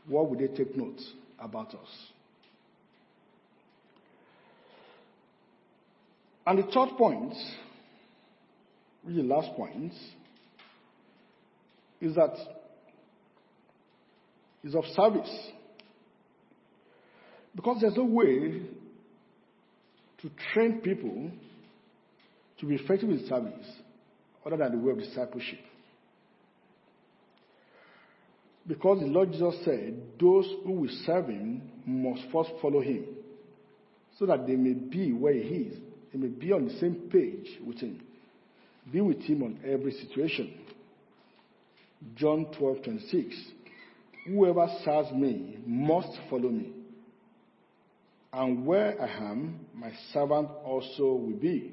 what 0.07 0.29
would 0.29 0.39
they 0.39 0.47
take 0.47 0.75
note 0.75 0.99
about 1.39 1.69
us? 1.69 2.07
And 6.45 6.59
the 6.59 6.63
third 6.63 6.97
point, 6.97 7.33
really 9.05 9.23
last 9.23 9.55
point, 9.55 9.93
is 12.01 12.15
that 12.15 12.35
is 14.63 14.75
of 14.75 14.83
service. 14.95 15.29
Because 17.55 17.77
there's 17.81 17.95
no 17.95 18.05
way 18.05 18.61
to 20.21 20.29
train 20.53 20.81
people 20.81 21.31
to 22.59 22.65
be 22.65 22.75
effective 22.75 23.09
in 23.09 23.27
service 23.27 23.67
other 24.45 24.57
than 24.57 24.71
the 24.71 24.77
way 24.77 24.91
of 24.91 24.99
discipleship. 24.99 25.59
Because 28.65 29.01
the 29.01 29.07
Lord 29.07 29.31
Jesus 29.31 29.55
said, 29.65 30.01
those 30.19 30.47
who 30.63 30.71
will 30.71 30.89
serve 31.05 31.27
him 31.27 31.61
must 31.85 32.21
first 32.31 32.49
follow 32.61 32.81
him, 32.81 33.05
so 34.17 34.25
that 34.25 34.47
they 34.47 34.55
may 34.55 34.73
be 34.73 35.11
where 35.11 35.33
he 35.33 35.39
is. 35.39 35.77
They 36.13 36.19
may 36.19 36.27
be 36.27 36.53
on 36.53 36.67
the 36.67 36.73
same 36.79 37.09
page 37.11 37.59
with 37.65 37.79
him. 37.79 38.01
Be 38.91 39.01
with 39.01 39.21
him 39.21 39.43
on 39.43 39.59
every 39.65 39.91
situation. 39.91 40.53
John 42.15 42.47
12, 42.57 42.83
26. 42.83 43.35
Whoever 44.27 44.67
serves 44.85 45.11
me 45.11 45.57
must 45.65 46.17
follow 46.29 46.49
me. 46.49 46.71
And 48.33 48.65
where 48.65 48.99
I 48.99 49.07
am, 49.29 49.59
my 49.75 49.91
servant 50.11 50.49
also 50.65 51.03
will 51.03 51.37
be. 51.39 51.71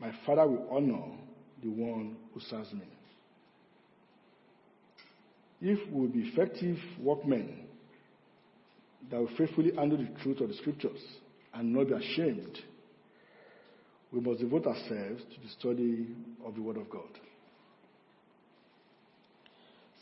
My 0.00 0.12
Father 0.26 0.44
will 0.44 0.66
honor 0.68 1.04
the 1.62 1.70
one 1.70 2.16
who 2.34 2.40
serves 2.40 2.72
me. 2.72 2.82
If 5.60 5.88
we 5.90 6.00
will 6.00 6.08
be 6.08 6.28
effective 6.28 6.78
workmen 7.00 7.60
that 9.08 9.20
will 9.20 9.30
faithfully 9.38 9.72
handle 9.76 9.98
the 9.98 10.08
truth 10.20 10.40
of 10.40 10.48
the 10.48 10.54
scriptures 10.54 11.00
and 11.54 11.72
not 11.72 11.86
be 11.86 11.94
ashamed, 11.94 12.58
we 14.12 14.20
must 14.20 14.40
devote 14.40 14.66
ourselves 14.66 15.22
to 15.22 15.40
the 15.40 15.48
study 15.58 16.08
of 16.44 16.56
the 16.56 16.60
Word 16.60 16.76
of 16.76 16.90
God. 16.90 17.02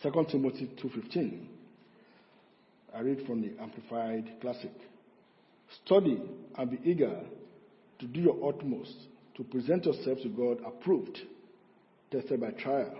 2 0.03 0.11
Timothy 0.31 0.71
2.15 0.83 1.47
I 2.95 3.01
read 3.01 3.27
from 3.27 3.43
the 3.43 3.53
Amplified 3.63 4.41
Classic. 4.41 4.73
Study 5.85 6.21
and 6.57 6.71
be 6.71 6.91
eager 6.91 7.21
to 7.99 8.07
do 8.07 8.21
your 8.21 8.49
utmost 8.49 8.95
to 9.37 9.45
present 9.45 9.87
yourself 9.87 10.19
to 10.23 10.29
God 10.29 10.59
approved, 10.67 11.19
tested 12.11 12.41
by 12.41 12.51
trial. 12.51 12.95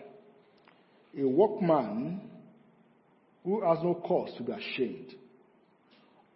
A 1.19 1.25
workman 1.25 2.23
who 3.45 3.61
has 3.63 3.79
no 3.83 3.95
cause 3.95 4.33
to 4.37 4.43
be 4.43 4.53
ashamed, 4.53 5.15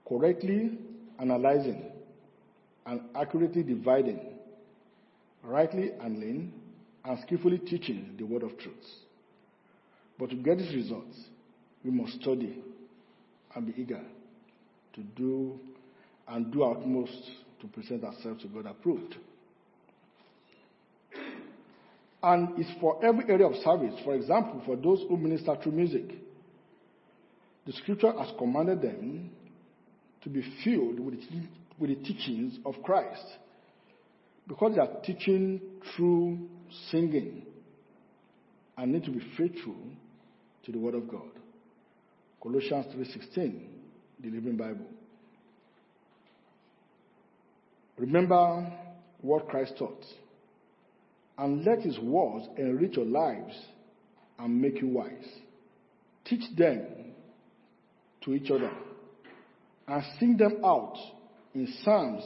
correctly 0.06 0.78
analyzing 1.18 1.82
and 2.84 3.00
accurately 3.14 3.62
dividing, 3.62 4.20
rightly 5.42 5.92
handling, 6.00 6.52
and 7.04 7.18
skillfully 7.22 7.58
teaching 7.58 8.14
the 8.18 8.24
word 8.24 8.42
of 8.42 8.58
truth. 8.58 8.74
But 10.18 10.30
to 10.30 10.36
get 10.36 10.58
these 10.58 10.74
results, 10.74 11.16
we 11.84 11.90
must 11.90 12.20
study 12.20 12.58
and 13.54 13.66
be 13.66 13.80
eager 13.80 14.02
to 14.94 15.00
do 15.16 15.58
and 16.28 16.52
do 16.52 16.62
our 16.62 16.76
utmost 16.76 17.30
to 17.60 17.66
present 17.68 18.04
ourselves 18.04 18.42
to 18.42 18.48
God 18.48 18.66
approved. 18.66 19.16
And 22.22 22.58
it's 22.58 22.70
for 22.80 23.04
every 23.04 23.30
area 23.30 23.46
of 23.46 23.54
service. 23.56 23.94
For 24.04 24.14
example, 24.14 24.62
for 24.66 24.76
those 24.76 25.04
who 25.08 25.16
minister 25.16 25.56
through 25.62 25.72
music, 25.72 26.10
the 27.66 27.72
scripture 27.72 28.12
has 28.12 28.32
commanded 28.38 28.82
them 28.82 29.30
to 30.22 30.28
be 30.28 30.42
filled 30.64 30.98
with 30.98 31.14
the, 31.14 31.42
with 31.78 31.90
the 31.90 32.04
teachings 32.04 32.58
of 32.64 32.74
Christ. 32.82 33.24
Because 34.48 34.74
they 34.74 34.80
are 34.80 35.00
teaching 35.04 35.60
through 35.94 36.48
singing 36.90 37.46
and 38.76 38.92
need 38.92 39.04
to 39.04 39.10
be 39.10 39.22
faithful 39.36 39.76
to 40.64 40.72
the 40.72 40.78
word 40.78 40.94
of 40.94 41.08
God. 41.08 41.30
Colossians 42.42 42.86
3:16, 42.94 43.60
the 44.20 44.30
Living 44.30 44.56
Bible. 44.56 44.86
Remember 47.98 48.72
what 49.20 49.48
Christ 49.48 49.74
taught, 49.78 50.04
and 51.38 51.64
let 51.64 51.80
his 51.80 51.98
words 51.98 52.46
enrich 52.56 52.96
your 52.96 53.06
lives 53.06 53.54
and 54.38 54.60
make 54.60 54.80
you 54.80 54.88
wise. 54.88 55.28
Teach 56.24 56.44
them 56.56 56.86
to 58.24 58.34
each 58.34 58.50
other 58.50 58.70
and 59.88 60.02
sing 60.18 60.36
them 60.36 60.64
out 60.64 60.96
in 61.54 61.72
psalms 61.82 62.24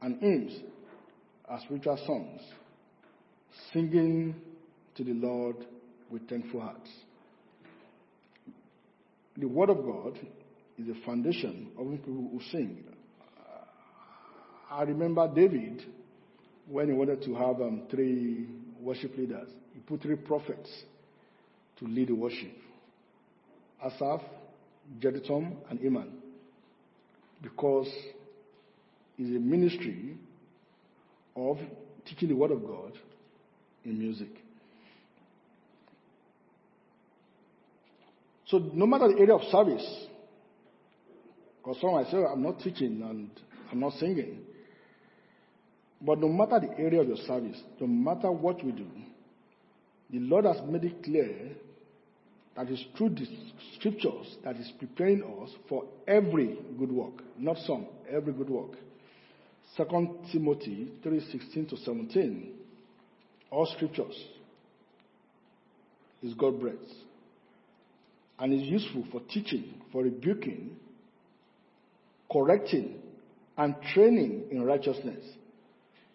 and 0.00 0.20
hymns 0.20 0.60
as 1.52 1.60
spiritual 1.62 1.98
songs, 2.06 2.40
singing 3.72 4.34
to 4.96 5.04
the 5.04 5.12
Lord 5.12 5.56
with 6.10 6.28
thankful 6.28 6.60
hearts. 6.60 6.90
The 9.36 9.46
Word 9.46 9.70
of 9.70 9.78
God 9.78 10.18
is 10.78 10.86
the 10.86 10.96
foundation 11.06 11.68
of 11.78 11.90
people 11.90 12.14
who 12.14 12.40
sing. 12.50 12.84
I 14.72 14.84
remember 14.84 15.30
David 15.32 15.82
when 16.66 16.88
he 16.88 16.94
wanted 16.94 17.22
to 17.24 17.34
have 17.34 17.60
um, 17.60 17.82
three 17.90 18.46
worship 18.80 19.16
leaders. 19.18 19.48
He 19.74 19.80
put 19.80 20.00
three 20.00 20.16
prophets 20.16 20.70
to 21.78 21.84
lead 21.86 22.08
the 22.08 22.14
worship 22.14 22.52
Asaph, 23.84 24.22
Jeduthun, 25.00 25.56
and 25.68 25.78
Heman. 25.78 26.10
Because 27.42 27.88
it's 29.18 29.36
a 29.36 29.40
ministry 29.40 30.16
of 31.36 31.58
teaching 32.06 32.28
the 32.28 32.36
Word 32.36 32.52
of 32.52 32.64
God 32.64 32.92
in 33.84 33.98
music. 33.98 34.28
So, 38.46 38.58
no 38.72 38.86
matter 38.86 39.08
the 39.08 39.18
area 39.18 39.34
of 39.34 39.42
service, 39.50 40.06
because 41.58 41.80
some 41.80 41.94
I 41.94 42.04
say, 42.10 42.24
I'm 42.24 42.42
not 42.42 42.60
teaching 42.60 43.02
and 43.02 43.30
I'm 43.70 43.80
not 43.80 43.94
singing. 43.94 44.46
But 46.04 46.18
no 46.18 46.28
matter 46.28 46.58
the 46.58 46.78
area 46.78 47.00
of 47.00 47.08
your 47.08 47.16
service, 47.18 47.60
no 47.80 47.86
matter 47.86 48.30
what 48.30 48.64
we 48.64 48.72
do, 48.72 48.86
the 50.10 50.18
Lord 50.18 50.44
has 50.44 50.56
made 50.68 50.84
it 50.84 51.02
clear 51.02 51.52
that 52.56 52.68
it's 52.68 52.84
through 52.96 53.10
the 53.10 53.26
scriptures 53.76 54.36
that 54.44 54.56
is 54.56 54.70
preparing 54.78 55.22
us 55.42 55.50
for 55.68 55.84
every 56.06 56.58
good 56.78 56.90
work, 56.90 57.22
not 57.38 57.56
some, 57.58 57.86
every 58.10 58.32
good 58.32 58.50
work. 58.50 58.72
2 59.76 59.84
Timothy 60.32 60.88
3:16 61.02 61.68
to 61.70 61.76
17. 61.78 62.52
All 63.50 63.66
scriptures 63.66 64.16
is 66.22 66.34
God 66.34 66.60
breathed 66.60 66.78
and 68.38 68.52
is 68.52 68.62
useful 68.62 69.04
for 69.10 69.20
teaching, 69.28 69.80
for 69.92 70.02
rebuking, 70.02 70.76
correcting, 72.30 73.00
and 73.56 73.74
training 73.94 74.44
in 74.50 74.62
righteousness, 74.64 75.24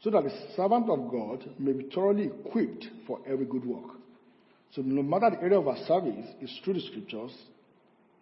so 0.02 0.10
that 0.12 0.24
the 0.24 0.32
servant 0.56 0.90
of 0.90 1.10
God 1.12 1.50
may 1.58 1.74
be 1.74 1.90
thoroughly 1.94 2.26
equipped 2.26 2.88
for 3.06 3.20
every 3.28 3.46
good 3.46 3.66
work. 3.66 3.96
So 4.74 4.82
no 4.82 5.02
matter 5.02 5.36
the 5.36 5.42
area 5.42 5.60
of 5.60 5.68
our 5.68 5.78
service, 5.88 6.26
it's 6.40 6.60
through 6.64 6.76
the 6.76 6.82
scriptures 6.82 7.32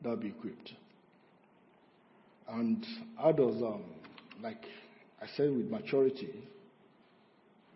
that 0.02 0.10
will 0.10 0.18
be 0.18 0.30
equipped. 0.30 0.72
And 2.48 2.86
does, 3.36 3.62
um, 3.62 3.84
like 4.42 4.64
I 5.22 5.26
said 5.36 5.52
with 5.52 5.70
maturity, 5.70 6.34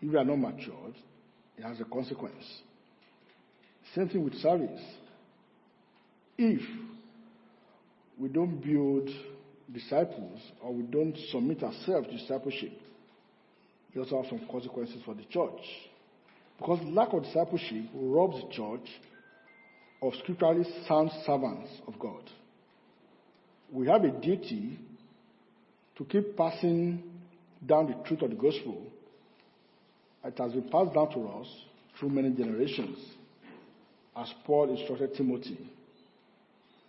if 0.01 0.09
we 0.09 0.15
are 0.15 0.23
not 0.23 0.37
matured, 0.37 0.95
it 1.57 1.63
has 1.63 1.79
a 1.81 1.85
consequence. 1.85 2.45
Same 3.95 4.07
thing 4.07 4.23
with 4.23 4.35
service. 4.35 4.81
If 6.37 6.61
we 8.17 8.29
don't 8.29 8.63
build 8.63 9.09
disciples 9.73 10.39
or 10.61 10.73
we 10.73 10.83
don't 10.83 11.17
submit 11.31 11.63
ourselves 11.63 12.07
to 12.07 12.17
discipleship, 12.17 12.71
it 13.93 13.99
also 13.99 14.21
has 14.21 14.29
some 14.29 14.41
consequences 14.51 15.01
for 15.05 15.13
the 15.13 15.23
church. 15.23 15.61
Because 16.57 16.79
lack 16.85 17.13
of 17.13 17.23
discipleship 17.23 17.85
robs 17.93 18.41
the 18.41 18.53
church 18.53 18.89
of 20.01 20.13
scripturally 20.15 20.65
sound 20.87 21.11
servants 21.25 21.69
of 21.87 21.97
God. 21.99 22.29
We 23.71 23.87
have 23.87 24.03
a 24.03 24.11
duty 24.11 24.79
to 25.97 26.05
keep 26.05 26.35
passing 26.35 27.03
down 27.65 27.87
the 27.87 28.07
truth 28.07 28.21
of 28.21 28.29
the 28.29 28.35
gospel. 28.35 28.81
It 30.23 30.37
has 30.37 30.51
been 30.51 30.69
passed 30.69 30.93
down 30.93 31.11
to 31.13 31.27
us 31.27 31.47
through 31.99 32.09
many 32.09 32.31
generations, 32.31 32.97
as 34.15 34.33
Paul 34.45 34.75
instructed 34.75 35.15
Timothy 35.15 35.59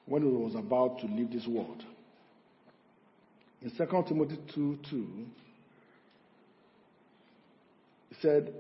when 0.07 0.23
he 0.23 0.29
was 0.29 0.55
about 0.55 0.99
to 1.01 1.07
leave 1.07 1.31
this 1.31 1.47
world. 1.47 1.83
In 3.63 3.71
2 3.71 4.05
Timothy 4.09 4.39
2 4.55 4.79
2, 4.91 5.07
He 5.47 5.50
said, 8.21 8.53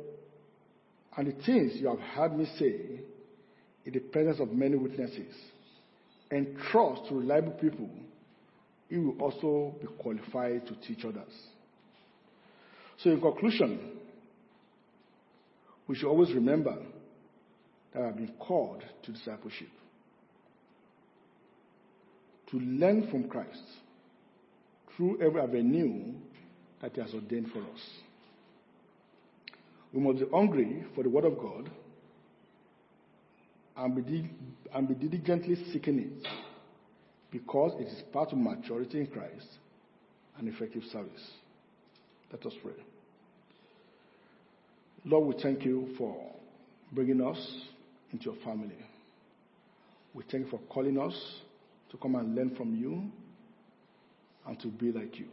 And 1.16 1.26
the 1.26 1.44
things 1.44 1.72
you 1.76 1.88
have 1.88 2.00
heard 2.00 2.36
me 2.36 2.46
say 2.58 3.00
in 3.84 3.92
the 3.92 4.00
presence 4.00 4.40
of 4.40 4.52
many 4.52 4.76
witnesses, 4.76 5.34
and 6.30 6.56
trust 6.70 7.08
to 7.08 7.14
reliable 7.16 7.52
people, 7.52 7.90
you 8.88 9.02
will 9.02 9.22
also 9.22 9.74
be 9.80 9.86
qualified 9.98 10.66
to 10.66 10.74
teach 10.86 11.04
others. 11.04 11.32
So, 12.98 13.10
in 13.10 13.20
conclusion, 13.20 13.80
we 15.86 15.96
should 15.96 16.08
always 16.08 16.32
remember 16.32 16.76
that 17.92 18.00
we 18.00 18.06
have 18.06 18.16
been 18.16 18.34
called 18.38 18.84
to 19.02 19.12
discipleship, 19.12 19.68
to 22.50 22.58
learn 22.58 23.08
from 23.10 23.28
Christ 23.28 23.62
through 24.96 25.20
every 25.22 25.40
avenue 25.40 26.12
that 26.82 26.94
He 26.94 27.00
has 27.00 27.12
ordained 27.14 27.50
for 27.52 27.60
us. 27.60 27.80
We 29.92 30.00
must 30.00 30.20
be 30.20 30.26
hungry 30.32 30.84
for 30.94 31.02
the 31.02 31.10
Word 31.10 31.24
of 31.24 31.38
God 31.38 31.70
and 33.76 34.06
be, 34.06 34.30
and 34.72 34.88
be 34.88 34.94
diligently 34.94 35.56
seeking 35.72 35.98
it 35.98 36.28
because 37.30 37.72
it 37.80 37.88
is 37.88 38.02
part 38.12 38.32
of 38.32 38.38
maturity 38.38 39.00
in 39.00 39.06
Christ 39.06 39.46
and 40.38 40.48
effective 40.48 40.82
service. 40.92 41.30
Let 42.32 42.44
us 42.46 42.52
pray. 42.62 42.72
Lord, 45.04 45.34
we 45.34 45.42
thank 45.42 45.64
you 45.64 45.88
for 45.96 46.14
bringing 46.92 47.20
us 47.20 47.38
into 48.12 48.26
your 48.26 48.36
family. 48.44 48.76
We 50.12 50.24
thank 50.30 50.44
you 50.44 50.50
for 50.50 50.60
calling 50.68 50.98
us 50.98 51.14
to 51.90 51.96
come 51.96 52.16
and 52.16 52.34
learn 52.34 52.54
from 52.56 52.74
you 52.74 53.10
and 54.46 54.60
to 54.60 54.68
be 54.68 54.92
like 54.92 55.18
you. 55.18 55.28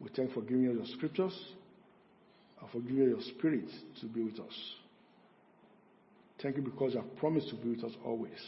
We 0.00 0.08
thank 0.14 0.30
you 0.30 0.34
for 0.34 0.42
giving 0.42 0.68
us 0.68 0.74
your 0.76 0.96
scriptures 0.96 1.38
and 2.62 2.70
for 2.70 2.80
giving 2.80 3.08
your 3.08 3.20
spirit 3.36 3.68
to 4.00 4.06
be 4.06 4.22
with 4.22 4.38
us. 4.38 4.54
Thank 6.40 6.56
you 6.56 6.62
because 6.62 6.94
you 6.94 7.00
have 7.00 7.16
promised 7.16 7.48
to 7.50 7.56
be 7.56 7.70
with 7.70 7.84
us 7.84 7.92
always 8.04 8.38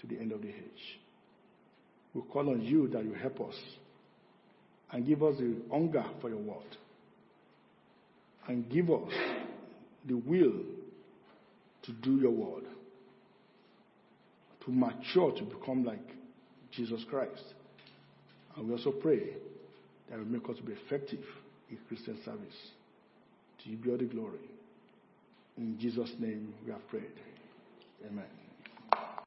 to 0.00 0.06
the 0.06 0.18
end 0.18 0.32
of 0.32 0.42
the 0.42 0.48
age. 0.48 1.00
We 2.14 2.22
call 2.22 2.50
on 2.50 2.62
you 2.62 2.88
that 2.88 3.04
you 3.04 3.14
help 3.14 3.40
us 3.40 3.54
and 4.92 5.06
give 5.06 5.22
us 5.22 5.36
the 5.38 5.56
hunger 5.70 6.04
for 6.20 6.30
your 6.30 6.38
word 6.38 6.76
and 8.46 8.68
give 8.70 8.90
us 8.90 9.12
the 10.06 10.14
will 10.14 10.54
to 11.82 11.92
do 11.92 12.16
your 12.16 12.30
word, 12.30 12.64
to 14.64 14.70
mature 14.70 15.32
to 15.32 15.42
become 15.44 15.84
like 15.84 16.06
Jesus 16.72 17.04
Christ. 17.08 17.54
And 18.56 18.66
we 18.66 18.72
also 18.72 18.90
pray 18.90 19.20
that 20.10 20.18
will 20.18 20.26
make 20.26 20.48
us 20.48 20.56
to 20.56 20.62
be 20.62 20.72
effective 20.72 21.24
in 21.70 21.78
Christian 21.88 22.18
service. 22.24 22.56
To 23.62 23.70
you 23.70 23.76
be 23.76 23.90
all 23.90 23.96
the 23.96 24.04
glory. 24.04 24.38
In 25.56 25.78
Jesus' 25.78 26.12
name 26.18 26.54
we 26.64 26.72
have 26.72 26.86
prayed. 26.88 27.10
Amen. 28.06 28.37